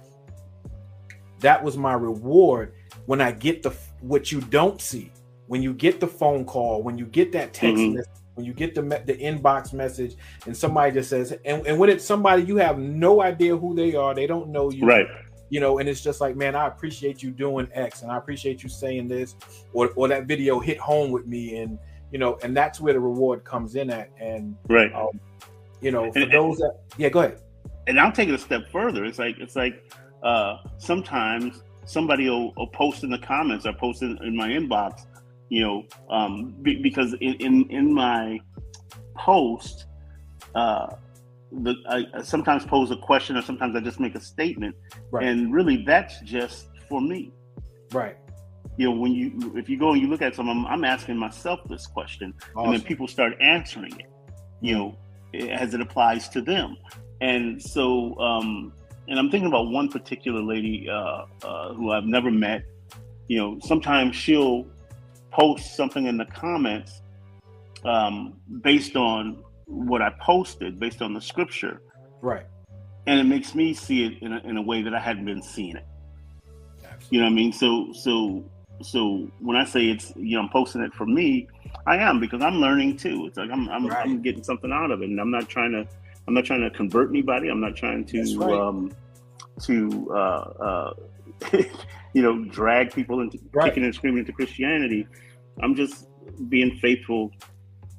that 1.40 1.62
was 1.62 1.76
my 1.76 1.94
reward 1.94 2.74
when 3.06 3.20
I 3.20 3.32
get 3.32 3.62
the 3.62 3.70
what 4.00 4.30
you 4.30 4.40
don't 4.40 4.80
see, 4.80 5.10
when 5.46 5.62
you 5.62 5.72
get 5.72 6.00
the 6.00 6.06
phone 6.06 6.44
call, 6.44 6.82
when 6.82 6.98
you 6.98 7.06
get 7.06 7.32
that 7.32 7.54
text 7.54 7.80
mm-hmm. 7.80 7.96
message 7.96 8.12
when 8.38 8.46
you 8.46 8.52
get 8.52 8.72
the 8.72 8.82
the 9.04 9.14
inbox 9.14 9.72
message 9.72 10.14
and 10.46 10.56
somebody 10.56 10.92
just 10.92 11.10
says 11.10 11.32
and, 11.44 11.66
and 11.66 11.76
when 11.76 11.90
it's 11.90 12.04
somebody 12.04 12.44
you 12.44 12.56
have 12.56 12.78
no 12.78 13.20
idea 13.20 13.56
who 13.56 13.74
they 13.74 13.96
are 13.96 14.14
they 14.14 14.28
don't 14.28 14.48
know 14.48 14.70
you 14.70 14.86
right 14.86 15.08
you 15.50 15.58
know 15.58 15.78
and 15.78 15.88
it's 15.88 16.00
just 16.00 16.20
like 16.20 16.36
man 16.36 16.54
i 16.54 16.68
appreciate 16.68 17.20
you 17.20 17.32
doing 17.32 17.68
x 17.72 18.02
and 18.02 18.12
i 18.12 18.16
appreciate 18.16 18.62
you 18.62 18.68
saying 18.68 19.08
this 19.08 19.34
or, 19.72 19.90
or 19.96 20.06
that 20.06 20.26
video 20.26 20.60
hit 20.60 20.78
home 20.78 21.10
with 21.10 21.26
me 21.26 21.56
and 21.58 21.80
you 22.10 22.18
know 22.18 22.38
and 22.42 22.56
that's 22.56 22.80
where 22.80 22.92
the 22.92 23.00
reward 23.00 23.44
comes 23.44 23.74
in 23.74 23.90
at 23.90 24.10
and 24.20 24.56
right 24.68 24.92
um, 24.94 25.20
you 25.80 25.90
know 25.90 26.10
for 26.12 26.20
and, 26.20 26.32
those 26.32 26.56
that 26.58 26.80
yeah 26.96 27.08
go 27.08 27.20
ahead 27.20 27.40
and 27.86 27.98
i'll 28.00 28.12
take 28.12 28.28
it 28.28 28.34
a 28.34 28.38
step 28.38 28.62
further 28.70 29.04
it's 29.04 29.18
like 29.18 29.36
it's 29.38 29.56
like 29.56 29.92
uh 30.22 30.56
sometimes 30.78 31.62
somebody 31.84 32.28
will, 32.28 32.52
will 32.54 32.66
post 32.68 33.02
in 33.02 33.10
the 33.10 33.18
comments 33.18 33.64
or 33.64 33.72
post 33.72 34.02
in, 34.02 34.18
in 34.22 34.36
my 34.36 34.48
inbox 34.48 35.06
you 35.48 35.62
know, 35.62 35.84
um, 36.10 36.54
be, 36.62 36.76
because 36.76 37.14
in, 37.14 37.34
in, 37.34 37.70
in 37.70 37.92
my 37.92 38.40
post, 39.16 39.86
uh, 40.54 40.94
the, 41.50 41.74
I, 41.88 42.04
I, 42.14 42.22
sometimes 42.22 42.66
pose 42.66 42.90
a 42.90 42.96
question 42.96 43.36
or 43.36 43.42
sometimes 43.42 43.74
I 43.74 43.80
just 43.80 44.00
make 44.00 44.14
a 44.14 44.20
statement, 44.20 44.76
right. 45.10 45.24
and 45.24 45.52
really 45.52 45.84
that's 45.86 46.20
just 46.20 46.68
for 46.88 47.00
me. 47.00 47.32
Right. 47.92 48.16
You 48.78 48.86
know, 48.86 48.96
when 48.96 49.12
you 49.12 49.52
if 49.56 49.68
you 49.68 49.76
go 49.76 49.92
and 49.92 50.00
you 50.00 50.08
look 50.08 50.22
at 50.22 50.34
some, 50.34 50.48
I'm, 50.48 50.64
I'm 50.66 50.84
asking 50.84 51.18
myself 51.18 51.60
this 51.68 51.86
question, 51.86 52.32
awesome. 52.54 52.64
and 52.64 52.72
then 52.74 52.86
people 52.86 53.06
start 53.06 53.34
answering 53.40 53.92
it. 53.98 54.06
You 54.60 54.74
know, 54.74 54.98
as 55.50 55.74
it 55.74 55.80
applies 55.80 56.28
to 56.30 56.40
them, 56.40 56.76
and 57.20 57.60
so 57.60 58.18
um, 58.18 58.72
and 59.08 59.18
I'm 59.18 59.30
thinking 59.30 59.48
about 59.48 59.68
one 59.68 59.88
particular 59.88 60.40
lady 60.40 60.88
uh, 60.88 61.24
uh, 61.42 61.74
who 61.74 61.90
I've 61.90 62.04
never 62.06 62.30
met. 62.30 62.62
You 63.26 63.38
know, 63.38 63.58
sometimes 63.60 64.16
she'll 64.16 64.66
post 65.30 65.76
something 65.76 66.06
in 66.06 66.16
the 66.16 66.24
comments 66.26 67.02
um, 67.84 68.34
based 68.62 68.96
on 68.96 69.42
what 69.66 70.02
I 70.02 70.10
posted, 70.20 70.78
based 70.78 71.02
on 71.02 71.14
the 71.14 71.20
scripture. 71.20 71.82
Right. 72.22 72.46
And 73.06 73.18
it 73.18 73.24
makes 73.24 73.54
me 73.54 73.74
see 73.74 74.04
it 74.04 74.22
in 74.22 74.32
a, 74.32 74.38
in 74.40 74.56
a 74.56 74.62
way 74.62 74.82
that 74.82 74.94
I 74.94 75.00
hadn't 75.00 75.24
been 75.24 75.42
seeing 75.42 75.76
it. 75.76 75.86
Absolutely. 76.84 77.06
You 77.10 77.20
know 77.20 77.26
what 77.26 77.32
I 77.32 77.34
mean? 77.34 77.52
So, 77.52 77.92
so, 77.92 78.44
so 78.82 79.28
when 79.40 79.56
I 79.56 79.64
say 79.64 79.86
it's, 79.86 80.12
you 80.16 80.36
know, 80.36 80.42
I'm 80.42 80.48
posting 80.48 80.82
it 80.82 80.94
for 80.94 81.06
me, 81.06 81.48
I 81.86 81.96
am 81.96 82.20
because 82.20 82.42
I'm 82.42 82.56
learning 82.56 82.96
too. 82.96 83.26
It's 83.26 83.36
like 83.36 83.50
I'm, 83.50 83.68
I'm, 83.68 83.86
right. 83.86 84.04
I'm 84.04 84.22
getting 84.22 84.42
something 84.42 84.72
out 84.72 84.90
of 84.90 85.02
it, 85.02 85.08
and 85.08 85.20
I'm 85.20 85.30
not 85.30 85.48
trying 85.48 85.72
to, 85.72 85.86
I'm 86.26 86.34
not 86.34 86.44
trying 86.44 86.60
to 86.62 86.70
convert 86.70 87.10
anybody. 87.10 87.48
I'm 87.48 87.60
not 87.60 87.76
trying 87.76 88.04
to, 88.06 88.38
right. 88.38 88.60
um, 88.60 88.92
to, 89.62 90.10
uh, 90.12 90.14
uh, 90.14 90.94
you 92.12 92.22
know, 92.22 92.44
drag 92.44 92.92
people 92.92 93.20
into 93.20 93.38
right. 93.52 93.66
kicking 93.66 93.84
and 93.84 93.94
screaming 93.94 94.20
into 94.20 94.32
Christianity. 94.32 95.06
I'm 95.62 95.74
just 95.74 96.06
being 96.48 96.76
faithful 96.78 97.32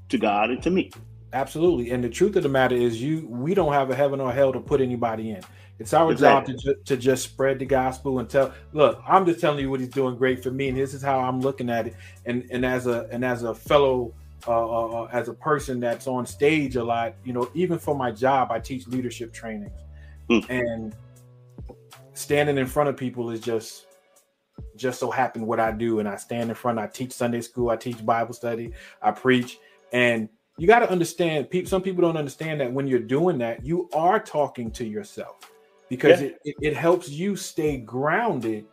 to 0.10 0.18
God 0.18 0.52
and 0.52 0.62
to 0.64 0.70
me. 0.70 0.92
Absolutely. 1.34 1.92
And 1.92 2.04
the 2.04 2.10
truth 2.10 2.36
of 2.36 2.44
the 2.44 2.50
matter 2.50 2.76
is 2.76 3.02
you 3.02 3.28
we 3.30 3.54
don't 3.54 3.74
have 3.74 3.92
a 3.92 3.96
heaven 3.96 4.20
or 4.20 4.32
hell 4.32 4.52
to 4.52 4.60
put 4.60 4.82
anybody 4.82 5.32
in. 5.32 5.42
It's 5.80 5.94
our 5.94 6.12
exactly. 6.12 6.56
job 6.56 6.62
to, 6.64 6.76
to 6.84 6.98
just 6.98 7.24
spread 7.24 7.60
the 7.60 7.66
gospel 7.66 8.20
and 8.20 8.30
tell. 8.30 8.54
Look, 8.74 9.02
I'm 9.08 9.26
just 9.26 9.40
telling 9.40 9.60
you 9.60 9.70
what 9.70 9.80
he's 9.80 9.90
doing 9.90 10.18
great 10.18 10.44
for 10.44 10.52
me, 10.52 10.68
and 10.68 10.78
this 10.78 10.94
is 10.94 11.02
how 11.02 11.20
I'm 11.20 11.40
looking 11.40 11.70
at 11.70 11.88
it. 11.88 11.96
And 12.26 12.46
and 12.52 12.66
as 12.66 12.86
a 12.86 13.08
and 13.12 13.24
as 13.24 13.44
a 13.44 13.56
fellow, 13.56 14.14
uh, 14.46 14.52
uh, 14.52 15.04
uh, 15.04 15.10
as 15.14 15.30
a 15.30 15.34
person 15.34 15.80
that's 15.80 16.06
on 16.06 16.26
stage 16.26 16.76
a 16.76 16.84
lot, 16.84 17.16
you 17.24 17.32
know, 17.32 17.50
even 17.54 17.80
for 17.80 17.96
my 17.96 18.12
job, 18.12 18.52
I 18.52 18.60
teach 18.60 18.88
leadership 18.88 19.32
trainings, 19.32 19.80
mm. 20.30 20.46
and 20.50 20.94
standing 22.14 22.58
in 22.58 22.68
front 22.68 22.90
of 22.90 22.98
people 22.98 23.30
is 23.30 23.40
just 23.40 23.86
just 24.76 25.00
so 25.00 25.10
happen 25.10 25.46
what 25.46 25.62
I 25.62 25.72
do. 25.72 26.00
And 26.00 26.10
I 26.10 26.18
stand 26.18 26.50
in 26.50 26.56
front. 26.56 26.78
I 26.78 26.88
teach 26.88 27.14
Sunday 27.14 27.40
school. 27.40 27.70
I 27.70 27.78
teach 27.78 28.06
Bible 28.06 28.34
study. 28.34 28.74
I 29.02 29.12
preach, 29.12 29.60
and 29.94 30.28
you 30.58 30.68
got 30.68 30.80
to 30.80 30.92
understand. 30.92 31.50
People, 31.50 31.70
some 31.70 31.82
people 31.82 32.02
don't 32.02 32.18
understand 32.18 32.60
that 32.60 32.70
when 32.70 32.86
you're 32.86 33.00
doing 33.00 33.38
that, 33.38 33.66
you 33.66 33.90
are 33.94 34.20
talking 34.20 34.72
to 34.72 34.84
yourself 34.84 35.50
because 35.90 36.22
yeah. 36.22 36.28
it, 36.28 36.40
it, 36.46 36.56
it, 36.62 36.76
helps 36.76 37.10
you 37.10 37.36
stay 37.36 37.78
grounded 37.78 38.66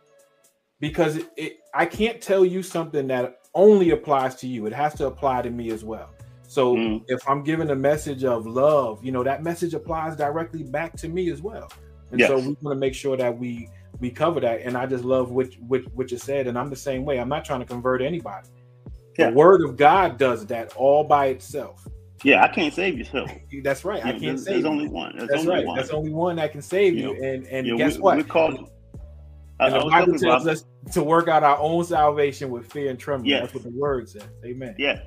because 0.79 1.17
it, 1.17 1.29
it, 1.35 1.57
I 1.73 1.85
can't 1.85 2.21
tell 2.21 2.45
you 2.45 2.61
something 2.61 3.07
that 3.07 3.39
only 3.53 3.89
applies 3.91 4.35
to 4.35 4.47
you. 4.47 4.65
It 4.67 4.73
has 4.73 4.93
to 4.95 5.07
apply 5.07 5.41
to 5.41 5.49
me 5.49 5.71
as 5.71 5.83
well. 5.83 6.13
So 6.47 6.75
mm. 6.75 7.03
if 7.07 7.27
I'm 7.27 7.43
giving 7.43 7.71
a 7.71 7.75
message 7.75 8.23
of 8.23 8.45
love, 8.45 9.03
you 9.03 9.11
know, 9.11 9.23
that 9.23 9.43
message 9.43 9.73
applies 9.73 10.15
directly 10.15 10.63
back 10.63 10.95
to 10.97 11.09
me 11.09 11.29
as 11.29 11.41
well. 11.41 11.69
And 12.11 12.19
yes. 12.19 12.29
so 12.29 12.37
we 12.37 12.55
want 12.61 12.69
to 12.69 12.75
make 12.75 12.93
sure 12.93 13.17
that 13.17 13.37
we 13.37 13.67
we 13.99 14.09
cover 14.11 14.39
that. 14.39 14.61
And 14.61 14.77
I 14.77 14.85
just 14.85 15.03
love 15.03 15.31
what, 15.31 15.47
what 15.67 15.81
what 15.93 16.11
you 16.11 16.17
said. 16.17 16.47
And 16.47 16.57
I'm 16.57 16.69
the 16.69 16.75
same 16.75 17.03
way. 17.03 17.19
I'm 17.19 17.27
not 17.27 17.43
trying 17.43 17.59
to 17.59 17.65
convert 17.65 18.01
anybody. 18.01 18.47
Yeah. 19.17 19.31
The 19.31 19.35
word 19.35 19.65
of 19.65 19.75
God 19.75 20.17
does 20.17 20.45
that 20.45 20.75
all 20.77 21.03
by 21.03 21.27
itself. 21.27 21.85
Yeah, 22.23 22.43
I 22.43 22.47
can't 22.47 22.73
save 22.73 22.97
yourself. 22.97 23.29
That's 23.63 23.85
right. 23.85 24.03
I 24.03 24.11
can't 24.11 24.21
there's, 24.21 24.43
save. 24.43 24.53
There's 24.53 24.63
you. 24.63 24.69
only 24.69 24.87
one. 24.87 25.17
There's 25.17 25.29
That's 25.29 25.41
only 25.41 25.53
right. 25.53 25.65
One. 25.65 25.77
That's 25.77 25.89
only 25.89 26.11
one 26.11 26.35
that 26.37 26.51
can 26.51 26.61
save 26.61 26.95
you. 26.95 27.13
you. 27.13 27.23
And 27.23 27.47
and 27.47 27.67
you 27.67 27.73
know, 27.73 27.77
guess 27.77 27.95
we, 27.95 28.01
what? 28.01 28.17
We 28.17 28.23
called. 28.23 28.71
And 29.59 29.73
the 29.73 29.89
Bible 29.89 30.17
tells 30.19 30.45
us 30.45 30.65
to 30.91 31.03
work 31.03 31.27
out 31.27 31.43
our 31.43 31.57
own 31.57 31.83
salvation 31.83 32.51
with 32.51 32.71
fear 32.71 32.91
and 32.91 32.99
trembling. 32.99 33.31
Yes. 33.31 33.41
That's 33.41 33.53
what 33.55 33.63
the 33.63 33.79
word 33.79 34.07
says. 34.07 34.27
Amen. 34.45 34.75
Yeah. 34.77 35.01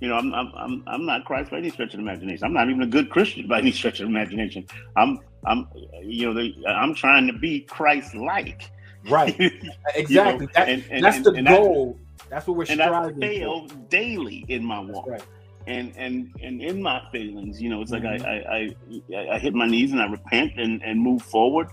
You 0.00 0.08
know, 0.08 0.16
I'm 0.16 0.32
I'm 0.34 0.52
I'm 0.54 0.84
I'm 0.86 1.06
not 1.06 1.24
Christ 1.24 1.50
by 1.50 1.58
any 1.58 1.70
stretch 1.70 1.94
of 1.94 2.00
imagination. 2.00 2.44
I'm 2.44 2.52
not 2.52 2.68
even 2.68 2.82
a 2.82 2.86
good 2.86 3.10
Christian 3.10 3.48
by 3.48 3.58
any 3.58 3.72
stretch 3.72 4.00
of 4.00 4.08
imagination. 4.08 4.66
I'm 4.96 5.18
I'm 5.46 5.68
you 6.02 6.32
know 6.32 6.52
I'm 6.68 6.94
trying 6.94 7.26
to 7.26 7.32
be 7.32 7.60
Christ-like. 7.60 8.70
Right. 9.08 9.36
Exactly. 9.94 10.06
you 10.08 10.46
know? 10.46 10.52
that, 10.54 10.68
and, 10.68 10.84
and, 10.90 11.04
that's 11.04 11.16
and, 11.18 11.24
the 11.24 11.42
goal. 11.42 11.98
that's 12.28 12.46
what 12.46 12.56
we're 12.56 12.64
striving 12.66 13.14
and 13.14 13.24
I 13.24 13.28
fail 13.28 13.68
for. 13.68 13.74
daily 13.88 14.44
in 14.48 14.64
my 14.64 14.80
walk. 14.80 15.06
Right 15.06 15.22
and 15.66 15.92
and 15.96 16.32
and 16.42 16.62
in 16.62 16.82
my 16.82 17.02
feelings, 17.10 17.60
you 17.60 17.68
know, 17.68 17.82
it's 17.82 17.90
like 17.90 18.02
mm-hmm. 18.02 18.24
I, 18.24 19.16
I 19.16 19.18
I 19.18 19.34
I 19.34 19.38
hit 19.38 19.54
my 19.54 19.66
knees 19.66 19.92
and 19.92 20.00
I 20.00 20.06
repent 20.06 20.52
and 20.58 20.82
and 20.82 21.00
move 21.00 21.22
forward, 21.22 21.68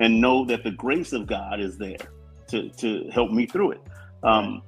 and 0.00 0.20
know 0.20 0.44
that 0.46 0.64
the 0.64 0.72
grace 0.72 1.12
of 1.12 1.26
God 1.26 1.60
is 1.60 1.78
there 1.78 1.96
to 2.48 2.68
to 2.70 3.08
help 3.10 3.30
me 3.30 3.46
through 3.46 3.72
it. 3.72 3.80
Um, 4.22 4.62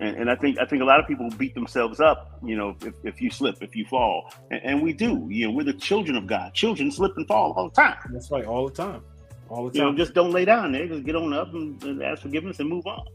and, 0.00 0.16
and 0.16 0.30
I 0.30 0.36
think 0.36 0.58
I 0.58 0.66
think 0.66 0.82
a 0.82 0.84
lot 0.84 1.00
of 1.00 1.06
people 1.06 1.28
beat 1.30 1.54
themselves 1.54 2.00
up, 2.00 2.38
you 2.44 2.56
know, 2.56 2.76
if, 2.82 2.94
if 3.02 3.20
you 3.20 3.30
slip, 3.30 3.62
if 3.62 3.74
you 3.74 3.84
fall, 3.86 4.32
and, 4.50 4.60
and, 4.62 4.82
we 4.82 4.92
do. 4.92 5.26
You 5.28 5.48
know, 5.48 5.52
we're 5.52 5.64
the 5.64 5.72
children 5.72 6.16
of 6.16 6.26
God. 6.26 6.54
Children 6.54 6.90
slip 6.90 7.16
and 7.16 7.26
fall 7.26 7.52
all 7.56 7.68
the 7.68 7.74
time. 7.74 7.96
That's 8.12 8.30
right, 8.30 8.44
all 8.44 8.68
the 8.68 8.74
time, 8.74 9.02
all 9.48 9.64
the 9.64 9.70
time. 9.70 9.86
You 9.86 9.92
know, 9.92 9.98
just 9.98 10.14
don't 10.14 10.30
lay 10.30 10.44
down 10.44 10.72
there. 10.72 10.86
Just 10.86 11.04
get 11.04 11.16
on 11.16 11.32
up 11.32 11.52
and, 11.52 11.82
and 11.82 12.02
ask 12.02 12.22
forgiveness 12.22 12.60
and 12.60 12.68
move 12.68 12.86
on. 12.86 13.06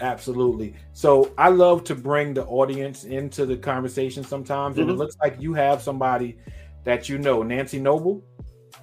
Absolutely. 0.00 0.74
So 0.92 1.32
I 1.36 1.48
love 1.50 1.84
to 1.84 1.94
bring 1.94 2.34
the 2.34 2.44
audience 2.46 3.04
into 3.04 3.44
the 3.46 3.56
conversation 3.56 4.24
sometimes, 4.24 4.74
mm-hmm. 4.74 4.82
and 4.82 4.90
it 4.90 4.92
mm-hmm. 4.92 5.00
looks 5.00 5.16
like 5.22 5.40
you 5.40 5.52
have 5.54 5.82
somebody 5.82 6.38
that 6.84 7.08
you 7.08 7.18
know, 7.18 7.42
Nancy 7.42 7.78
Noble. 7.78 8.22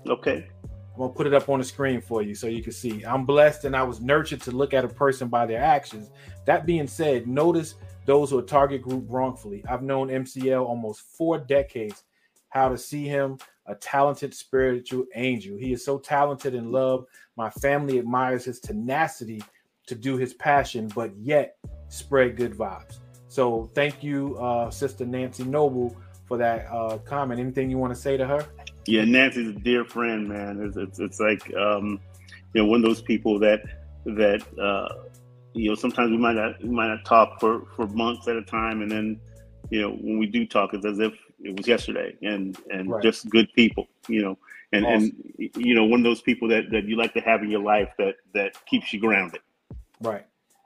Okay. 0.07 0.47
I'm 0.63 1.03
gonna 1.03 1.13
put 1.13 1.27
it 1.27 1.33
up 1.33 1.47
on 1.49 1.59
the 1.59 1.65
screen 1.65 2.01
for 2.01 2.23
you 2.23 2.33
so 2.33 2.47
you 2.47 2.63
can 2.63 2.71
see. 2.71 3.03
I'm 3.03 3.23
blessed 3.25 3.65
and 3.65 3.75
I 3.75 3.83
was 3.83 4.01
nurtured 4.01 4.41
to 4.41 4.51
look 4.51 4.73
at 4.73 4.83
a 4.83 4.87
person 4.87 5.27
by 5.27 5.45
their 5.45 5.61
actions. 5.61 6.09
That 6.45 6.65
being 6.65 6.87
said, 6.87 7.27
notice 7.27 7.75
those 8.05 8.31
who 8.31 8.39
are 8.39 8.43
target 8.43 8.81
group 8.81 9.05
wrongfully. 9.07 9.63
I've 9.69 9.83
known 9.83 10.07
MCL 10.07 10.65
almost 10.65 11.01
four 11.01 11.37
decades. 11.37 12.03
How 12.49 12.69
to 12.69 12.77
see 12.77 13.05
him, 13.05 13.37
a 13.67 13.75
talented 13.75 14.33
spiritual 14.33 15.05
angel. 15.13 15.57
He 15.57 15.73
is 15.73 15.85
so 15.85 15.99
talented 15.99 16.55
in 16.55 16.71
love. 16.71 17.05
My 17.35 17.49
family 17.49 17.99
admires 17.99 18.45
his 18.45 18.59
tenacity 18.59 19.43
to 19.87 19.95
do 19.95 20.17
his 20.17 20.33
passion, 20.33 20.89
but 20.93 21.11
yet 21.17 21.57
spread 21.89 22.35
good 22.35 22.53
vibes. 22.53 22.99
So 23.27 23.69
thank 23.73 24.03
you, 24.03 24.37
uh, 24.37 24.69
Sister 24.69 25.05
Nancy 25.05 25.43
Noble, 25.43 25.95
for 26.25 26.37
that 26.37 26.67
uh, 26.71 26.97
comment. 26.99 27.39
Anything 27.39 27.69
you 27.69 27.77
want 27.77 27.93
to 27.93 27.99
say 27.99 28.17
to 28.17 28.25
her? 28.25 28.45
Yeah, 28.85 29.03
Nancy's 29.05 29.49
a 29.49 29.59
dear 29.59 29.83
friend, 29.83 30.27
man. 30.27 30.61
It's 30.61 30.77
it's, 30.77 30.99
it's 30.99 31.19
like 31.19 31.53
um, 31.55 31.99
you 32.53 32.63
know 32.63 32.69
one 32.69 32.79
of 32.79 32.85
those 32.85 33.01
people 33.01 33.39
that 33.39 33.61
that 34.05 34.43
uh, 34.57 35.03
you 35.53 35.69
know 35.69 35.75
sometimes 35.75 36.11
we 36.11 36.17
might 36.17 36.35
not 36.35 36.61
we 36.63 36.69
might 36.69 36.87
not 36.87 37.03
talk 37.05 37.39
for 37.39 37.65
for 37.75 37.87
months 37.87 38.27
at 38.27 38.37
a 38.37 38.43
time, 38.43 38.81
and 38.81 38.89
then 38.89 39.19
you 39.69 39.81
know 39.81 39.91
when 39.91 40.17
we 40.17 40.25
do 40.25 40.45
talk, 40.45 40.73
it's 40.73 40.85
as 40.85 40.99
if 40.99 41.13
it 41.43 41.55
was 41.55 41.67
yesterday, 41.67 42.15
and 42.21 42.57
and 42.71 42.89
right. 42.89 43.03
just 43.03 43.29
good 43.29 43.51
people, 43.53 43.87
you 44.07 44.21
know, 44.21 44.37
and 44.71 44.85
awesome. 44.85 45.33
and 45.37 45.49
you 45.57 45.75
know 45.75 45.83
one 45.83 45.99
of 45.99 46.05
those 46.05 46.21
people 46.21 46.47
that 46.47 46.69
that 46.71 46.85
you 46.85 46.95
like 46.95 47.13
to 47.13 47.21
have 47.21 47.43
in 47.43 47.49
your 47.49 47.61
life 47.61 47.89
that 47.97 48.15
that 48.33 48.65
keeps 48.65 48.93
you 48.93 48.99
grounded. 48.99 49.41
Right. 50.01 50.25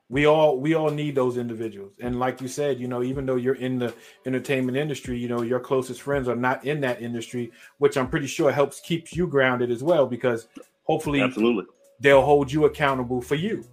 We 0.10 0.28
all 0.28 0.60
we 0.60 0.74
all 0.74 0.90
need 0.90 1.16
those 1.16 1.38
individuals. 1.38 1.94
And 2.02 2.20
like 2.20 2.42
you 2.42 2.50
said, 2.50 2.80
you 2.80 2.88
know, 2.88 3.02
even 3.02 3.26
though 3.26 3.38
you're 3.38 3.56
in 3.56 3.80
the 3.80 3.94
entertainment 4.26 4.78
industry, 4.78 5.18
you 5.18 5.30
know, 5.30 5.42
your 5.42 5.62
closest 5.62 6.02
friends 6.02 6.28
are 6.28 6.36
not 6.36 6.66
in 6.66 6.82
that 6.82 7.02
industry, 7.02 7.52
which 7.78 7.96
I'm 7.96 8.10
pretty 8.10 8.28
sure 8.28 8.52
helps 8.52 8.82
keep 8.82 9.16
you 9.16 9.26
grounded 9.26 9.72
as 9.72 9.84
well 9.84 10.06
because 10.06 10.48
hopefully 10.84 11.22
Absolutely. 11.22 11.66
they'll 12.02 12.24
hold 12.24 12.52
you 12.52 12.66
accountable 12.66 13.22
for 13.22 13.36
you. 13.36 13.64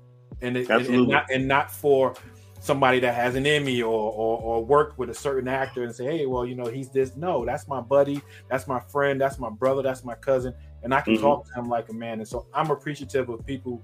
And, 0.40 0.56
it, 0.56 0.70
and, 0.70 0.86
and 0.86 1.08
not 1.08 1.26
and 1.32 1.48
not 1.48 1.72
for 1.72 2.14
somebody 2.60 3.00
that 3.00 3.14
has 3.14 3.34
an 3.34 3.46
Emmy 3.46 3.82
or, 3.82 4.12
or, 4.12 4.40
or 4.40 4.64
worked 4.64 4.98
with 4.98 5.10
a 5.10 5.14
certain 5.14 5.48
actor 5.48 5.84
and 5.84 5.94
say, 5.94 6.04
hey, 6.04 6.26
well, 6.26 6.44
you 6.44 6.54
know, 6.54 6.66
he's 6.66 6.90
this. 6.90 7.16
No, 7.16 7.44
that's 7.44 7.68
my 7.68 7.80
buddy, 7.80 8.20
that's 8.48 8.66
my 8.66 8.80
friend, 8.80 9.20
that's 9.20 9.38
my 9.38 9.50
brother, 9.50 9.82
that's 9.82 10.04
my 10.04 10.14
cousin, 10.14 10.54
and 10.82 10.92
I 10.92 11.00
can 11.00 11.14
mm-hmm. 11.14 11.22
talk 11.22 11.46
to 11.46 11.54
him 11.54 11.68
like 11.68 11.88
a 11.88 11.92
man. 11.92 12.18
And 12.18 12.28
so 12.28 12.46
I'm 12.52 12.70
appreciative 12.70 13.28
of 13.28 13.44
people 13.46 13.82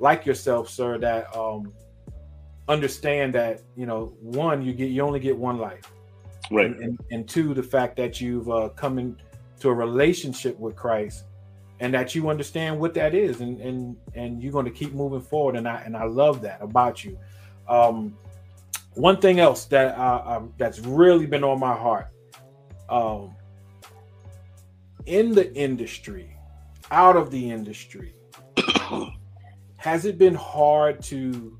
like 0.00 0.26
yourself, 0.26 0.68
sir, 0.68 0.98
that 0.98 1.34
um, 1.36 1.72
understand 2.68 3.34
that 3.34 3.62
you 3.76 3.86
know 3.86 4.16
one, 4.20 4.62
you 4.62 4.72
get 4.72 4.90
you 4.90 5.02
only 5.02 5.20
get 5.20 5.36
one 5.36 5.58
life, 5.58 5.92
right, 6.50 6.66
and, 6.66 6.82
and, 6.82 7.00
and 7.10 7.28
two, 7.28 7.54
the 7.54 7.62
fact 7.62 7.96
that 7.96 8.20
you've 8.20 8.50
uh, 8.50 8.68
come 8.70 8.98
into 8.98 9.68
a 9.68 9.74
relationship 9.74 10.58
with 10.58 10.76
Christ, 10.76 11.24
and 11.80 11.92
that 11.94 12.14
you 12.14 12.28
understand 12.28 12.78
what 12.78 12.94
that 12.94 13.14
is, 13.14 13.40
and 13.40 13.60
and 13.60 13.96
and 14.14 14.42
you're 14.42 14.52
going 14.52 14.66
to 14.66 14.70
keep 14.70 14.92
moving 14.92 15.20
forward, 15.20 15.56
and 15.56 15.68
I 15.68 15.80
and 15.82 15.96
I 15.96 16.04
love 16.04 16.42
that 16.42 16.60
about 16.60 17.04
you. 17.04 17.18
Um, 17.68 18.16
one 18.94 19.20
thing 19.20 19.40
else 19.40 19.66
that 19.66 19.96
uh, 19.98 20.42
that's 20.56 20.78
really 20.80 21.26
been 21.26 21.44
on 21.44 21.60
my 21.60 21.74
heart, 21.74 22.08
um, 22.88 23.34
in 25.04 25.32
the 25.32 25.54
industry, 25.54 26.36
out 26.90 27.16
of 27.16 27.30
the 27.30 27.50
industry. 27.50 28.14
Has 29.86 30.04
it 30.04 30.18
been 30.18 30.34
hard 30.34 31.00
to 31.00 31.56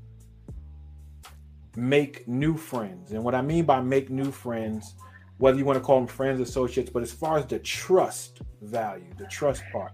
make 1.77 2.27
new 2.27 2.57
friends? 2.57 3.13
And 3.13 3.23
what 3.23 3.33
I 3.33 3.41
mean 3.41 3.63
by 3.63 3.79
make 3.79 4.09
new 4.09 4.31
friends, 4.31 4.95
whether 5.37 5.57
you 5.57 5.63
want 5.63 5.77
to 5.77 5.83
call 5.83 5.99
them 5.99 6.07
friends, 6.07 6.41
associates, 6.41 6.89
but 6.89 7.01
as 7.01 7.13
far 7.13 7.37
as 7.37 7.45
the 7.45 7.59
trust 7.59 8.41
value, 8.61 9.07
the 9.17 9.27
trust 9.27 9.63
part. 9.71 9.93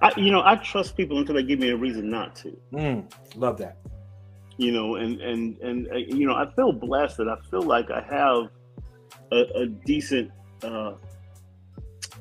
I, 0.00 0.12
you 0.16 0.30
know, 0.32 0.40
I 0.42 0.56
trust 0.56 0.96
people 0.96 1.18
until 1.18 1.34
they 1.34 1.42
give 1.42 1.58
me 1.58 1.68
a 1.68 1.76
reason 1.76 2.08
not 2.08 2.34
to. 2.36 2.56
Mm, 2.72 3.12
love 3.36 3.58
that. 3.58 3.76
You 4.56 4.72
know, 4.72 4.94
and 4.94 5.20
and 5.20 5.58
and 5.58 5.92
uh, 5.92 5.96
you 5.96 6.26
know, 6.26 6.34
I 6.34 6.50
feel 6.54 6.72
blessed 6.72 7.18
that 7.18 7.28
I 7.28 7.36
feel 7.50 7.62
like 7.62 7.90
I 7.90 8.00
have 8.00 8.48
a, 9.32 9.64
a 9.64 9.66
decent 9.66 10.30
uh, 10.62 10.94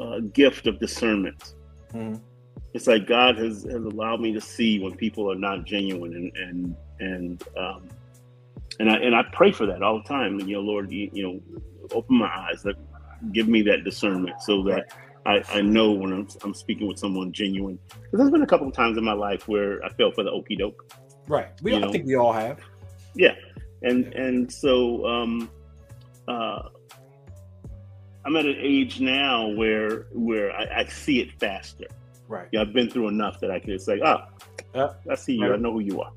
uh, 0.02 0.20
gift 0.34 0.68
of 0.68 0.82
discernment. 0.82 1.54
Mm 1.94 2.20
it's 2.74 2.88
like 2.88 3.08
God 3.08 3.38
has, 3.38 3.64
has 3.64 3.84
allowed 3.84 4.20
me 4.20 4.34
to 4.34 4.42
see 4.42 4.80
when 4.80 4.96
people 4.96 5.32
are 5.32 5.36
not 5.36 5.66
genuine 5.66 6.14
and 6.16 6.38
and 6.38 6.76
and 7.00 7.44
um, 7.58 7.90
and 8.80 8.90
I 8.90 8.96
and 8.96 9.16
I 9.16 9.24
pray 9.32 9.52
for 9.52 9.66
that 9.68 9.84
all 9.84 10.02
the 10.02 10.08
time. 10.08 10.40
And, 10.40 10.50
you 10.50 10.56
know, 10.56 10.62
Lord, 10.62 10.92
you, 10.92 11.10
you 11.14 11.24
know, 11.24 11.42
open 11.92 12.18
my 12.18 12.28
eyes, 12.28 12.66
give 13.32 13.48
me 13.48 13.62
that 13.64 13.84
discernment 13.84 14.42
so 14.42 14.64
that 14.64 14.92
I, 15.26 15.44
I 15.50 15.62
know 15.62 15.92
when 15.92 16.12
I'm, 16.12 16.28
I'm 16.44 16.54
speaking 16.54 16.88
with 16.88 17.00
someone 17.00 17.32
genuine. 17.32 17.80
Because 17.88 18.20
there's 18.20 18.32
been 18.32 18.42
a 18.42 18.48
couple 18.48 18.68
of 18.68 18.74
times 18.74 18.98
in 18.98 19.04
my 19.04 19.14
life 19.14 19.48
where 19.48 19.84
I 19.86 19.90
fell 19.90 20.12
for 20.12 20.24
the 20.24 20.32
okey 20.32 20.56
doke. 20.56 20.94
Right. 21.28 21.50
We 21.62 21.74
all, 21.74 21.86
I 21.86 21.92
think 21.92 22.06
we 22.06 22.16
all 22.16 22.34
have. 22.34 22.60
Yeah. 23.16 23.36
And 23.84 24.14
and 24.14 24.52
so 24.52 25.06
um, 25.06 25.50
uh, 26.28 26.70
I'm 28.26 28.36
at 28.36 28.46
an 28.46 28.58
age 28.60 29.00
now 29.00 29.50
where 29.50 30.08
where 30.14 30.52
I, 30.52 30.82
I 30.82 30.86
see 30.86 31.20
it 31.20 31.40
faster. 31.40 31.88
Right. 32.28 32.48
Yeah, 32.52 32.62
I've 32.62 32.74
been 32.74 32.90
through 32.90 33.10
enough 33.10 33.40
that 33.42 33.52
I 33.52 33.60
can 33.60 33.78
say, 33.80 34.00
ah, 34.04 34.28
oh, 34.76 34.96
I 35.10 35.16
see 35.16 35.34
you. 35.34 35.44
Right. 35.44 35.54
I 35.54 35.58
know 35.58 35.74
who 35.74 35.80
you 35.82 36.02
are. 36.02 36.12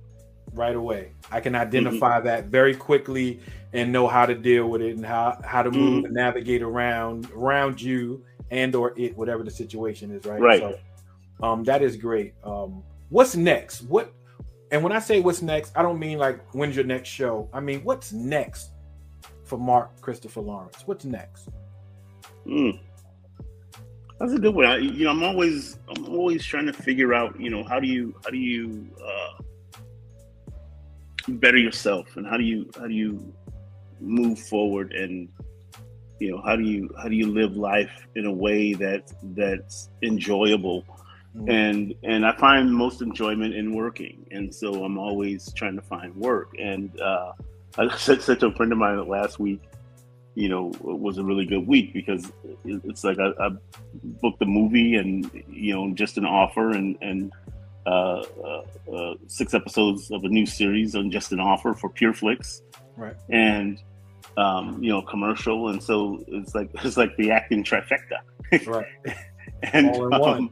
Right 0.52 0.76
away. 0.76 1.12
I 1.30 1.40
can 1.40 1.54
identify 1.54 2.16
mm-hmm. 2.16 2.26
that 2.26 2.44
very 2.46 2.74
quickly 2.74 3.40
and 3.72 3.92
know 3.92 4.06
how 4.06 4.24
to 4.24 4.34
deal 4.34 4.68
with 4.68 4.80
it 4.80 4.96
and 4.96 5.04
how, 5.04 5.38
how 5.44 5.62
to 5.62 5.70
move 5.70 5.98
mm-hmm. 5.98 6.06
and 6.06 6.14
navigate 6.14 6.62
around 6.62 7.30
around 7.32 7.80
you 7.80 8.24
and 8.50 8.74
or 8.74 8.94
it, 8.96 9.16
whatever 9.16 9.42
the 9.42 9.50
situation 9.50 10.10
is, 10.10 10.24
right? 10.24 10.40
Right. 10.40 10.60
So 10.60 10.78
Um, 11.42 11.64
that 11.64 11.82
is 11.82 11.96
great. 11.96 12.34
Um, 12.44 12.82
what's 13.10 13.36
next? 13.36 13.82
What 13.82 14.12
and 14.70 14.82
when 14.82 14.92
I 14.92 14.98
say 14.98 15.20
what's 15.20 15.42
next, 15.42 15.76
I 15.76 15.82
don't 15.82 15.98
mean 15.98 16.18
like 16.18 16.40
when's 16.54 16.74
your 16.74 16.84
next 16.84 17.08
show. 17.08 17.48
I 17.52 17.60
mean 17.60 17.80
what's 17.84 18.12
next 18.12 18.70
for 19.44 19.58
Mark 19.58 20.00
Christopher 20.00 20.40
Lawrence? 20.40 20.82
What's 20.86 21.04
next? 21.04 21.48
Mm. 22.46 22.80
That's 24.18 24.32
a 24.32 24.38
good 24.38 24.54
one. 24.54 24.64
I, 24.64 24.78
you 24.78 25.04
know, 25.04 25.10
I'm 25.10 25.22
always 25.22 25.78
I'm 25.88 26.06
always 26.06 26.44
trying 26.44 26.66
to 26.66 26.72
figure 26.72 27.12
out, 27.12 27.38
you 27.38 27.50
know, 27.50 27.64
how 27.64 27.78
do 27.78 27.86
you 27.86 28.14
how 28.24 28.30
do 28.30 28.38
you 28.38 28.88
uh, 29.04 29.42
better 31.28 31.58
yourself 31.58 32.16
and 32.16 32.26
how 32.26 32.36
do 32.36 32.44
you 32.44 32.70
how 32.78 32.86
do 32.86 32.94
you 32.94 33.34
move 34.00 34.38
forward 34.38 34.92
and 34.92 35.28
you 36.20 36.30
know 36.30 36.40
how 36.42 36.56
do 36.56 36.62
you 36.62 36.88
how 37.00 37.08
do 37.08 37.14
you 37.14 37.26
live 37.26 37.56
life 37.56 38.06
in 38.14 38.26
a 38.26 38.32
way 38.32 38.72
that 38.74 39.12
that's 39.34 39.90
enjoyable 40.02 40.84
mm-hmm. 41.36 41.48
and 41.48 41.94
and 42.04 42.24
i 42.24 42.34
find 42.36 42.72
most 42.72 43.02
enjoyment 43.02 43.54
in 43.54 43.74
working 43.74 44.24
and 44.30 44.54
so 44.54 44.84
i'm 44.84 44.98
always 44.98 45.52
trying 45.54 45.74
to 45.74 45.82
find 45.82 46.14
work 46.14 46.50
and 46.58 47.00
uh, 47.00 47.32
i 47.78 47.96
said, 47.96 48.22
said 48.22 48.38
to 48.38 48.46
a 48.46 48.54
friend 48.54 48.72
of 48.72 48.78
mine 48.78 49.06
last 49.08 49.38
week 49.38 49.62
you 50.36 50.50
know 50.50 50.70
was 50.80 51.16
a 51.16 51.24
really 51.24 51.46
good 51.46 51.66
week 51.66 51.94
because 51.94 52.30
it's 52.64 53.02
like 53.02 53.18
I, 53.18 53.32
I 53.40 53.50
booked 54.20 54.40
a 54.42 54.46
movie 54.46 54.94
and 54.94 55.28
you 55.48 55.74
know 55.74 55.92
just 55.94 56.18
an 56.18 56.26
offer 56.26 56.70
and 56.70 56.96
and 57.00 57.32
uh, 57.86 58.22
uh, 58.44 58.92
uh, 58.92 59.14
six 59.28 59.54
episodes 59.54 60.10
of 60.10 60.24
a 60.24 60.28
new 60.28 60.44
series 60.44 60.94
on 60.94 61.10
just 61.10 61.32
an 61.32 61.40
offer 61.40 61.72
for 61.72 61.88
PureFlix, 61.88 62.60
right? 62.96 63.14
And 63.30 63.80
um, 64.36 64.82
you 64.82 64.90
know, 64.90 65.00
commercial, 65.00 65.68
and 65.68 65.82
so 65.82 66.22
it's 66.28 66.54
like 66.54 66.68
it's 66.84 66.98
like 66.98 67.16
the 67.16 67.30
acting 67.30 67.64
trifecta, 67.64 68.66
right? 68.66 68.86
and 69.62 69.96
um, 70.12 70.50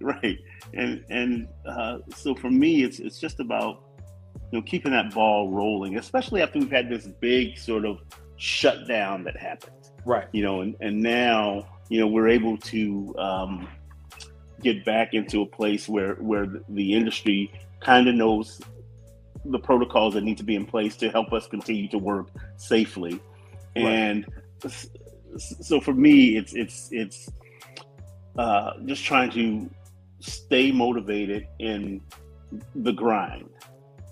right, 0.00 0.38
and 0.74 1.02
and 1.08 1.48
uh, 1.64 1.98
so 2.14 2.34
for 2.34 2.50
me, 2.50 2.82
it's 2.82 2.98
it's 2.98 3.18
just 3.18 3.40
about 3.40 3.84
you 4.52 4.58
know 4.58 4.62
keeping 4.62 4.92
that 4.92 5.14
ball 5.14 5.50
rolling, 5.50 5.96
especially 5.96 6.42
after 6.42 6.58
we've 6.58 6.70
had 6.70 6.90
this 6.90 7.06
big 7.06 7.56
sort 7.56 7.86
of 7.86 8.00
shutdown 8.36 9.24
that 9.24 9.36
happened, 9.36 9.90
right? 10.04 10.28
You 10.32 10.42
know, 10.42 10.60
and 10.60 10.76
and 10.80 11.00
now 11.00 11.66
you 11.88 12.00
know 12.00 12.06
we're 12.06 12.28
able 12.28 12.56
to 12.58 13.14
um, 13.18 13.68
get 14.62 14.84
back 14.84 15.14
into 15.14 15.42
a 15.42 15.46
place 15.46 15.88
where 15.88 16.14
where 16.14 16.46
the 16.68 16.94
industry 16.94 17.52
kind 17.80 18.08
of 18.08 18.14
knows 18.14 18.60
the 19.44 19.58
protocols 19.58 20.14
that 20.14 20.24
need 20.24 20.38
to 20.38 20.44
be 20.44 20.54
in 20.54 20.64
place 20.64 20.96
to 20.96 21.10
help 21.10 21.32
us 21.32 21.46
continue 21.46 21.88
to 21.88 21.98
work 21.98 22.28
safely. 22.56 23.20
Right. 23.76 23.84
And 23.84 24.26
so 25.38 25.80
for 25.80 25.92
me, 25.92 26.36
it's 26.36 26.54
it's 26.54 26.88
it's 26.92 27.30
uh, 28.38 28.72
just 28.84 29.04
trying 29.04 29.30
to 29.30 29.70
stay 30.20 30.72
motivated 30.72 31.46
in 31.58 32.00
the 32.74 32.92
grind, 32.92 33.48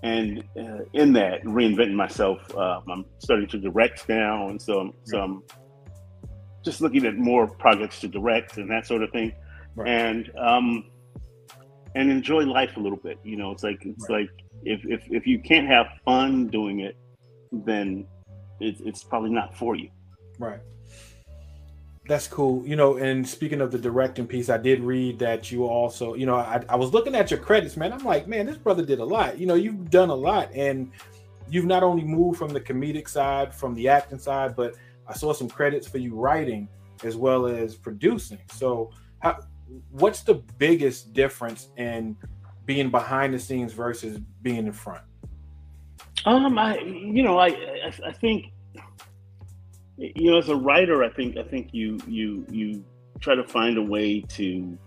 and 0.03 0.43
uh, 0.59 0.85
in 0.93 1.13
that 1.13 1.43
reinventing 1.45 1.95
myself. 1.95 2.39
Uh, 2.55 2.81
I'm 2.91 3.05
starting 3.19 3.49
to 3.49 3.59
direct 3.59 4.09
now, 4.09 4.49
and 4.49 4.61
so 4.61 4.81
I'm, 4.81 4.93
so 5.05 5.21
I'm 5.21 5.43
just 6.65 6.81
looking 6.81 7.07
at 7.07 7.17
more 7.17 7.47
projects 7.47 8.01
to 8.01 8.09
direct 8.09 8.57
and 8.57 8.71
that 8.71 8.87
sort 8.87 9.03
of 9.03 9.11
thing, 9.11 9.33
right. 9.77 9.89
and 9.89 10.31
um, 10.37 10.91
and 11.95 12.11
enjoy 12.11 12.45
life 12.45 12.77
a 12.77 12.81
little 12.81 12.99
bit. 12.99 13.19
You 13.23 13.37
know, 13.37 13.51
it's 13.53 13.63
like 13.63 13.85
it's 13.85 14.09
right. 14.09 14.23
like 14.23 14.31
if, 14.65 14.81
if 14.85 15.03
if 15.11 15.27
you 15.27 15.41
can't 15.41 15.67
have 15.69 15.87
fun 16.05 16.49
doing 16.49 16.81
it, 16.81 16.97
then 17.53 18.07
it's 18.61 18.81
it's 18.85 19.05
probably 19.05 19.31
not 19.31 19.57
for 19.57 19.77
you. 19.77 19.91
Right. 20.39 20.61
That's 22.09 22.27
cool. 22.27 22.67
You 22.67 22.75
know, 22.75 22.97
and 22.97 23.27
speaking 23.27 23.61
of 23.61 23.71
the 23.71 23.79
directing 23.79 24.27
piece, 24.27 24.49
I 24.49 24.59
did 24.59 24.81
read 24.81 25.19
that 25.21 25.53
you 25.53 25.65
also, 25.65 26.15
you 26.15 26.27
know, 26.27 26.35
I, 26.35 26.63
I 26.69 26.77
was 26.77 26.93
looking 26.93 27.15
at 27.15 27.31
your 27.31 27.39
credits, 27.39 27.77
man. 27.77 27.93
I'm 27.93 28.05
like, 28.05 28.27
man, 28.27 28.47
this 28.47 28.57
brother 28.57 28.85
did 28.85 28.99
a 28.99 29.05
lot. 29.05 29.39
You 29.39 29.47
know, 29.47 29.55
you've 29.55 29.89
done 29.91 30.11
a 30.11 30.15
lot, 30.15 30.53
and 30.53 30.91
you've 31.49 31.65
not 31.65 31.83
only 31.83 32.03
moved 32.03 32.39
from 32.39 32.53
the 32.53 32.61
comedic 32.61 33.09
side, 33.09 33.55
from 33.55 33.75
the 33.75 33.89
acting 33.89 34.19
side, 34.19 34.57
but 34.57 34.75
I 35.07 35.15
saw 35.15 35.33
some 35.33 35.49
credits 35.49 35.87
for 35.87 35.99
you 35.99 36.15
writing 36.15 36.69
as 37.05 37.17
well 37.17 37.47
as 37.47 37.77
producing. 37.77 38.41
So, 38.51 38.91
how, 39.21 39.39
what's 39.91 40.23
the 40.23 40.35
biggest 40.35 41.13
difference 41.13 41.69
in 41.77 42.17
being 42.67 42.91
behind 42.91 43.35
the 43.35 43.39
scenes 43.39 43.73
versus 43.73 44.19
being 44.43 44.67
in 44.67 44.73
front? 44.73 45.03
Um, 46.25 46.59
I 46.59 46.79
you 46.79 47.23
know 47.23 47.39
I 47.39 47.49
I, 47.49 47.93
I 48.07 48.13
think 48.13 48.47
you 49.97 50.31
know 50.31 50.39
as 50.39 50.49
a 50.49 50.57
writer 50.57 51.05
I 51.05 51.11
think 51.11 51.37
I 51.37 51.43
think 51.43 51.69
you 51.73 51.99
you 52.07 52.47
you 52.51 52.85
try 53.21 53.35
to 53.35 53.45
find 53.45 53.79
a 53.79 53.83
way 53.83 54.21
to 54.21 54.79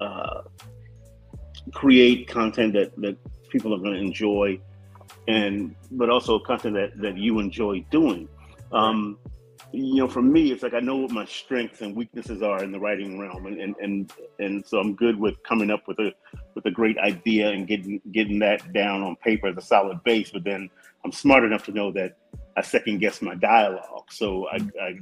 uh, 0.00 0.42
create 1.72 2.28
content 2.28 2.72
that 2.74 2.94
that 3.00 3.16
people 3.48 3.74
are 3.74 3.78
going 3.78 3.94
to 3.94 4.00
enjoy 4.00 4.60
and 5.28 5.74
but 5.92 6.10
also 6.10 6.38
content 6.38 6.74
that 6.74 6.96
that 7.00 7.16
you 7.16 7.38
enjoy 7.38 7.84
doing. 7.90 8.28
Um, 8.72 9.18
you 9.72 9.96
know, 9.96 10.08
for 10.08 10.20
me, 10.20 10.52
it's 10.52 10.62
like 10.62 10.74
I 10.74 10.80
know 10.80 10.96
what 10.96 11.12
my 11.12 11.24
strengths 11.24 11.80
and 11.80 11.96
weaknesses 11.96 12.42
are 12.42 12.62
in 12.62 12.72
the 12.72 12.80
writing 12.80 13.18
realm, 13.18 13.46
and 13.46 13.60
and 13.60 13.74
and, 13.80 14.12
and 14.38 14.66
so 14.66 14.78
I'm 14.78 14.94
good 14.94 15.18
with 15.18 15.42
coming 15.44 15.70
up 15.70 15.88
with 15.88 15.98
a 15.98 16.12
with 16.54 16.66
a 16.66 16.70
great 16.70 16.98
idea 16.98 17.50
and 17.50 17.66
getting 17.66 18.00
getting 18.12 18.38
that 18.40 18.72
down 18.72 19.02
on 19.02 19.16
paper 19.16 19.48
as 19.48 19.56
a 19.56 19.62
solid 19.62 20.02
base. 20.04 20.30
But 20.30 20.44
then 20.44 20.68
I'm 21.04 21.12
smart 21.12 21.44
enough 21.44 21.64
to 21.66 21.72
know 21.72 21.90
that 21.92 22.18
I 22.56 22.62
second 22.62 22.98
guess 22.98 23.22
my 23.22 23.34
dialogue, 23.34 24.10
so 24.10 24.48
I, 24.48 24.58
I 24.80 24.98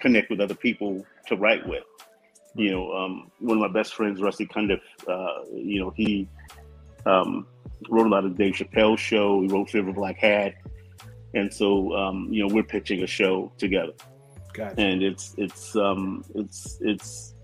connect 0.00 0.30
with 0.30 0.40
other 0.40 0.54
people 0.54 1.04
to 1.26 1.36
write 1.36 1.66
with. 1.66 1.84
You 2.54 2.70
know, 2.70 2.92
um, 2.92 3.30
one 3.38 3.56
of 3.56 3.62
my 3.62 3.72
best 3.72 3.94
friends, 3.94 4.20
Rusty 4.20 4.46
Cundieff, 4.46 4.80
uh, 5.08 5.44
you 5.54 5.80
know, 5.80 5.90
he 5.90 6.28
um, 7.06 7.46
wrote 7.88 8.06
a 8.06 8.10
lot 8.10 8.24
of 8.24 8.36
Dave 8.36 8.54
Chappelle 8.54 8.98
show. 8.98 9.40
He 9.40 9.48
wrote 9.48 9.74
of 9.74 9.94
Black 9.94 10.18
Hat 10.18 10.54
and 11.34 11.52
so 11.52 11.94
um, 11.94 12.28
you 12.30 12.46
know 12.46 12.52
we're 12.52 12.62
pitching 12.62 13.02
a 13.02 13.06
show 13.06 13.52
together 13.58 13.92
gotcha. 14.52 14.80
and 14.80 15.02
it's 15.02 15.34
it's 15.38 15.76
um 15.76 16.24
it's 16.34 16.78
it's 16.80 17.34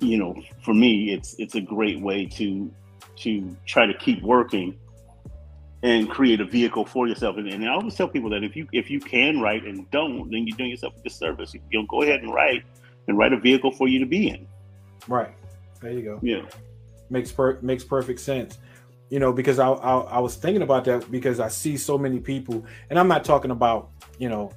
you 0.00 0.18
know 0.18 0.34
for 0.62 0.74
me 0.74 1.12
it's 1.12 1.34
it's 1.38 1.54
a 1.54 1.60
great 1.60 2.00
way 2.00 2.26
to 2.26 2.72
to 3.16 3.56
try 3.66 3.86
to 3.86 3.94
keep 3.94 4.22
working 4.22 4.78
and 5.84 6.08
create 6.10 6.40
a 6.40 6.44
vehicle 6.44 6.84
for 6.84 7.06
yourself. 7.06 7.36
And, 7.36 7.46
and 7.46 7.68
i 7.68 7.72
always 7.72 7.94
tell 7.94 8.08
people 8.08 8.30
that 8.30 8.42
if 8.42 8.56
you 8.56 8.66
if 8.72 8.90
you 8.90 8.98
can 8.98 9.40
write 9.40 9.64
and 9.64 9.88
don't 9.92 10.30
then 10.30 10.46
you're 10.46 10.56
doing 10.56 10.70
yourself 10.70 10.94
a 10.98 11.02
disservice 11.02 11.54
you 11.54 11.60
know 11.72 11.86
go 11.86 12.02
ahead 12.02 12.22
and 12.22 12.32
write 12.32 12.64
and 13.06 13.18
write 13.18 13.32
a 13.32 13.38
vehicle 13.38 13.70
for 13.70 13.86
you 13.86 13.98
to 14.00 14.06
be 14.06 14.28
in. 14.28 14.46
Right. 15.08 15.34
There 15.80 15.92
you 15.92 16.02
go. 16.02 16.18
Yeah. 16.22 16.42
Makes 17.10 17.32
per 17.32 17.60
makes 17.60 17.84
perfect 17.84 18.20
sense. 18.20 18.58
You 19.10 19.20
know, 19.20 19.32
because 19.32 19.58
I, 19.58 19.68
I, 19.68 19.98
I 19.98 20.18
was 20.18 20.34
thinking 20.34 20.62
about 20.62 20.86
that 20.86 21.10
because 21.10 21.38
I 21.38 21.48
see 21.48 21.76
so 21.76 21.98
many 21.98 22.18
people, 22.18 22.64
and 22.88 22.98
I'm 22.98 23.06
not 23.06 23.24
talking 23.24 23.50
about 23.50 23.90
you 24.18 24.28
know, 24.28 24.50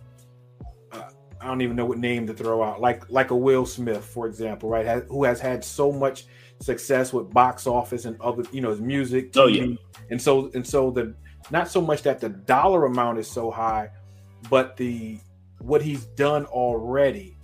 uh, 0.91 1.09
I 1.41 1.47
don't 1.47 1.61
even 1.61 1.75
know 1.75 1.86
what 1.86 1.97
name 1.97 2.25
to 2.28 2.34
throw 2.34 2.63
out, 2.63 2.80
like 2.80 3.09
like 3.09 3.32
a 3.32 3.36
Will 3.36 3.65
Smith, 3.65 4.05
for 4.05 4.25
example, 4.25 4.69
right, 4.69 4.86
has, 4.86 5.03
who 5.09 5.25
has 5.25 5.41
had 5.41 5.63
so 5.65 5.91
much 5.91 6.25
success 6.60 7.14
with 7.14 7.32
box 7.32 7.68
office 7.68 8.05
and 8.05 8.20
other, 8.22 8.43
you 8.51 8.62
know, 8.62 8.70
his 8.70 8.82
music, 8.82 9.32
TV, 9.32 9.39
oh 9.39 9.47
yeah, 9.47 9.76
and 10.10 10.22
so 10.22 10.51
and 10.53 10.66
so 10.66 10.91
the 10.91 11.14
not 11.51 11.70
so 11.70 11.82
much 11.82 12.03
that 12.03 12.20
the 12.20 12.30
dollar 12.30 12.86
amount 12.86 13.20
is 13.20 13.30
so 13.30 13.51
high, 13.51 13.89
but 14.49 14.78
the 14.78 15.20
what 15.60 15.82
he's 15.82 16.05
done 16.05 16.45
already, 16.45 17.38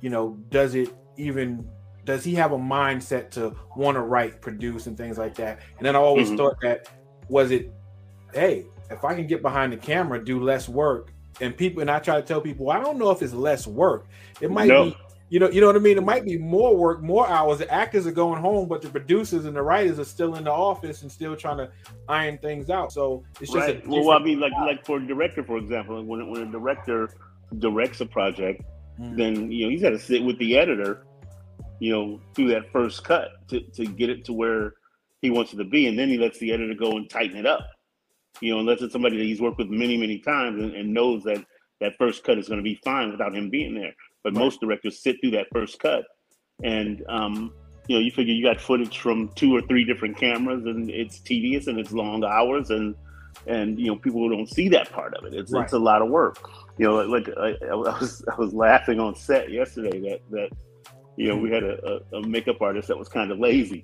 you 0.00 0.10
know, 0.10 0.38
does 0.50 0.74
it 0.74 0.94
even 1.16 1.68
does 2.04 2.24
he 2.24 2.34
have 2.34 2.52
a 2.52 2.58
mindset 2.58 3.30
to 3.32 3.54
want 3.76 3.96
to 3.96 4.00
write, 4.00 4.40
produce, 4.40 4.86
and 4.86 4.96
things 4.96 5.18
like 5.18 5.34
that? 5.34 5.60
And 5.76 5.86
then 5.86 5.94
I 5.94 5.98
always 5.98 6.28
mm-hmm. 6.28 6.38
thought 6.38 6.60
that 6.62 6.88
was 7.28 7.50
it, 7.50 7.70
hey, 8.32 8.64
if 8.90 9.04
I 9.04 9.14
can 9.14 9.26
get 9.26 9.42
behind 9.42 9.74
the 9.74 9.76
camera, 9.76 10.24
do 10.24 10.42
less 10.42 10.68
work, 10.70 11.12
and 11.40 11.54
people, 11.54 11.82
and 11.82 11.90
I 11.90 11.98
try 11.98 12.16
to 12.18 12.26
tell 12.26 12.40
people, 12.40 12.70
I 12.70 12.80
don't 12.80 12.98
know 12.98 13.10
if 13.10 13.20
it's 13.20 13.34
less 13.34 13.66
work. 13.66 14.06
It 14.40 14.50
might 14.50 14.68
be, 14.68 14.96
you 15.30 15.40
know, 15.40 15.50
you 15.50 15.60
know 15.60 15.66
what 15.66 15.76
I 15.76 15.80
mean. 15.80 15.98
It 15.98 16.04
might 16.04 16.24
be 16.24 16.38
more 16.38 16.76
work, 16.76 17.02
more 17.02 17.28
hours. 17.28 17.58
The 17.58 17.72
actors 17.72 18.06
are 18.06 18.12
going 18.12 18.40
home, 18.40 18.68
but 18.68 18.82
the 18.82 18.88
producers 18.88 19.44
and 19.44 19.54
the 19.54 19.62
writers 19.62 19.98
are 19.98 20.04
still 20.04 20.36
in 20.36 20.44
the 20.44 20.52
office 20.52 21.02
and 21.02 21.12
still 21.12 21.36
trying 21.36 21.58
to 21.58 21.70
iron 22.08 22.38
things 22.38 22.70
out. 22.70 22.92
So 22.92 23.24
it's 23.40 23.52
just 23.52 23.66
right. 23.66 23.86
well, 23.86 24.10
I 24.10 24.18
mean, 24.18 24.40
like 24.40 24.52
like 24.52 24.84
for 24.86 24.98
a 24.98 25.06
director, 25.06 25.44
for 25.44 25.58
example, 25.58 26.02
when 26.02 26.30
when 26.30 26.42
a 26.42 26.46
director 26.50 27.10
directs 27.58 28.00
a 28.00 28.06
project, 28.06 28.62
mm-hmm. 29.00 29.16
then 29.16 29.52
you 29.52 29.64
know 29.64 29.70
he's 29.70 29.82
got 29.82 29.90
to 29.90 29.98
sit 29.98 30.22
with 30.22 30.38
the 30.38 30.56
editor 30.56 31.04
you 31.80 31.92
know, 31.92 32.20
through 32.34 32.48
that 32.48 32.70
first 32.72 33.04
cut 33.04 33.28
to, 33.48 33.60
to 33.60 33.86
get 33.86 34.10
it 34.10 34.24
to 34.24 34.32
where 34.32 34.74
he 35.22 35.30
wants 35.30 35.52
it 35.52 35.56
to 35.56 35.64
be. 35.64 35.86
And 35.86 35.98
then 35.98 36.08
he 36.08 36.18
lets 36.18 36.38
the 36.38 36.52
editor 36.52 36.74
go 36.74 36.96
and 36.96 37.08
tighten 37.08 37.36
it 37.36 37.46
up. 37.46 37.66
You 38.40 38.54
know, 38.54 38.60
unless 38.60 38.82
it's 38.82 38.92
somebody 38.92 39.16
that 39.16 39.24
he's 39.24 39.40
worked 39.40 39.58
with 39.58 39.68
many, 39.68 39.96
many 39.96 40.18
times 40.18 40.62
and, 40.62 40.74
and 40.74 40.92
knows 40.92 41.24
that 41.24 41.44
that 41.80 41.96
first 41.96 42.24
cut 42.24 42.38
is 42.38 42.48
going 42.48 42.58
to 42.58 42.64
be 42.64 42.80
fine 42.84 43.10
without 43.10 43.34
him 43.34 43.50
being 43.50 43.74
there. 43.74 43.94
But 44.24 44.34
right. 44.34 44.44
most 44.44 44.60
directors 44.60 45.02
sit 45.02 45.16
through 45.20 45.32
that 45.32 45.46
first 45.52 45.78
cut. 45.78 46.04
And, 46.62 47.04
um, 47.08 47.52
you 47.86 47.96
know, 47.96 48.00
you 48.00 48.10
figure 48.10 48.34
you 48.34 48.44
got 48.44 48.60
footage 48.60 48.98
from 48.98 49.28
two 49.34 49.54
or 49.56 49.62
three 49.62 49.84
different 49.84 50.16
cameras 50.16 50.64
and 50.66 50.90
it's 50.90 51.20
tedious 51.20 51.66
and 51.66 51.78
it's 51.78 51.92
long 51.92 52.24
hours 52.24 52.70
and, 52.70 52.94
and, 53.46 53.78
you 53.78 53.86
know, 53.86 53.96
people 53.96 54.28
don't 54.28 54.48
see 54.48 54.68
that 54.68 54.90
part 54.90 55.14
of 55.14 55.24
it. 55.24 55.34
It's, 55.34 55.52
right. 55.52 55.64
it's 55.64 55.72
a 55.72 55.78
lot 55.78 56.02
of 56.02 56.08
work. 56.08 56.50
You 56.78 56.88
know, 56.88 56.94
like, 56.96 57.28
like 57.28 57.38
I, 57.38 57.66
I 57.70 57.74
was, 57.74 58.24
I 58.30 58.34
was 58.36 58.52
laughing 58.52 59.00
on 59.00 59.14
set 59.14 59.50
yesterday 59.50 60.00
that, 60.00 60.20
that, 60.30 60.50
You 61.16 61.28
know, 61.28 61.36
we 61.36 61.50
had 61.50 61.64
a, 61.64 62.02
a, 62.12 62.18
a 62.18 62.26
makeup 62.26 62.62
artist 62.62 62.86
that 62.88 62.96
was 62.96 63.08
kind 63.08 63.32
of 63.32 63.40
lazy. 63.40 63.82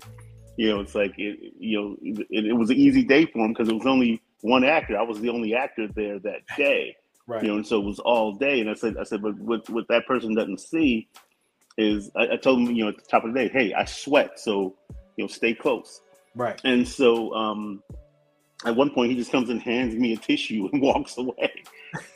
You 0.57 0.69
know, 0.69 0.81
it's 0.81 0.95
like 0.95 1.15
it, 1.19 1.55
you 1.59 1.77
know, 1.77 1.97
it, 2.01 2.47
it 2.47 2.53
was 2.53 2.71
an 2.71 2.77
easy 2.77 3.03
day 3.03 3.27
for 3.27 3.45
him 3.45 3.53
because 3.53 3.69
it 3.69 3.75
was 3.75 3.87
only 3.87 4.23
one 4.43 4.63
actor. 4.63 4.97
I 4.97 5.03
was 5.03 5.21
the 5.21 5.31
only 5.31 5.53
actor 5.53 5.89
there 5.89 6.21
that 6.21 6.43
day. 6.57 6.97
Right. 7.27 7.43
You 7.43 7.49
know, 7.49 7.57
and 7.57 7.67
so 7.67 7.81
it 7.81 7.85
was 7.85 7.99
all 8.01 8.33
day. 8.33 8.61
And 8.61 8.69
I 8.69 8.75
said, 8.75 8.97
I 8.99 9.05
said, 9.05 9.23
but 9.23 9.39
what 9.39 9.69
what 9.71 9.89
that 9.89 10.07
person 10.07 10.35
doesn't 10.35 10.61
see 10.61 11.09
is 11.79 12.11
I, 12.17 12.33
I 12.33 12.37
told 12.37 12.61
him, 12.61 12.75
you 12.75 12.85
know, 12.85 12.91
at 12.91 12.97
the 12.97 13.03
top 13.03 13.25
of 13.25 13.33
the 13.33 13.41
day, 13.41 13.49
hey, 13.49 13.73
I 13.73 13.85
sweat, 13.85 14.39
so 14.39 14.77
you 15.17 15.25
know, 15.25 15.29
stay 15.29 15.55
close. 15.55 16.01
Right. 16.35 16.61
And 16.65 16.87
so 16.87 17.33
um 17.35 17.83
at 18.65 18.77
one 18.77 18.91
point 18.91 19.11
he 19.11 19.17
just 19.17 19.33
comes 19.33 19.51
and 19.51 19.61
hands 19.61 19.95
me 19.95 20.13
a 20.13 20.17
tissue 20.17 20.69
and 20.73 20.83
walks 20.83 21.17
away. 21.17 21.63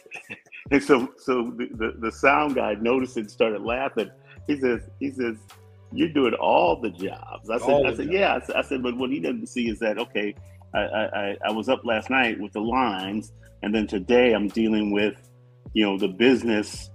and 0.71 0.83
so 0.83 1.09
so 1.17 1.55
the, 1.57 1.69
the, 1.73 1.95
the 1.99 2.13
sound 2.13 2.55
guy 2.55 2.75
noticed 2.75 3.17
it 3.17 3.21
and 3.21 3.31
started 3.31 3.63
laughing. 3.63 4.11
He 4.47 4.59
says, 4.61 4.83
he 5.01 5.11
says, 5.11 5.37
You're 5.93 6.13
doing 6.13 6.35
all 6.35 6.81
the 6.81 6.91
jobs. 6.91 7.49
I 7.49 7.59
said, 7.59 7.71
all 7.71 7.87
I 7.87 7.95
said, 7.95 8.13
yeah. 8.13 8.37
I 8.37 8.41
said, 8.41 8.57
I 8.57 8.63
said, 8.63 8.83
but 8.83 8.97
what 8.97 9.11
he 9.11 9.21
doesn't 9.21 9.47
see 9.47 9.69
is 9.71 9.79
that 9.79 9.99
okay, 9.99 10.35
I, 10.75 10.81
I, 10.81 11.37
I 11.47 11.53
was 11.53 11.69
up 11.69 11.85
last 11.85 12.11
night 12.11 12.39
with 12.41 12.53
the 12.53 12.61
lines, 12.61 13.33
and 13.63 13.75
then 13.75 13.87
today 13.87 14.35
I'm 14.35 14.49
dealing 14.49 14.93
with, 14.93 15.15
you 15.73 15.85
know, 15.85 15.99
the 15.99 16.09
business 16.09 16.91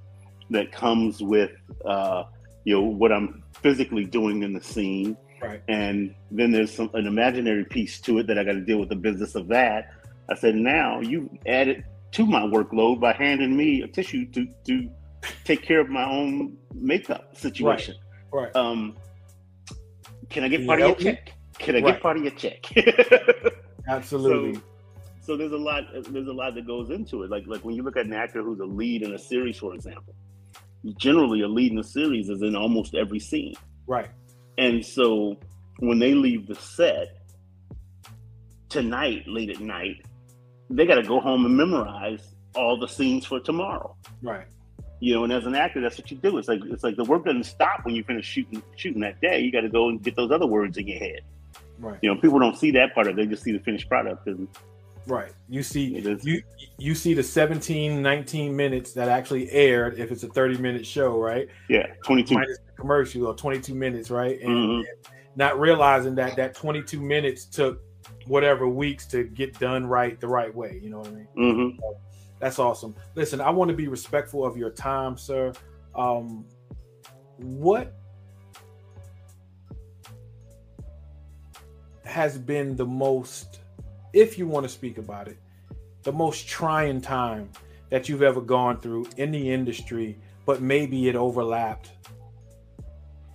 that 0.49 0.71
comes 0.71 1.21
with 1.21 1.51
uh, 1.85 2.23
you 2.65 2.75
know, 2.75 2.81
what 2.81 3.11
I'm 3.11 3.43
physically 3.61 4.05
doing 4.05 4.43
in 4.43 4.53
the 4.53 4.61
scene 4.61 5.17
Right. 5.43 5.61
And 5.67 6.15
then 6.31 6.51
there's 6.51 6.73
some 6.73 6.89
an 6.93 7.05
imaginary 7.05 7.65
piece 7.65 7.99
to 8.01 8.19
it 8.19 8.27
that 8.27 8.39
I 8.39 8.45
got 8.45 8.53
to 8.53 8.61
deal 8.61 8.79
with 8.79 8.89
the 8.89 8.95
business 8.95 9.35
of 9.35 9.49
that. 9.49 9.89
I 10.29 10.35
said, 10.35 10.55
now 10.55 11.01
you 11.01 11.29
added 11.45 11.83
to 12.13 12.25
my 12.25 12.41
workload 12.41 13.01
by 13.01 13.11
handing 13.11 13.57
me 13.57 13.81
a 13.81 13.87
tissue 13.87 14.25
to 14.31 14.47
to 14.65 14.89
take 15.43 15.61
care 15.61 15.81
of 15.81 15.89
my 15.89 16.09
own 16.09 16.57
makeup 16.73 17.35
situation. 17.35 17.95
Right. 18.31 18.43
right. 18.43 18.55
Um, 18.55 18.95
can 20.29 20.45
I 20.45 20.47
get 20.47 20.65
part 20.65 20.81
of 20.81 20.87
your 20.87 21.13
check? 21.13 21.33
Can 21.59 21.75
I 21.75 21.79
right. 21.81 21.93
get 21.93 22.01
part 22.01 22.17
of 22.17 22.23
your 22.23 22.31
check? 22.31 22.65
Absolutely. 23.87 24.55
So, 24.55 24.61
so 25.21 25.37
there's 25.37 25.51
a 25.51 25.57
lot. 25.57 25.83
There's 25.93 26.27
a 26.27 26.33
lot 26.33 26.55
that 26.55 26.67
goes 26.67 26.89
into 26.89 27.23
it. 27.23 27.29
Like 27.29 27.45
like 27.47 27.63
when 27.63 27.75
you 27.75 27.83
look 27.83 27.97
at 27.97 28.05
an 28.05 28.13
actor 28.13 28.41
who's 28.41 28.59
a 28.59 28.65
lead 28.65 29.03
in 29.03 29.13
a 29.13 29.19
series, 29.19 29.57
for 29.57 29.73
example. 29.73 30.13
Generally, 30.97 31.41
a 31.41 31.47
lead 31.47 31.71
in 31.71 31.79
a 31.79 31.83
series 31.83 32.29
is 32.29 32.41
in 32.41 32.57
almost 32.57 32.93
every 32.93 33.19
scene. 33.19 33.55
Right. 33.87 34.09
And 34.57 34.85
so 34.85 35.37
when 35.79 35.97
they 35.97 36.13
leave 36.13 36.45
the 36.47 36.55
set 36.55 37.19
tonight, 38.67 39.23
late 39.25 39.49
at 39.49 39.61
night, 39.61 40.05
they 40.69 40.85
got 40.85 40.95
to 40.95 41.03
go 41.03 41.19
home 41.19 41.45
and 41.45 41.55
memorize 41.55 42.35
all 42.55 42.77
the 42.77 42.87
scenes 42.87 43.25
for 43.25 43.39
tomorrow. 43.39 43.95
Right. 44.21 44.45
You 44.99 45.15
know, 45.15 45.23
and 45.23 45.33
as 45.33 45.45
an 45.45 45.55
actor, 45.55 45.81
that's 45.81 45.97
what 45.97 46.09
you 46.11 46.17
do. 46.17 46.37
It's 46.37 46.47
like 46.47 46.61
it's 46.65 46.83
like 46.83 46.95
the 46.95 47.03
work 47.03 47.25
doesn't 47.25 47.43
stop 47.43 47.83
when 47.83 47.95
you 47.95 48.03
finish 48.03 48.25
shooting 48.25 48.63
shooting 48.75 49.01
that 49.01 49.19
day. 49.21 49.39
You 49.39 49.51
got 49.51 49.61
to 49.61 49.69
go 49.69 49.89
and 49.89 50.01
get 50.01 50.15
those 50.15 50.31
other 50.31 50.47
words 50.47 50.77
in 50.77 50.87
your 50.87 50.99
head. 50.99 51.21
Right. 51.79 51.99
You 52.01 52.13
know, 52.13 52.19
people 52.19 52.39
don't 52.39 52.57
see 52.57 52.71
that 52.71 52.93
part 52.93 53.07
of 53.07 53.17
it. 53.17 53.21
They 53.21 53.27
just 53.27 53.43
see 53.43 53.51
the 53.51 53.59
finished 53.59 53.89
product. 53.89 54.27
And 54.27 54.47
right. 55.07 55.31
You 55.49 55.63
see 55.63 55.99
you 56.23 56.41
you 56.77 56.95
see 56.95 57.13
the 57.13 57.23
17, 57.23 58.01
19 58.01 58.55
minutes 58.55 58.93
that 58.93 59.09
actually 59.09 59.49
aired 59.51 59.99
if 59.99 60.11
it's 60.11 60.23
a 60.23 60.27
30 60.27 60.57
minute 60.57 60.85
show, 60.85 61.19
right? 61.19 61.47
Yeah, 61.69 61.87
22 62.05 62.35
minus 62.35 62.57
commercial 62.77 63.27
or 63.27 63.35
22 63.35 63.75
minutes, 63.75 64.09
right? 64.09 64.39
And, 64.41 64.49
mm-hmm. 64.49 64.79
and 64.79 64.87
not 65.35 65.59
realizing 65.59 66.15
that 66.15 66.35
that 66.35 66.55
22 66.55 66.99
minutes 66.99 67.45
took 67.45 67.81
whatever 68.27 68.67
weeks 68.67 69.05
to 69.07 69.23
get 69.23 69.57
done 69.59 69.85
right 69.85 70.19
the 70.19 70.27
right 70.27 70.53
way. 70.53 70.79
You 70.81 70.89
know 70.89 70.99
what 70.99 71.07
I 71.07 71.11
mean? 71.11 71.27
Mm-hmm. 71.37 71.79
So 71.79 71.97
that's 72.39 72.59
awesome. 72.59 72.95
Listen, 73.15 73.41
I 73.41 73.49
want 73.49 73.69
to 73.69 73.75
be 73.75 73.87
respectful 73.87 74.45
of 74.45 74.57
your 74.57 74.69
time, 74.69 75.17
sir. 75.17 75.53
Um, 75.95 76.45
what 77.37 77.93
has 82.13 82.37
been 82.37 82.75
the 82.75 82.85
most, 82.85 83.59
if 84.13 84.37
you 84.37 84.47
want 84.47 84.63
to 84.63 84.69
speak 84.69 84.99
about 84.99 85.27
it, 85.27 85.37
the 86.03 86.11
most 86.11 86.47
trying 86.47 87.01
time 87.01 87.49
that 87.89 88.07
you've 88.07 88.21
ever 88.21 88.39
gone 88.39 88.79
through 88.79 89.07
in 89.17 89.31
the 89.31 89.51
industry, 89.51 90.15
but 90.45 90.61
maybe 90.61 91.09
it 91.09 91.15
overlapped 91.15 91.89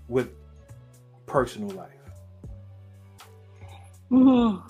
with 0.06 0.30
personal 1.26 1.70
life? 1.70 1.90
Mm-hmm. 4.12 4.64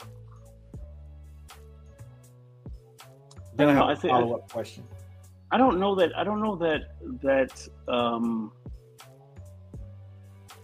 Then 3.57 3.69
I, 3.69 3.75
have 3.75 4.05
a 4.05 4.09
follow 4.09 4.37
up 4.37 4.51
question. 4.51 4.85
I 5.51 5.59
don't 5.59 5.79
know 5.79 5.95
that. 5.97 6.17
I 6.17 6.25
don't 6.25 6.41
know 6.41 6.57
that 6.57 6.95
that 7.21 7.69
um, 7.93 8.53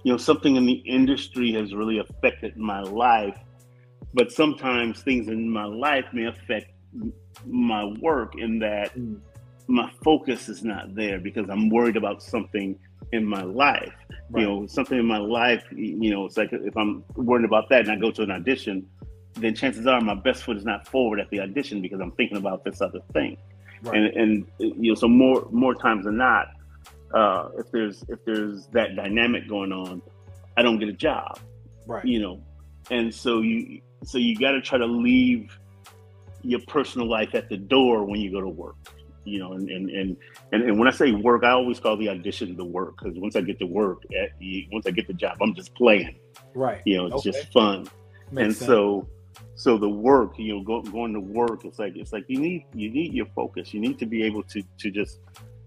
you 0.05 0.13
know 0.13 0.19
something 0.19 0.57
in 0.57 0.67
the 0.67 0.83
industry 0.87 1.53
has 1.53 1.75
really 1.75 1.99
affected 1.99 2.57
my 2.57 2.81
life, 2.81 3.39
but 4.13 4.31
sometimes 4.31 5.03
things 5.03 5.29
in 5.29 5.51
my 5.51 5.65
life 5.65 6.05
may 6.13 6.27
affect 6.27 6.67
my 7.47 7.85
work 8.01 8.35
in 8.39 8.59
that 8.61 8.97
mm. 8.97 9.19
my 9.67 9.91
focus 10.05 10.49
is 10.49 10.63
not 10.63 10.95
there 10.95 11.19
because 11.19 11.49
I'm 11.49 11.71
worried 11.71 11.97
about 11.97 12.23
something 12.23 12.79
in 13.13 13.25
my 13.25 13.43
life. 13.43 13.93
Right. 14.31 14.43
You 14.43 14.47
know, 14.47 14.67
something 14.67 14.99
in 14.99 15.07
my 15.07 15.19
life, 15.19 15.65
you 15.73 16.11
know, 16.11 16.27
it's 16.27 16.37
like 16.37 16.53
if 16.53 16.77
I'm 16.77 17.03
worried 17.17 17.45
about 17.45 17.69
that 17.71 17.81
and 17.81 17.91
I 17.91 17.97
go 17.97 18.11
to 18.11 18.23
an 18.23 18.31
audition, 18.31 18.87
then 19.35 19.55
chances 19.55 19.87
are 19.87 20.01
my 20.01 20.15
best 20.15 20.45
foot 20.45 20.57
is 20.57 20.65
not 20.65 20.87
forward 20.87 21.19
at 21.19 21.31
the 21.31 21.41
audition 21.41 21.81
because 21.81 22.01
I'm 22.01 22.13
thinking 22.13 22.37
about 22.37 22.65
this 22.65 22.81
other 22.81 23.01
thing. 23.13 23.37
Right. 23.83 23.97
And 23.97 24.17
and 24.17 24.47
you 24.59 24.93
know, 24.93 24.95
so 24.95 25.09
more 25.09 25.49
more 25.51 25.75
times 25.75 26.05
than 26.05 26.19
not, 26.19 26.49
uh, 27.15 27.49
if 27.59 27.71
there's 27.71 28.05
if 28.09 28.25
there's 28.25 28.67
that 28.69 28.97
dynamic 28.97 29.49
going 29.49 29.73
on, 29.73 30.03
I 30.57 30.63
don't 30.63 30.79
get 30.79 30.89
a 30.89 30.93
job. 30.93 31.39
Right. 31.87 32.05
You 32.05 32.21
know, 32.21 32.43
and 32.91 33.15
so 33.15 33.41
you 33.41 33.81
so 34.05 34.19
you 34.19 34.37
got 34.37 34.53
to 34.53 34.61
try 34.61 34.79
to 34.79 34.87
leave 34.87 35.59
your 36.43 36.61
personal 36.69 37.09
life 37.09 37.35
at 37.35 37.49
the 37.49 37.57
door 37.57 38.05
when 38.05 38.21
you 38.21 38.31
go 38.31 38.41
to 38.41 38.49
work 38.49 38.77
you 39.25 39.39
know, 39.39 39.53
and 39.53 39.69
and, 39.71 39.91
and 39.91 40.17
and 40.53 40.63
and 40.63 40.79
when 40.79 40.87
I 40.87 40.91
say 40.91 41.13
work, 41.13 41.45
I 41.45 41.51
always 41.51 41.81
call 41.81 41.97
the 41.97 42.09
audition 42.09 42.57
the 42.57 42.65
work 42.65 42.99
because 42.99 43.19
once 43.19 43.37
I 43.37 43.41
get 43.41 43.59
to 43.59 43.67
work, 43.67 44.03
at, 44.11 44.31
once 44.71 44.87
I 44.87 44.91
get 44.91 45.07
the 45.07 45.15
job, 45.15 45.39
I'm 45.41 45.55
just 45.55 45.75
playing. 45.75 46.17
Right. 46.55 46.83
You 46.85 46.99
know, 46.99 47.07
it's 47.07 47.27
okay. 47.27 47.33
just 47.33 47.53
fun. 47.53 47.89
Makes 48.31 48.45
and 48.45 48.57
sense. 48.57 48.67
so, 48.67 49.09
so 49.55 49.79
the 49.79 49.89
work, 49.89 50.39
you 50.39 50.55
know, 50.55 50.63
go, 50.63 50.83
going 50.83 51.13
to 51.15 51.21
work, 51.21 51.65
it's 51.65 51.79
like 51.79 51.97
it's 51.97 52.13
like 52.13 52.25
you 52.29 52.39
need 52.39 52.67
you 52.75 52.91
need 52.91 53.13
your 53.13 53.27
focus. 53.35 53.73
You 53.73 53.81
need 53.81 53.99
to 53.99 54.07
be 54.07 54.23
able 54.23 54.43
to 54.45 54.63
to 54.79 54.91
just 54.91 55.21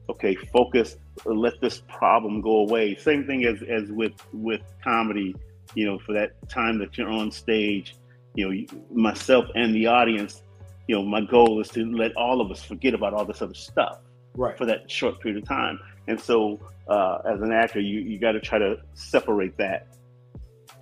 okay 0.10 0.36
focus. 0.36 0.98
Let 1.26 1.60
this 1.62 1.82
problem 1.88 2.42
go 2.42 2.58
away. 2.60 2.96
Same 2.96 3.26
thing 3.26 3.46
as 3.46 3.62
as 3.64 3.92
with 3.92 4.14
with 4.34 4.62
comedy. 4.84 5.36
You 5.76 5.86
know, 5.86 6.00
for 6.00 6.14
that 6.14 6.50
time 6.50 6.80
that 6.80 6.98
you're 6.98 7.10
on 7.10 7.30
stage, 7.32 7.96
you 8.36 8.50
know, 8.50 8.78
myself 8.90 9.46
and 9.54 9.76
the 9.76 9.88
audience 9.88 10.42
you 10.88 10.96
know, 10.96 11.04
my 11.04 11.22
goal 11.22 11.60
is 11.60 11.70
to 11.70 11.86
let 11.86 12.16
all 12.16 12.42
of 12.42 12.50
us 12.50 12.64
forget 12.64 12.94
about 12.94 13.14
all 13.14 13.26
this 13.26 13.42
other 13.42 13.54
stuff 13.54 14.00
right. 14.36 14.58
for 14.58 14.66
that 14.66 14.90
short 14.90 15.20
period 15.20 15.44
of 15.44 15.48
time. 15.48 15.80
And 16.08 16.20
so, 16.20 16.60
uh, 16.88 17.20
as 17.26 17.42
an 17.42 17.52
actor, 17.52 17.82
you 17.82 18.00
you 18.00 18.18
got 18.18 18.32
to 18.32 18.40
try 18.40 18.58
to 18.58 18.78
separate 18.94 19.58
that. 19.58 19.88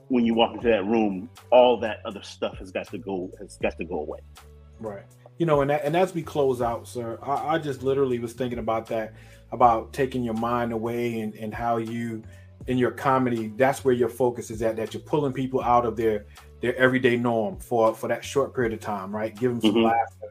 When 0.08 0.24
you 0.24 0.36
walk 0.36 0.54
into 0.54 0.68
that 0.68 0.86
room, 0.86 1.30
all 1.52 1.80
that 1.80 1.98
other 2.06 2.22
stuff 2.22 2.58
has 2.60 2.72
got 2.72 2.88
to 2.90 3.00
go 3.00 3.32
has 3.40 3.58
got 3.58 3.76
to 3.80 3.86
go 3.86 4.00
away. 4.02 4.20
Right. 4.80 5.04
You 5.38 5.46
know, 5.46 5.62
and 5.62 5.70
that, 5.70 5.84
and 5.84 5.96
as 5.96 6.14
we 6.14 6.22
close 6.22 6.62
out, 6.62 6.88
sir, 6.88 7.20
I, 7.22 7.56
I 7.56 7.58
just 7.58 7.84
literally 7.84 8.20
was 8.20 8.34
thinking 8.34 8.60
about 8.60 8.88
that, 8.88 9.14
about 9.52 9.92
taking 9.92 10.24
your 10.24 10.34
mind 10.34 10.72
away 10.72 11.20
and, 11.20 11.36
and 11.36 11.54
how 11.54 11.78
you 11.78 12.24
in 12.68 12.78
your 12.78 12.92
comedy, 12.92 13.54
that's 13.58 13.86
where 13.86 13.94
your 13.94 14.10
focus 14.10 14.50
is 14.50 14.62
at, 14.62 14.76
that 14.78 14.94
you're 14.94 15.04
pulling 15.04 15.34
people 15.34 15.62
out 15.62 15.86
of 15.86 15.96
their 15.96 16.26
their 16.62 16.76
everyday 16.78 17.16
norm 17.16 17.58
for 17.58 17.94
for 17.94 18.08
that 18.08 18.24
short 18.24 18.56
period 18.56 18.74
of 18.74 18.80
time, 18.80 19.16
right? 19.16 19.36
Give 19.36 19.52
them 19.52 19.62
some 19.62 19.72
mm-hmm. 19.72 19.84
laughter. 19.84 20.28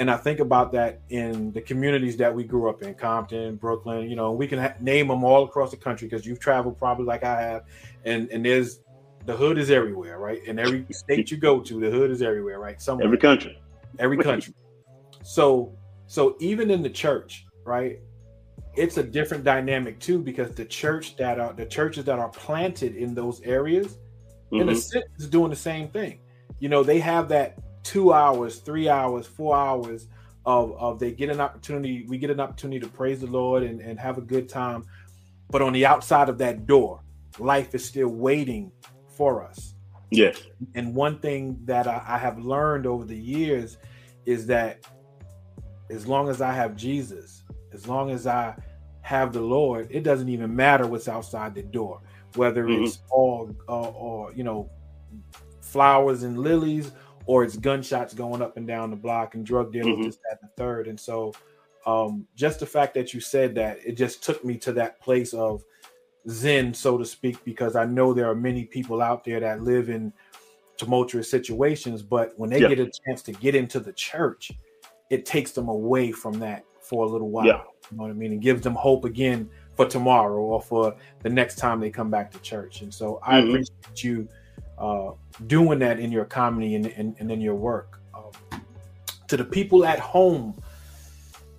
And 0.00 0.10
I 0.10 0.16
think 0.16 0.40
about 0.40 0.72
that 0.72 1.02
in 1.10 1.52
the 1.52 1.60
communities 1.60 2.16
that 2.16 2.34
we 2.34 2.44
grew 2.44 2.68
up 2.68 2.82
in, 2.82 2.94
Compton, 2.94 3.56
Brooklyn. 3.56 4.08
You 4.08 4.16
know, 4.16 4.32
we 4.32 4.46
can 4.48 4.58
ha- 4.58 4.74
name 4.80 5.08
them 5.08 5.22
all 5.22 5.44
across 5.44 5.70
the 5.70 5.76
country 5.76 6.08
because 6.08 6.26
you've 6.26 6.40
traveled 6.40 6.78
probably 6.78 7.04
like 7.04 7.22
I 7.22 7.40
have, 7.40 7.64
and 8.04 8.28
and 8.30 8.44
there's 8.44 8.80
the 9.26 9.36
hood 9.36 9.58
is 9.58 9.70
everywhere, 9.70 10.18
right? 10.18 10.42
In 10.44 10.58
every 10.58 10.86
state 10.90 11.30
you 11.30 11.36
go 11.36 11.60
to, 11.60 11.80
the 11.80 11.90
hood 11.90 12.10
is 12.10 12.22
everywhere, 12.22 12.58
right? 12.58 12.80
Somewhere, 12.80 13.04
every 13.04 13.18
country, 13.18 13.60
every 13.98 14.18
country. 14.18 14.54
So 15.22 15.76
so 16.06 16.36
even 16.40 16.70
in 16.70 16.82
the 16.82 16.90
church, 16.90 17.46
right? 17.64 17.98
It's 18.74 18.96
a 18.96 19.02
different 19.02 19.44
dynamic 19.44 19.98
too 19.98 20.18
because 20.18 20.54
the 20.54 20.64
church 20.64 21.16
that 21.16 21.38
are 21.38 21.52
the 21.52 21.66
churches 21.66 22.04
that 22.06 22.18
are 22.18 22.28
planted 22.30 22.96
in 22.96 23.14
those 23.14 23.40
areas 23.42 23.98
mm-hmm. 24.52 24.60
in 24.60 24.68
a 24.68 24.76
sense 24.76 25.04
is 25.18 25.28
doing 25.28 25.50
the 25.50 25.56
same 25.56 25.88
thing. 25.88 26.20
You 26.58 26.68
know, 26.68 26.82
they 26.82 27.00
have 27.00 27.28
that 27.30 27.58
two 27.82 28.12
hours, 28.12 28.58
three 28.58 28.88
hours, 28.88 29.26
four 29.26 29.56
hours 29.56 30.06
of 30.44 30.72
of 30.76 30.98
they 30.98 31.12
get 31.12 31.30
an 31.30 31.40
opportunity, 31.40 32.06
we 32.08 32.18
get 32.18 32.30
an 32.30 32.40
opportunity 32.40 32.80
to 32.80 32.88
praise 32.88 33.20
the 33.20 33.26
Lord 33.26 33.62
and, 33.62 33.80
and 33.80 33.98
have 33.98 34.18
a 34.18 34.22
good 34.22 34.48
time. 34.48 34.84
But 35.50 35.62
on 35.62 35.72
the 35.72 35.84
outside 35.84 36.28
of 36.28 36.38
that 36.38 36.66
door, 36.66 37.02
life 37.38 37.74
is 37.74 37.84
still 37.84 38.08
waiting 38.08 38.72
for 39.16 39.42
us. 39.44 39.71
Yes. 40.12 40.42
And 40.74 40.94
one 40.94 41.18
thing 41.18 41.58
that 41.64 41.86
I, 41.86 42.02
I 42.06 42.18
have 42.18 42.38
learned 42.38 42.86
over 42.86 43.04
the 43.04 43.16
years 43.16 43.78
is 44.26 44.46
that 44.46 44.86
as 45.90 46.06
long 46.06 46.28
as 46.28 46.40
I 46.40 46.52
have 46.52 46.76
Jesus, 46.76 47.42
as 47.72 47.88
long 47.88 48.10
as 48.10 48.26
I 48.26 48.54
have 49.00 49.32
the 49.32 49.40
Lord, 49.40 49.88
it 49.90 50.02
doesn't 50.02 50.28
even 50.28 50.54
matter 50.54 50.86
what's 50.86 51.08
outside 51.08 51.54
the 51.54 51.62
door, 51.62 52.00
whether 52.34 52.64
mm-hmm. 52.64 52.84
it's 52.84 53.00
all 53.10 53.54
uh, 53.68 53.90
or 53.90 54.32
you 54.32 54.44
know 54.44 54.70
flowers 55.60 56.22
and 56.22 56.38
lilies 56.38 56.92
or 57.26 57.44
it's 57.44 57.56
gunshots 57.56 58.14
going 58.14 58.42
up 58.42 58.56
and 58.56 58.66
down 58.66 58.90
the 58.90 58.96
block 58.96 59.34
and 59.34 59.46
drug 59.46 59.72
dealers 59.72 59.94
mm-hmm. 59.94 60.04
just 60.04 60.20
at 60.30 60.40
the 60.40 60.48
third. 60.56 60.88
And 60.88 60.98
so, 60.98 61.32
um, 61.86 62.26
just 62.36 62.60
the 62.60 62.66
fact 62.66 62.94
that 62.94 63.14
you 63.14 63.20
said 63.20 63.54
that 63.54 63.78
it 63.84 63.92
just 63.92 64.22
took 64.22 64.44
me 64.44 64.56
to 64.58 64.72
that 64.74 65.00
place 65.00 65.32
of 65.32 65.62
zen, 66.28 66.74
so 66.74 66.98
to 66.98 67.04
speak, 67.04 67.44
because 67.44 67.76
I 67.76 67.84
know 67.84 68.12
there 68.12 68.30
are 68.30 68.34
many 68.34 68.64
people 68.64 69.02
out 69.02 69.24
there 69.24 69.40
that 69.40 69.62
live 69.62 69.88
in 69.88 70.12
tumultuous 70.76 71.30
situations, 71.30 72.02
but 72.02 72.32
when 72.36 72.50
they 72.50 72.60
yeah. 72.60 72.68
get 72.68 72.80
a 72.80 72.90
chance 73.06 73.22
to 73.22 73.32
get 73.32 73.54
into 73.54 73.80
the 73.80 73.92
church, 73.92 74.52
it 75.10 75.26
takes 75.26 75.52
them 75.52 75.68
away 75.68 76.12
from 76.12 76.38
that 76.40 76.64
for 76.80 77.04
a 77.04 77.08
little 77.08 77.30
while. 77.30 77.46
Yeah. 77.46 77.60
You 77.90 77.96
know 77.96 78.04
what 78.04 78.10
I 78.10 78.14
mean? 78.14 78.32
And 78.32 78.40
gives 78.40 78.62
them 78.62 78.74
hope 78.74 79.04
again 79.04 79.48
for 79.76 79.86
tomorrow 79.86 80.40
or 80.40 80.60
for 80.60 80.94
the 81.22 81.30
next 81.30 81.56
time 81.56 81.80
they 81.80 81.90
come 81.90 82.10
back 82.10 82.30
to 82.32 82.38
church. 82.40 82.82
And 82.82 82.92
so 82.92 83.20
I 83.22 83.40
mm-hmm. 83.40 83.50
appreciate 83.50 84.04
you 84.04 84.28
uh, 84.78 85.10
doing 85.46 85.78
that 85.80 86.00
in 86.00 86.10
your 86.10 86.24
comedy 86.24 86.74
and, 86.74 86.86
and, 86.86 87.14
and 87.18 87.30
in 87.30 87.40
your 87.40 87.54
work. 87.54 88.00
Um, 88.14 88.32
to 89.28 89.36
the 89.36 89.44
people 89.44 89.84
at 89.84 89.98
home, 89.98 90.54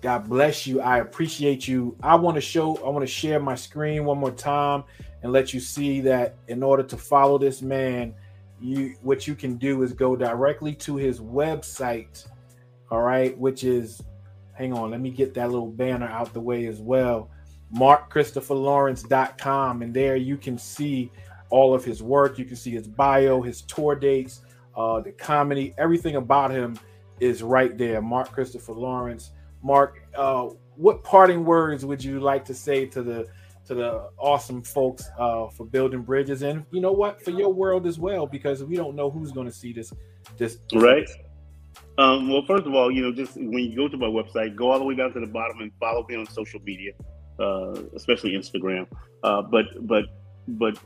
God 0.04 0.28
bless 0.28 0.66
you. 0.66 0.82
I 0.82 0.98
appreciate 0.98 1.66
you. 1.66 1.96
I 2.02 2.14
want 2.14 2.34
to 2.34 2.40
show, 2.42 2.76
I 2.84 2.90
want 2.90 3.04
to 3.04 3.10
share 3.10 3.40
my 3.40 3.54
screen 3.54 4.04
one 4.04 4.18
more 4.18 4.30
time 4.30 4.84
and 5.22 5.32
let 5.32 5.54
you 5.54 5.60
see 5.60 6.02
that 6.02 6.36
in 6.48 6.62
order 6.62 6.82
to 6.82 6.98
follow 6.98 7.38
this 7.38 7.62
man, 7.62 8.12
you 8.60 8.96
what 9.00 9.26
you 9.26 9.34
can 9.34 9.56
do 9.56 9.82
is 9.82 9.94
go 9.94 10.14
directly 10.14 10.74
to 10.74 10.96
his 10.96 11.20
website. 11.20 12.28
All 12.90 13.00
right, 13.00 13.34
which 13.38 13.64
is 13.64 14.02
hang 14.52 14.74
on, 14.74 14.90
let 14.90 15.00
me 15.00 15.08
get 15.08 15.32
that 15.32 15.50
little 15.50 15.70
banner 15.70 16.08
out 16.08 16.34
the 16.34 16.40
way 16.40 16.66
as 16.66 16.82
well. 16.82 17.30
MarkChristopherLawrence.com, 17.74 19.80
and 19.80 19.94
there 19.94 20.16
you 20.16 20.36
can 20.36 20.58
see 20.58 21.10
all 21.48 21.72
of 21.72 21.82
his 21.82 22.02
work. 22.02 22.38
You 22.38 22.44
can 22.44 22.56
see 22.56 22.72
his 22.72 22.86
bio, 22.86 23.40
his 23.40 23.62
tour 23.62 23.94
dates, 23.94 24.42
uh, 24.76 25.00
the 25.00 25.12
comedy, 25.12 25.72
everything 25.78 26.16
about 26.16 26.50
him 26.50 26.78
is 27.20 27.42
right 27.42 27.78
there. 27.78 28.02
Mark 28.02 28.32
Christopher 28.32 28.74
Lawrence. 28.74 29.30
Mark, 29.64 30.06
uh, 30.14 30.50
what 30.76 31.02
parting 31.02 31.44
words 31.44 31.84
would 31.84 32.04
you 32.04 32.20
like 32.20 32.44
to 32.44 32.54
say 32.54 32.86
to 32.86 33.02
the 33.02 33.26
to 33.66 33.74
the 33.74 34.10
awesome 34.18 34.62
folks 34.62 35.08
uh, 35.18 35.48
for 35.48 35.64
building 35.64 36.02
bridges, 36.02 36.42
and 36.42 36.66
you 36.70 36.82
know 36.82 36.92
what, 36.92 37.24
for 37.24 37.30
your 37.30 37.52
world 37.52 37.86
as 37.86 37.98
well, 37.98 38.26
because 38.26 38.62
we 38.62 38.76
don't 38.76 38.94
know 38.94 39.10
who's 39.10 39.32
going 39.32 39.46
to 39.46 39.52
see 39.52 39.72
this. 39.72 39.92
This 40.36 40.58
right. 40.74 41.08
Um, 41.96 42.28
well, 42.28 42.44
first 42.46 42.66
of 42.66 42.74
all, 42.74 42.90
you 42.90 43.02
know, 43.02 43.12
just 43.12 43.36
when 43.36 43.64
you 43.64 43.74
go 43.74 43.88
to 43.88 43.96
my 43.96 44.06
website, 44.06 44.54
go 44.54 44.70
all 44.70 44.78
the 44.78 44.84
way 44.84 44.94
down 44.94 45.12
to 45.14 45.20
the 45.20 45.26
bottom 45.26 45.60
and 45.60 45.72
follow 45.80 46.04
me 46.08 46.16
on 46.16 46.26
social 46.26 46.60
media, 46.60 46.92
uh, 47.40 47.72
especially 47.96 48.32
Instagram. 48.32 48.86
Uh, 49.22 49.42
but 49.42 49.64
but 49.86 50.04
but 50.46 50.78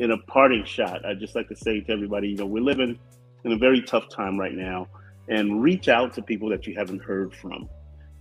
in 0.00 0.10
a 0.10 0.18
parting 0.18 0.64
shot, 0.64 1.06
I'd 1.06 1.20
just 1.20 1.36
like 1.36 1.48
to 1.48 1.56
say 1.56 1.80
to 1.80 1.92
everybody, 1.92 2.28
you 2.28 2.36
know, 2.36 2.46
we're 2.46 2.62
living 2.62 2.98
in 3.44 3.52
a 3.52 3.56
very 3.56 3.82
tough 3.82 4.08
time 4.08 4.36
right 4.36 4.54
now, 4.54 4.88
and 5.28 5.62
reach 5.62 5.88
out 5.88 6.12
to 6.14 6.22
people 6.22 6.48
that 6.48 6.66
you 6.66 6.74
haven't 6.74 7.02
heard 7.02 7.32
from. 7.32 7.68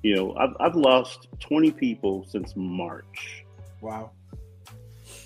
You 0.06 0.16
know, 0.16 0.36
I've, 0.36 0.56
I've 0.60 0.76
lost 0.76 1.30
20 1.39 1.72
people 1.72 2.28
since 2.30 2.53
March. 2.56 3.43
Wow. 3.82 4.12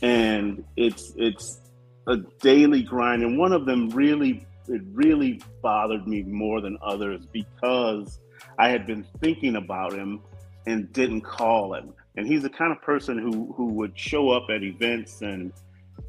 And 0.01 0.63
it's 0.77 1.11
it's 1.17 1.59
a 2.07 2.15
daily 2.39 2.81
grind, 2.83 3.23
and 3.23 3.37
one 3.37 3.51
of 3.51 3.65
them 3.65 3.89
really 3.89 4.47
it 4.69 4.81
really 4.93 5.41
bothered 5.61 6.07
me 6.07 6.23
more 6.23 6.61
than 6.61 6.77
others 6.81 7.25
because 7.25 8.21
I 8.57 8.69
had 8.69 8.87
been 8.87 9.05
thinking 9.19 9.57
about 9.57 9.91
him 9.91 10.21
and 10.65 10.93
didn't 10.93 11.21
call 11.23 11.73
him. 11.73 11.93
And 12.15 12.25
he's 12.25 12.43
the 12.43 12.49
kind 12.49 12.71
of 12.71 12.81
person 12.81 13.17
who 13.17 13.51
who 13.57 13.65
would 13.73 13.99
show 13.99 14.29
up 14.29 14.49
at 14.49 14.63
events 14.63 15.21
and 15.21 15.51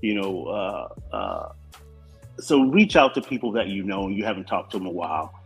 you 0.01 0.15
know, 0.15 0.47
uh, 0.47 0.89
uh, 1.13 1.53
so 2.39 2.63
reach 2.63 2.95
out 2.95 3.15
to 3.15 3.21
people 3.21 3.51
that 3.51 3.67
you 3.67 3.83
know 3.83 4.05
and 4.05 4.17
you 4.17 4.25
haven't 4.25 4.47
talked 4.47 4.71
to 4.71 4.79
them 4.79 4.87
a 4.87 4.93
while. 4.93 5.40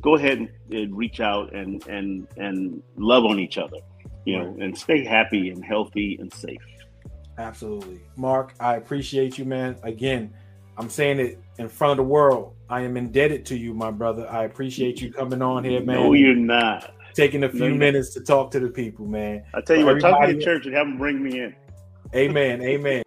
Go 0.00 0.16
ahead 0.16 0.38
and, 0.38 0.50
and 0.70 0.96
reach 0.96 1.20
out 1.20 1.54
and 1.54 1.86
and 1.86 2.26
and 2.36 2.82
love 2.96 3.24
on 3.24 3.38
each 3.38 3.58
other, 3.58 3.78
you 4.24 4.38
know, 4.38 4.56
and 4.60 4.76
stay 4.76 5.04
happy 5.04 5.50
and 5.50 5.64
healthy 5.64 6.16
and 6.20 6.32
safe. 6.32 6.62
Absolutely, 7.38 8.00
Mark. 8.16 8.54
I 8.60 8.76
appreciate 8.76 9.38
you, 9.38 9.44
man. 9.44 9.76
Again, 9.82 10.32
I'm 10.76 10.88
saying 10.88 11.20
it 11.20 11.38
in 11.58 11.68
front 11.68 11.92
of 11.92 11.96
the 11.98 12.10
world. 12.10 12.54
I 12.70 12.82
am 12.82 12.96
indebted 12.96 13.46
to 13.46 13.56
you, 13.56 13.74
my 13.74 13.90
brother. 13.90 14.28
I 14.30 14.44
appreciate 14.44 15.00
you 15.00 15.12
coming 15.12 15.42
on 15.42 15.64
here, 15.64 15.80
man. 15.80 15.96
No, 15.96 16.12
you're 16.12 16.34
not. 16.34 16.94
Taking 17.14 17.44
a 17.44 17.48
few 17.48 17.70
no, 17.70 17.74
minutes 17.74 18.12
to 18.14 18.20
talk 18.20 18.50
to 18.52 18.60
the 18.60 18.68
people, 18.68 19.06
man. 19.06 19.42
I 19.54 19.60
tell 19.60 19.76
you 19.76 19.86
what, 19.86 20.00
talk 20.00 20.26
to 20.26 20.32
the 20.32 20.42
church 20.42 20.66
and 20.66 20.74
have 20.74 20.86
them 20.86 20.98
bring 20.98 21.22
me 21.22 21.40
in. 21.40 21.56
Amen. 22.14 22.62
Amen. 22.62 23.02